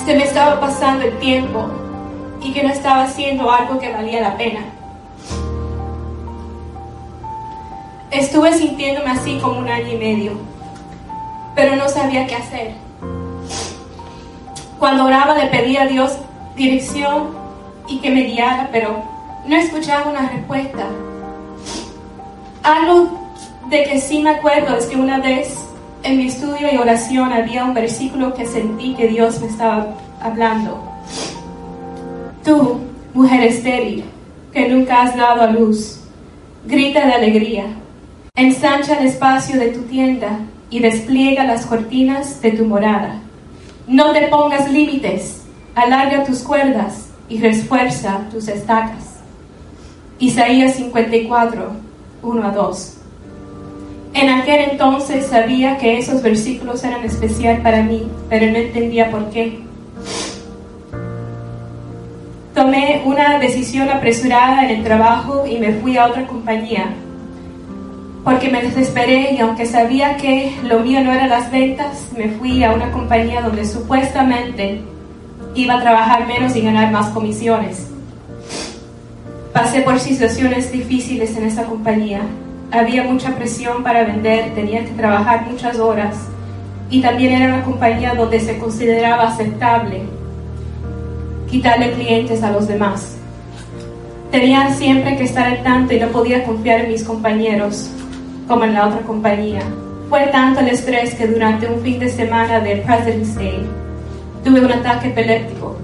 se 0.05 0.17
me 0.17 0.25
estaba 0.25 0.61
pasando 0.61 1.05
el 1.05 1.17
tiempo 1.19 1.67
y 2.43 2.53
que 2.53 2.63
no 2.63 2.71
estaba 2.71 3.05
haciendo 3.05 3.51
algo 3.51 3.79
que 3.79 3.93
valía 3.93 4.21
la 4.21 4.37
pena. 4.37 4.61
Estuve 8.11 8.53
sintiéndome 8.53 9.11
así 9.11 9.39
como 9.39 9.61
un 9.61 9.69
año 9.69 9.93
y 9.93 9.97
medio, 9.97 10.33
pero 11.55 11.77
no 11.77 11.89
sabía 11.89 12.27
qué 12.27 12.35
hacer. 12.35 12.75
Cuando 14.79 15.07
oraba 15.07 15.39
le 15.39 15.47
pedía 15.47 15.83
a 15.83 15.87
Dios 15.87 16.19
dirección 16.57 17.42
y 17.89 17.99
que 17.99 18.11
me 18.11 18.25
guiara, 18.25 18.69
pero 18.73 19.03
no 19.47 19.57
escuchaba 19.57 20.11
una 20.11 20.29
respuesta. 20.29 20.87
Algo 22.63 23.19
de 23.69 23.85
que 23.85 24.01
sí 24.01 24.21
me 24.21 24.31
acuerdo 24.31 24.77
es 24.77 24.87
que 24.87 24.97
una 24.97 25.19
vez 25.19 25.57
en 26.03 26.19
mi 26.19 26.27
estudio 26.27 26.73
y 26.73 26.77
oración 26.77 27.33
había 27.33 27.65
un 27.65 27.75
versículo 27.75 28.35
que 28.35 28.47
sentí 28.47 28.95
que 28.95 29.09
Dios 29.09 29.41
me 29.41 29.49
estaba 29.49 29.95
hablando. 30.21 30.83
Tú, 32.45 32.81
mujer 33.15 33.43
estéril, 33.45 34.05
que 34.53 34.69
nunca 34.69 35.03
has 35.03 35.17
dado 35.17 35.43
a 35.43 35.47
luz, 35.47 36.01
grita 36.67 37.07
de 37.07 37.13
alegría, 37.13 37.67
ensancha 38.35 38.99
el 38.99 39.07
espacio 39.07 39.59
de 39.59 39.69
tu 39.69 39.83
tienda 39.83 40.39
y 40.71 40.81
despliega 40.81 41.45
las 41.45 41.67
cortinas 41.67 42.41
de 42.43 42.53
tu 42.53 42.65
morada. 42.65 43.21
No 43.87 44.13
te 44.13 44.29
pongas 44.29 44.71
límites, 44.71 45.43
alarga 45.75 46.25
tus 46.25 46.43
cuerdas 46.43 47.12
y 47.33 47.39
refuerza 47.39 48.29
tus 48.31 48.47
estacas. 48.49 49.21
Isaías 50.19 50.75
54, 50.75 51.73
1 52.23 52.47
a 52.47 52.51
2. 52.51 52.97
En 54.13 54.29
aquel 54.29 54.71
entonces 54.73 55.27
sabía 55.27 55.79
que 55.79 55.97
esos 55.97 56.21
versículos 56.21 56.85
eran 56.85 57.03
especial 57.05 57.63
para 57.63 57.83
mí, 57.83 58.07
pero 58.29 58.53
no 58.53 58.59
entendía 58.59 59.11
por 59.11 59.31
qué. 59.31 59.61
Tomé 62.55 63.01
una 63.07 63.39
decisión 63.39 63.89
apresurada 63.89 64.67
en 64.67 64.77
el 64.77 64.85
trabajo 64.85 65.47
y 65.47 65.59
me 65.59 65.73
fui 65.73 65.97
a 65.97 66.09
otra 66.09 66.27
compañía, 66.27 66.91
porque 68.25 68.51
me 68.51 68.61
desesperé 68.61 69.33
y 69.33 69.39
aunque 69.39 69.65
sabía 69.65 70.19
que 70.19 70.55
lo 70.65 70.81
mío 70.81 71.01
no 71.03 71.13
eran 71.13 71.31
las 71.31 71.51
ventas, 71.51 72.09
me 72.15 72.29
fui 72.29 72.63
a 72.63 72.73
una 72.73 72.93
compañía 72.93 73.41
donde 73.41 73.65
supuestamente 73.65 74.83
iba 75.55 75.75
a 75.75 75.81
trabajar 75.81 76.27
menos 76.27 76.57
y 76.57 76.63
ganar 76.63 76.91
más 76.91 77.09
comisiones. 77.09 77.89
Pasé 79.53 79.83
por 79.83 79.99
situaciones 79.99 80.73
difíciles 80.73 81.37
en 81.37 81.45
esa 81.45 81.65
compañía. 81.65 82.23
Había 82.71 83.05
mucha 83.05 83.35
presión 83.37 83.83
para 83.83 84.05
vender, 84.05 84.55
tenía 84.55 84.85
que 84.85 84.93
trabajar 84.93 85.47
muchas 85.51 85.79
horas 85.79 86.17
y 86.89 87.03
también 87.03 87.33
era 87.33 87.55
una 87.55 87.65
compañía 87.65 88.15
donde 88.15 88.41
se 88.41 88.59
consideraba 88.59 89.25
aceptable 89.25 90.03
quitarle 91.51 91.93
clientes 91.93 92.43
a 92.43 92.51
los 92.51 92.67
demás. 92.67 93.17
Tenía 94.31 94.73
siempre 94.73 95.19
que 95.19 95.25
estar 95.25 95.47
al 95.47 95.63
tanto 95.63 95.93
y 95.93 96.01
no 96.01 96.09
podía 96.09 96.45
confiar 96.45 96.81
en 96.81 96.93
mis 96.93 97.05
compañeros 97.05 97.91
como 98.49 98.65
en 98.65 98.73
la 98.73 98.89
otra 98.89 99.01
compañía. 99.03 99.61
Fue 100.09 100.29
tanto 100.29 100.61
el 100.61 100.69
estrés 100.69 101.15
que 101.15 101.27
durante 101.27 101.67
un 101.67 101.83
fin 101.83 101.99
de 101.99 102.09
semana 102.09 102.61
del 102.61 102.81
President's 102.81 103.35
Day 103.35 103.67
tuve 104.45 104.61
un 104.61 104.73
ataque 104.73 105.09
epiléptico. 105.09 105.77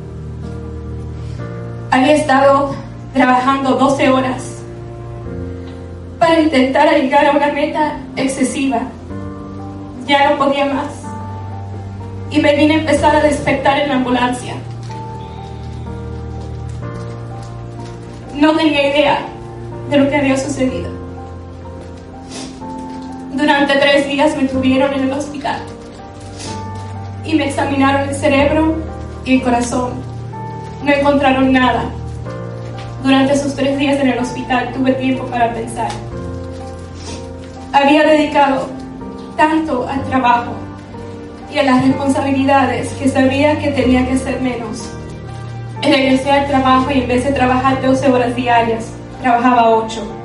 Había 1.90 2.14
estado 2.14 2.74
trabajando 3.14 3.76
12 3.76 4.10
horas 4.10 4.62
para 6.18 6.40
intentar 6.40 6.90
llegar 6.94 7.26
a 7.26 7.32
una 7.32 7.52
meta 7.52 7.98
excesiva. 8.16 8.80
Ya 10.06 10.30
no 10.30 10.38
podía 10.38 10.66
más. 10.66 10.88
Y 12.30 12.40
me 12.40 12.54
vine 12.56 12.74
a 12.74 12.78
empezar 12.78 13.16
a 13.16 13.20
despertar 13.20 13.80
en 13.80 13.88
la 13.88 13.96
ambulancia. 13.96 14.54
No 18.34 18.54
tenía 18.56 18.90
idea 18.90 19.18
de 19.90 19.96
lo 19.96 20.08
que 20.08 20.16
había 20.16 20.36
sucedido. 20.36 20.90
Durante 23.32 23.76
tres 23.76 24.06
días 24.08 24.36
me 24.36 24.48
tuvieron 24.48 24.92
en 24.92 25.04
el 25.04 25.12
hospital 25.12 25.60
y 27.28 27.34
me 27.34 27.46
examinaron 27.46 28.08
el 28.08 28.14
cerebro 28.16 28.74
y 29.24 29.36
el 29.36 29.42
corazón. 29.42 29.92
No 30.82 30.92
encontraron 30.92 31.52
nada. 31.52 31.84
Durante 33.04 33.34
esos 33.34 33.54
tres 33.54 33.78
días 33.78 34.00
en 34.00 34.08
el 34.08 34.18
hospital 34.18 34.72
tuve 34.72 34.92
tiempo 34.94 35.24
para 35.26 35.54
pensar. 35.54 35.90
Había 37.72 38.02
dedicado 38.02 38.68
tanto 39.36 39.86
al 39.88 40.02
trabajo 40.04 40.52
y 41.54 41.58
a 41.58 41.62
las 41.62 41.86
responsabilidades 41.86 42.88
que 42.94 43.08
sabía 43.08 43.56
que 43.60 43.70
tenía 43.70 44.04
que 44.08 44.18
ser 44.18 44.40
menos 44.40 44.88
regresé 45.90 46.30
al 46.30 46.46
trabajo 46.46 46.90
y 46.90 47.00
en 47.00 47.08
vez 47.08 47.24
de 47.24 47.32
trabajar 47.32 47.80
12 47.82 48.10
horas 48.10 48.34
diarias, 48.34 48.92
trabajaba 49.22 49.70
8. 49.70 50.17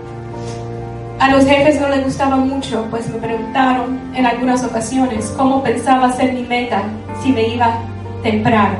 A 1.19 1.29
los 1.29 1.45
jefes 1.45 1.79
no 1.79 1.89
les 1.89 2.03
gustaba 2.03 2.35
mucho, 2.35 2.85
pues 2.89 3.07
me 3.09 3.19
preguntaron 3.19 3.99
en 4.13 4.25
algunas 4.25 4.63
ocasiones 4.63 5.33
cómo 5.37 5.63
pensaba 5.63 6.11
ser 6.11 6.33
mi 6.33 6.43
meta 6.43 6.83
si 7.21 7.31
me 7.31 7.47
iba 7.47 7.77
temprano. 8.21 8.77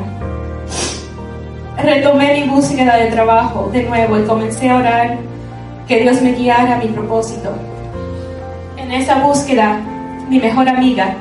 Retomé 1.77 2.41
mi 2.41 2.49
búsqueda 2.49 2.97
de 2.97 3.07
trabajo 3.07 3.69
de 3.71 3.84
nuevo 3.84 4.19
y 4.19 4.23
comencé 4.23 4.69
a 4.69 4.77
orar 4.77 5.17
que 5.88 6.01
Dios 6.01 6.21
me 6.21 6.34
guiara 6.34 6.75
a 6.75 6.79
mi 6.79 6.88
propósito. 6.88 7.51
En 8.77 8.91
esa 8.91 9.15
búsqueda, 9.19 9.79
mi 10.29 10.39
mejor 10.39 10.67
amiga, 10.69 11.15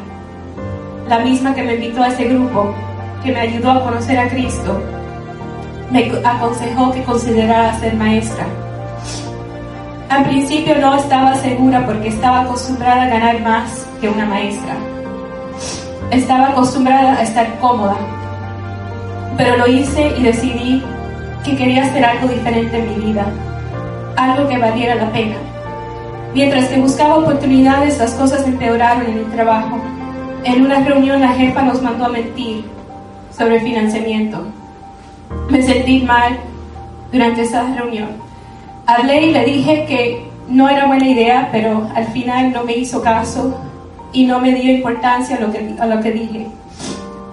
la 1.08 1.18
misma 1.20 1.54
que 1.54 1.62
me 1.62 1.74
invitó 1.74 2.02
a 2.02 2.08
ese 2.08 2.24
grupo, 2.24 2.74
que 3.22 3.32
me 3.32 3.40
ayudó 3.40 3.70
a 3.70 3.82
conocer 3.82 4.18
a 4.18 4.28
Cristo, 4.28 4.80
me 5.90 6.10
aconsejó 6.24 6.90
que 6.92 7.02
considerara 7.02 7.78
ser 7.78 7.94
maestra. 7.94 8.46
Al 10.12 10.24
principio 10.24 10.76
no 10.78 10.94
estaba 10.94 11.34
segura 11.36 11.86
porque 11.86 12.08
estaba 12.08 12.42
acostumbrada 12.42 13.04
a 13.04 13.08
ganar 13.08 13.40
más 13.40 13.86
que 13.98 14.10
una 14.10 14.26
maestra. 14.26 14.74
Estaba 16.10 16.48
acostumbrada 16.48 17.14
a 17.14 17.22
estar 17.22 17.58
cómoda. 17.60 17.96
Pero 19.38 19.56
lo 19.56 19.66
hice 19.66 20.12
y 20.18 20.22
decidí 20.22 20.82
que 21.42 21.56
quería 21.56 21.84
hacer 21.84 22.04
algo 22.04 22.28
diferente 22.28 22.78
en 22.78 22.88
mi 22.90 23.06
vida, 23.06 23.24
algo 24.16 24.46
que 24.50 24.58
valiera 24.58 24.96
la 24.96 25.10
pena. 25.12 25.36
Mientras 26.34 26.66
que 26.66 26.78
buscaba 26.78 27.16
oportunidades, 27.16 27.98
las 27.98 28.12
cosas 28.12 28.46
empeoraron 28.46 29.06
en 29.06 29.16
el 29.16 29.30
trabajo. 29.32 29.80
En 30.44 30.66
una 30.66 30.80
reunión 30.80 31.22
la 31.22 31.32
jefa 31.32 31.62
nos 31.62 31.80
mandó 31.80 32.04
a 32.04 32.10
mentir 32.10 32.66
sobre 33.34 33.60
financiamiento 33.60 34.44
me 35.48 35.62
sentí 35.62 36.00
mal 36.02 36.38
durante 37.10 37.42
esa 37.42 37.74
reunión. 37.74 38.31
Hablé 38.86 39.26
y 39.26 39.32
le 39.32 39.44
dije 39.44 39.84
que 39.86 40.26
no 40.48 40.68
era 40.68 40.86
buena 40.86 41.08
idea, 41.08 41.48
pero 41.52 41.88
al 41.94 42.06
final 42.08 42.52
no 42.52 42.64
me 42.64 42.76
hizo 42.76 43.00
caso 43.00 43.56
y 44.12 44.24
no 44.24 44.40
me 44.40 44.52
dio 44.54 44.72
importancia 44.72 45.36
a 45.36 45.40
lo 45.40 45.52
que, 45.52 45.74
a 45.78 45.86
lo 45.86 46.00
que 46.00 46.10
dije. 46.10 46.46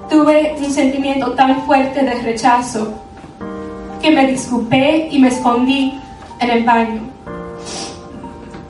Tuve 0.10 0.56
un 0.58 0.72
sentimiento 0.72 1.32
tan 1.34 1.64
fuerte 1.64 2.04
de 2.04 2.16
rechazo 2.16 2.94
que 4.02 4.12
me 4.12 4.28
disculpé 4.28 5.10
y 5.12 5.20
me 5.20 5.28
escondí 5.28 6.00
en 6.40 6.50
el 6.50 6.64
baño. 6.64 7.02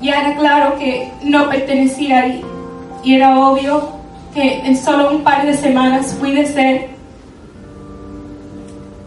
Ya 0.01 0.21
era 0.21 0.35
claro 0.37 0.77
que 0.77 1.11
no 1.23 1.49
pertenecía 1.49 2.21
ahí 2.21 2.43
y 3.03 3.15
era 3.15 3.37
obvio 3.39 3.89
que 4.33 4.59
en 4.65 4.77
solo 4.77 5.11
un 5.11 5.23
par 5.23 5.45
de 5.45 5.55
semanas 5.55 6.15
fui 6.19 6.31
de 6.31 6.45
ser 6.45 6.89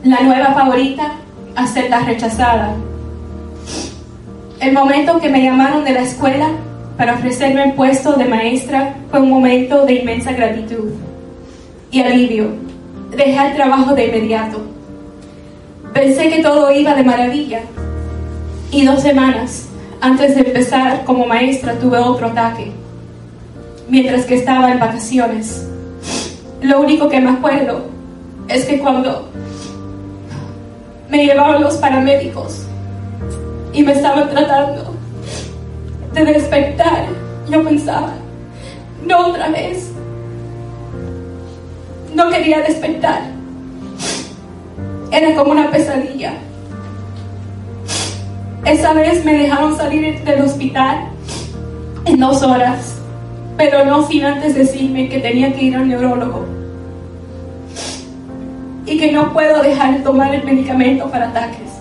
la 0.05 0.21
nueva 0.21 0.53
favorita 0.53 1.13
a 1.57 1.67
ser 1.67 1.89
la 1.91 2.01
rechazada. 2.01 2.75
El 4.63 4.75
momento 4.75 5.19
que 5.19 5.29
me 5.29 5.43
llamaron 5.43 5.83
de 5.85 5.91
la 5.91 6.03
escuela 6.03 6.51
para 6.97 7.15
ofrecerme 7.15 7.65
el 7.65 7.73
puesto 7.73 8.13
de 8.13 8.27
maestra 8.27 8.95
fue 9.11 9.21
un 9.21 9.29
momento 9.29 9.85
de 9.85 9.95
inmensa 9.95 10.31
gratitud 10.31 10.93
y 11.91 12.01
alivio. 12.01 12.47
Dejé 13.11 13.45
el 13.45 13.57
trabajo 13.57 13.93
de 13.93 14.07
inmediato. 14.07 14.61
Pensé 15.93 16.29
que 16.29 16.45
todo 16.45 16.71
iba 16.71 16.95
de 16.95 17.03
maravilla 17.03 17.63
y 18.71 18.85
dos 18.85 19.03
semanas 19.03 19.67
antes 20.01 20.37
de 20.37 20.43
empezar 20.43 21.03
como 21.07 21.27
maestra 21.27 21.75
tuve 21.81 21.99
otro 21.99 22.29
ataque 22.29 22.71
mientras 23.89 24.25
que 24.27 24.37
estaba 24.37 24.71
en 24.71 24.79
vacaciones. 24.79 25.67
Lo 26.61 26.81
único 26.81 27.09
que 27.09 27.19
me 27.19 27.31
acuerdo 27.31 27.87
es 28.47 28.65
que 28.67 28.79
cuando 28.79 29.29
me 31.09 31.27
llevaban 31.27 31.63
los 31.63 31.75
paramédicos 31.79 32.69
y 33.73 33.83
me 33.83 33.93
estaban 33.93 34.29
tratando 34.31 34.95
de 36.13 36.25
despertar. 36.25 37.07
Yo 37.49 37.65
pensaba, 37.65 38.13
no 39.07 39.29
otra 39.29 39.49
vez. 39.49 39.91
No 42.15 42.31
quería 42.31 42.61
despertar. 42.61 43.23
Era 45.11 45.35
como 45.35 45.53
una 45.53 45.71
pesadilla. 45.71 46.35
Esa 48.65 48.93
vez 48.93 49.25
me 49.25 49.35
dejaron 49.35 49.77
salir 49.77 50.23
del 50.23 50.43
hospital 50.43 51.09
en 52.05 52.21
dos 52.21 52.43
horas, 52.43 52.97
pero 53.57 53.85
no 53.85 54.07
sin 54.07 54.25
antes 54.25 54.55
decirme 54.55 55.09
que 55.09 55.19
tenía 55.19 55.53
que 55.53 55.65
ir 55.65 55.77
al 55.77 55.89
neurólogo 55.89 56.47
y 58.87 58.99
que 58.99 59.13
no 59.13 59.33
puedo 59.33 59.63
dejar 59.63 59.95
de 59.95 60.01
tomar 60.01 60.35
el 60.35 60.45
medicamento 60.45 61.11
para 61.11 61.29
ataques. 61.29 61.72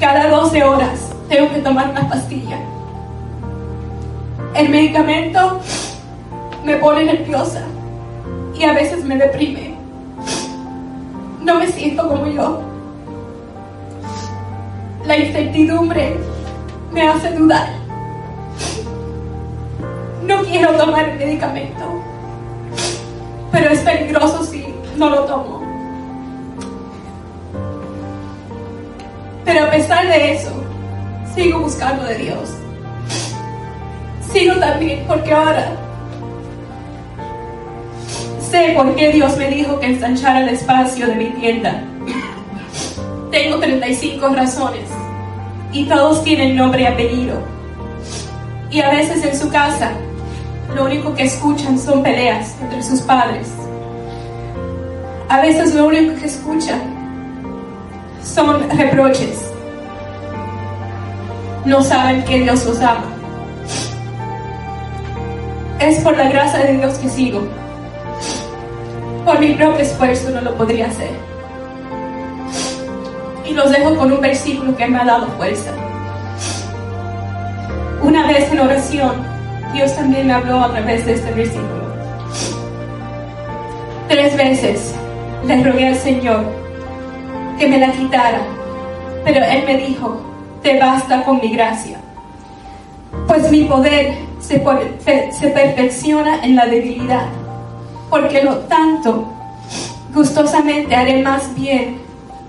Cada 0.00 0.28
12 0.28 0.62
horas 0.62 1.10
tengo 1.28 1.52
que 1.52 1.60
tomar 1.60 1.90
una 1.90 2.08
pastilla. 2.08 2.58
El 4.54 4.68
medicamento 4.68 5.60
me 6.64 6.76
pone 6.76 7.04
nerviosa 7.04 7.62
y 8.56 8.62
a 8.62 8.74
veces 8.74 9.04
me 9.04 9.16
deprime. 9.16 9.74
No 11.42 11.56
me 11.56 11.66
siento 11.66 12.08
como 12.08 12.28
yo. 12.28 12.60
La 15.04 15.16
incertidumbre 15.16 16.16
me 16.92 17.08
hace 17.08 17.32
dudar. 17.32 17.68
No 20.22 20.42
quiero 20.42 20.72
tomar 20.76 21.08
el 21.08 21.18
medicamento, 21.18 21.84
pero 23.50 23.70
es 23.70 23.80
peligroso 23.80 24.44
si 24.44 24.74
no 24.96 25.10
lo 25.10 25.24
tomo. 25.24 25.57
Pero 29.48 29.64
a 29.64 29.70
pesar 29.70 30.06
de 30.06 30.34
eso, 30.34 30.50
sigo 31.34 31.60
buscando 31.60 32.04
de 32.04 32.16
Dios. 32.16 32.50
Sigo 34.30 34.56
también 34.56 35.06
porque 35.08 35.32
ahora 35.32 35.72
sé 38.50 38.74
por 38.76 38.94
qué 38.94 39.10
Dios 39.10 39.38
me 39.38 39.48
dijo 39.48 39.80
que 39.80 39.86
ensanchara 39.86 40.40
el 40.40 40.50
espacio 40.50 41.06
de 41.06 41.14
mi 41.14 41.30
tienda. 41.40 41.82
Tengo 43.30 43.58
35 43.58 44.28
razones 44.28 44.90
y 45.72 45.86
todos 45.86 46.22
tienen 46.24 46.54
nombre 46.54 46.82
y 46.82 46.86
apellido. 46.86 47.40
Y 48.70 48.82
a 48.82 48.90
veces 48.90 49.24
en 49.24 49.34
su 49.34 49.48
casa 49.48 49.92
lo 50.74 50.84
único 50.84 51.14
que 51.14 51.22
escuchan 51.22 51.78
son 51.78 52.02
peleas 52.02 52.54
entre 52.60 52.82
sus 52.82 53.00
padres. 53.00 53.48
A 55.30 55.40
veces 55.40 55.74
lo 55.74 55.86
único 55.86 56.20
que 56.20 56.26
escuchan 56.26 56.87
son 58.22 58.68
reproches. 58.70 59.50
No 61.64 61.82
saben 61.82 62.24
que 62.24 62.40
Dios 62.40 62.64
los 62.64 62.80
ama. 62.80 63.04
Es 65.80 65.98
por 66.00 66.16
la 66.16 66.28
gracia 66.28 66.60
de 66.60 66.78
Dios 66.78 66.98
que 66.98 67.08
sigo. 67.08 67.42
Por 69.24 69.38
mi 69.40 69.54
propio 69.54 69.80
esfuerzo 69.80 70.30
no 70.30 70.40
lo 70.40 70.54
podría 70.56 70.86
hacer. 70.86 71.10
Y 73.44 73.54
los 73.54 73.70
dejo 73.70 73.96
con 73.96 74.12
un 74.12 74.20
versículo 74.20 74.76
que 74.76 74.86
me 74.86 74.98
ha 74.98 75.04
dado 75.04 75.26
fuerza. 75.36 75.70
Una 78.02 78.26
vez 78.26 78.50
en 78.50 78.60
oración, 78.60 79.12
Dios 79.72 79.94
también 79.94 80.26
me 80.26 80.32
habló 80.32 80.60
a 80.60 80.70
través 80.70 81.04
de 81.04 81.14
este 81.14 81.32
versículo. 81.32 81.88
Tres 84.08 84.36
veces 84.36 84.94
le 85.46 85.62
rogué 85.62 85.88
al 85.88 85.96
Señor 85.96 86.57
que 87.58 87.66
me 87.66 87.78
la 87.78 87.92
quitara, 87.92 88.40
pero 89.24 89.44
Él 89.44 89.64
me 89.66 89.76
dijo, 89.76 90.20
te 90.62 90.78
basta 90.78 91.24
con 91.24 91.40
mi 91.40 91.52
gracia, 91.52 91.98
pues 93.26 93.50
mi 93.50 93.64
poder 93.64 94.16
se, 94.40 94.62
se 95.32 95.48
perfecciona 95.48 96.44
en 96.44 96.56
la 96.56 96.66
debilidad, 96.66 97.26
porque 98.08 98.44
lo 98.44 98.58
tanto 98.60 99.32
gustosamente 100.14 100.94
haré 100.94 101.22
más 101.22 101.54
bien 101.54 101.98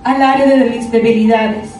al 0.03 0.21
área 0.21 0.45
de 0.45 0.69
mis 0.69 0.91
debilidades, 0.91 1.71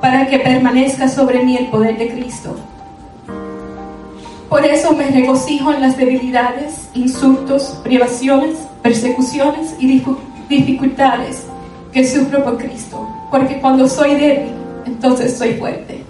para 0.00 0.26
que 0.26 0.38
permanezca 0.38 1.08
sobre 1.08 1.44
mí 1.44 1.56
el 1.56 1.66
poder 1.66 1.98
de 1.98 2.08
Cristo. 2.08 2.56
Por 4.48 4.64
eso 4.64 4.92
me 4.92 5.06
regocijo 5.06 5.72
en 5.72 5.82
las 5.82 5.96
debilidades, 5.96 6.88
insultos, 6.94 7.78
privaciones, 7.84 8.56
persecuciones 8.82 9.76
y 9.78 10.02
dificultades 10.48 11.44
que 11.92 12.06
sufro 12.06 12.44
por 12.44 12.58
Cristo. 12.58 13.08
Porque 13.30 13.60
cuando 13.60 13.88
soy 13.88 14.14
débil, 14.14 14.52
entonces 14.86 15.36
soy 15.36 15.54
fuerte. 15.54 16.04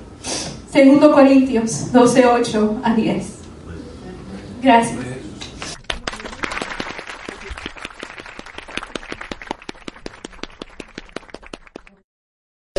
Segundo 0.70 1.12
Corintios 1.12 1.90
12, 1.92 2.26
8 2.26 2.80
a 2.84 2.94
10. 2.94 3.26
Gracias. 4.62 4.98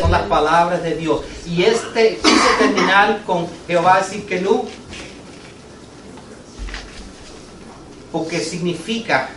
Son 0.00 0.10
las 0.10 0.22
palabras 0.22 0.82
de 0.82 0.96
Dios. 0.96 1.22
Y 1.46 1.64
este 1.64 2.16
quise 2.16 2.48
terminar 2.58 3.22
con 3.26 3.46
Jehová 3.66 3.98
decir 3.98 4.26
que 4.26 4.40
no. 4.40 4.64
Porque 8.10 8.40
significa, 8.40 9.28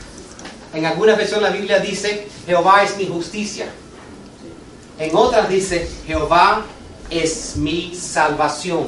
en 0.74 0.86
algunas 0.86 1.18
versiones 1.18 1.50
la 1.50 1.56
Biblia 1.56 1.80
dice, 1.80 2.28
Jehová 2.46 2.84
es 2.84 2.98
mi 2.98 3.08
justicia. 3.08 3.72
En 5.00 5.16
otras 5.16 5.50
dice, 5.50 5.88
Jehová 6.06 6.66
es 7.10 7.58
mi 7.58 7.94
salvación. 7.96 8.88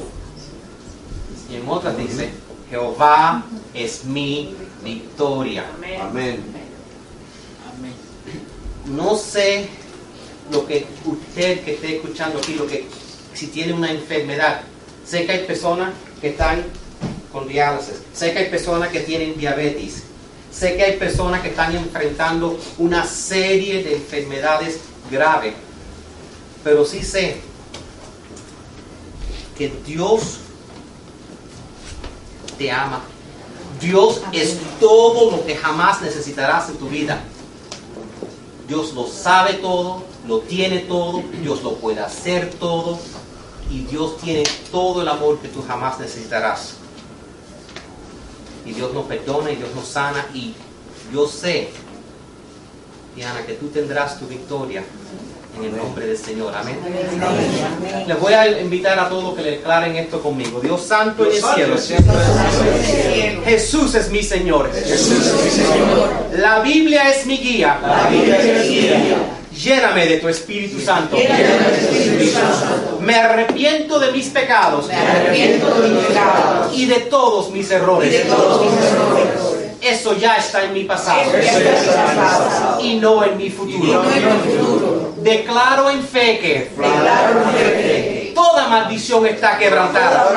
Y 1.50 1.56
en 1.56 1.68
otras 1.68 1.96
dice, 1.96 2.30
Jehová 2.70 3.44
es 3.74 4.04
mi 4.04 4.54
victoria. 4.82 5.66
Amén. 6.00 6.42
No 8.86 9.16
sé 9.16 9.68
lo 10.50 10.66
que 10.66 10.86
usted 11.04 11.62
que 11.62 11.74
esté 11.74 11.96
escuchando 11.96 12.38
aquí, 12.38 12.54
lo 12.54 12.66
que 12.66 12.86
si 13.34 13.48
tiene 13.48 13.72
una 13.72 13.90
enfermedad. 13.90 14.62
Sé 15.06 15.26
que 15.26 15.32
hay 15.32 15.44
personas 15.44 15.92
que 16.20 16.30
están 16.30 16.64
con 17.32 17.46
diálisis. 17.46 18.02
Sé 18.12 18.32
que 18.32 18.40
hay 18.40 18.50
personas 18.50 18.88
que 18.88 19.00
tienen 19.00 19.38
diabetes. 19.38 20.04
Sé 20.58 20.76
que 20.76 20.82
hay 20.82 20.96
personas 20.96 21.40
que 21.40 21.50
están 21.50 21.76
enfrentando 21.76 22.58
una 22.78 23.06
serie 23.06 23.84
de 23.84 23.94
enfermedades 23.94 24.80
graves. 25.08 25.54
Pero 26.64 26.84
sí 26.84 27.04
sé 27.04 27.40
que 29.56 29.72
Dios 29.86 30.38
te 32.58 32.72
ama. 32.72 33.02
Dios 33.80 34.20
es 34.32 34.56
todo 34.80 35.30
lo 35.30 35.46
que 35.46 35.54
jamás 35.54 36.02
necesitarás 36.02 36.68
en 36.70 36.78
tu 36.78 36.88
vida. 36.88 37.22
Dios 38.66 38.94
lo 38.94 39.06
sabe 39.06 39.54
todo, 39.54 40.02
lo 40.26 40.40
tiene 40.40 40.80
todo, 40.80 41.22
Dios 41.40 41.62
lo 41.62 41.76
puede 41.76 42.00
hacer 42.00 42.50
todo 42.54 42.98
y 43.70 43.84
Dios 43.84 44.18
tiene 44.18 44.42
todo 44.72 45.02
el 45.02 45.08
amor 45.08 45.38
que 45.38 45.46
tú 45.46 45.62
jamás 45.62 46.00
necesitarás. 46.00 46.74
Y 48.68 48.72
Dios 48.72 48.92
nos 48.92 49.06
perdona 49.06 49.50
y 49.50 49.56
Dios 49.56 49.70
nos 49.74 49.88
sana 49.88 50.26
y 50.34 50.52
yo 51.12 51.26
sé, 51.26 51.70
Diana, 53.16 53.46
que 53.46 53.54
tú 53.54 53.68
tendrás 53.68 54.18
tu 54.18 54.26
victoria 54.26 54.84
en 55.56 55.64
el 55.64 55.76
nombre 55.76 56.06
del 56.06 56.18
Señor. 56.18 56.54
Amén. 56.54 56.78
Les 58.06 58.20
voy 58.20 58.34
a 58.34 58.60
invitar 58.60 58.98
a 58.98 59.08
todos 59.08 59.34
que 59.34 59.42
le 59.42 59.50
declaren 59.52 59.96
esto 59.96 60.20
conmigo. 60.20 60.60
Dios 60.60 60.82
santo 60.82 61.24
en 61.24 61.32
el 61.32 61.42
cielo. 61.42 61.76
Jesús 63.44 63.94
es 63.94 64.10
mi 64.10 64.22
Señor. 64.22 64.70
La 66.36 66.60
Biblia 66.60 67.10
es 67.10 67.24
mi 67.24 67.38
guía. 67.38 67.80
Lléname 69.50 70.06
de 70.06 70.18
tu 70.18 70.28
Espíritu 70.28 70.78
Santo. 70.78 71.16
Me 73.08 73.14
arrepiento 73.14 73.98
de 73.98 74.12
mis 74.12 74.26
pecados. 74.28 74.90
Y 76.74 76.84
de 76.84 77.00
todos 77.00 77.50
mis 77.50 77.70
errores. 77.70 78.22
Eso 79.80 80.14
ya 80.14 80.36
está 80.36 80.64
en 80.64 80.74
mi 80.74 80.84
pasado. 80.84 81.22
Y 82.82 82.96
no 82.96 83.24
en 83.24 83.38
mi 83.38 83.48
futuro. 83.48 84.04
Declaro 85.16 85.88
en 85.88 86.02
fe 86.02 86.38
que 86.38 88.32
toda 88.34 88.68
maldición 88.68 89.24
está 89.26 89.56
quebrantada. 89.56 90.28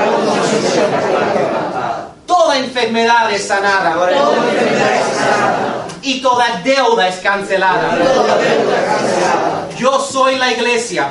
Toda 2.26 2.58
enfermedad 2.58 3.34
es 3.34 3.48
sanada. 3.50 3.98
Y 6.02 6.22
toda 6.22 6.62
deuda 6.64 7.10
es 7.10 7.18
cancelada. 7.18 7.98
Yo 9.82 10.00
soy 10.00 10.38
la 10.38 10.52
iglesia. 10.52 11.10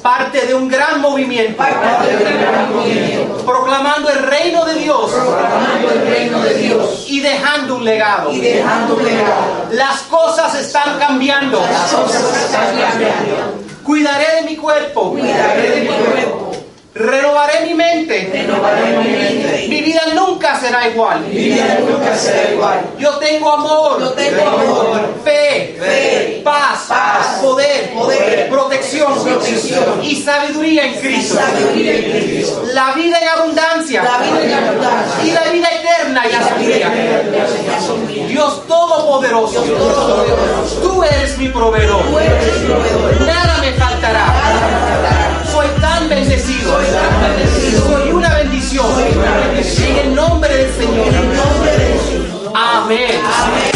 Parte 0.00 0.46
de 0.46 0.54
un 0.54 0.68
gran 0.68 1.02
movimiento. 1.02 1.62
Proclamando 3.44 4.08
el 4.08 4.22
reino 4.22 4.64
de 4.64 4.74
Dios. 4.76 5.10
Y 7.06 7.20
dejando 7.20 7.76
un 7.76 7.84
legado. 7.84 8.30
Las 9.72 10.00
cosas 10.04 10.54
están 10.54 10.98
cambiando. 10.98 11.62
Cuidaré 13.84 14.36
de 14.36 14.42
mi 14.42 14.56
cuerpo. 14.56 15.14
Renovaré 16.92 17.66
mi 17.66 17.74
mente. 17.74 18.48
Mi 19.68 19.80
vida 19.80 20.02
nunca 20.14 20.58
será 20.58 20.88
igual. 20.88 21.24
Yo 22.98 23.10
tengo 23.18 23.52
amor. 23.52 24.14
Fe. 25.22 26.40
Paz. 26.42 26.88
Poder. 27.40 28.48
Protección. 28.50 29.12
Y 30.02 30.16
sabiduría 30.16 30.86
en 30.86 30.94
Cristo. 30.94 31.38
La 32.74 32.92
vida 32.92 33.20
en 33.20 33.28
abundancia. 33.28 34.02
Y 35.24 35.30
la 35.30 35.42
vida 35.52 35.68
eterna 35.68 36.24
ya 36.28 36.40
es 36.40 36.56
mía. 36.58 36.92
Dios 38.26 38.66
Todopoderoso. 38.66 39.62
Tú 40.82 41.04
eres 41.04 41.38
mi 41.38 41.48
proveedor. 41.48 42.02
Nada 43.20 43.58
me 43.60 43.72
faltará. 43.74 45.19
Bendecido. 46.10 46.78
Soy 47.86 48.10
una 48.10 48.34
bendición. 48.34 48.86
En 48.98 49.96
el 49.96 50.14
nombre 50.14 50.56
del 50.56 50.72
Señor. 50.72 51.06
Amén. 52.54 53.69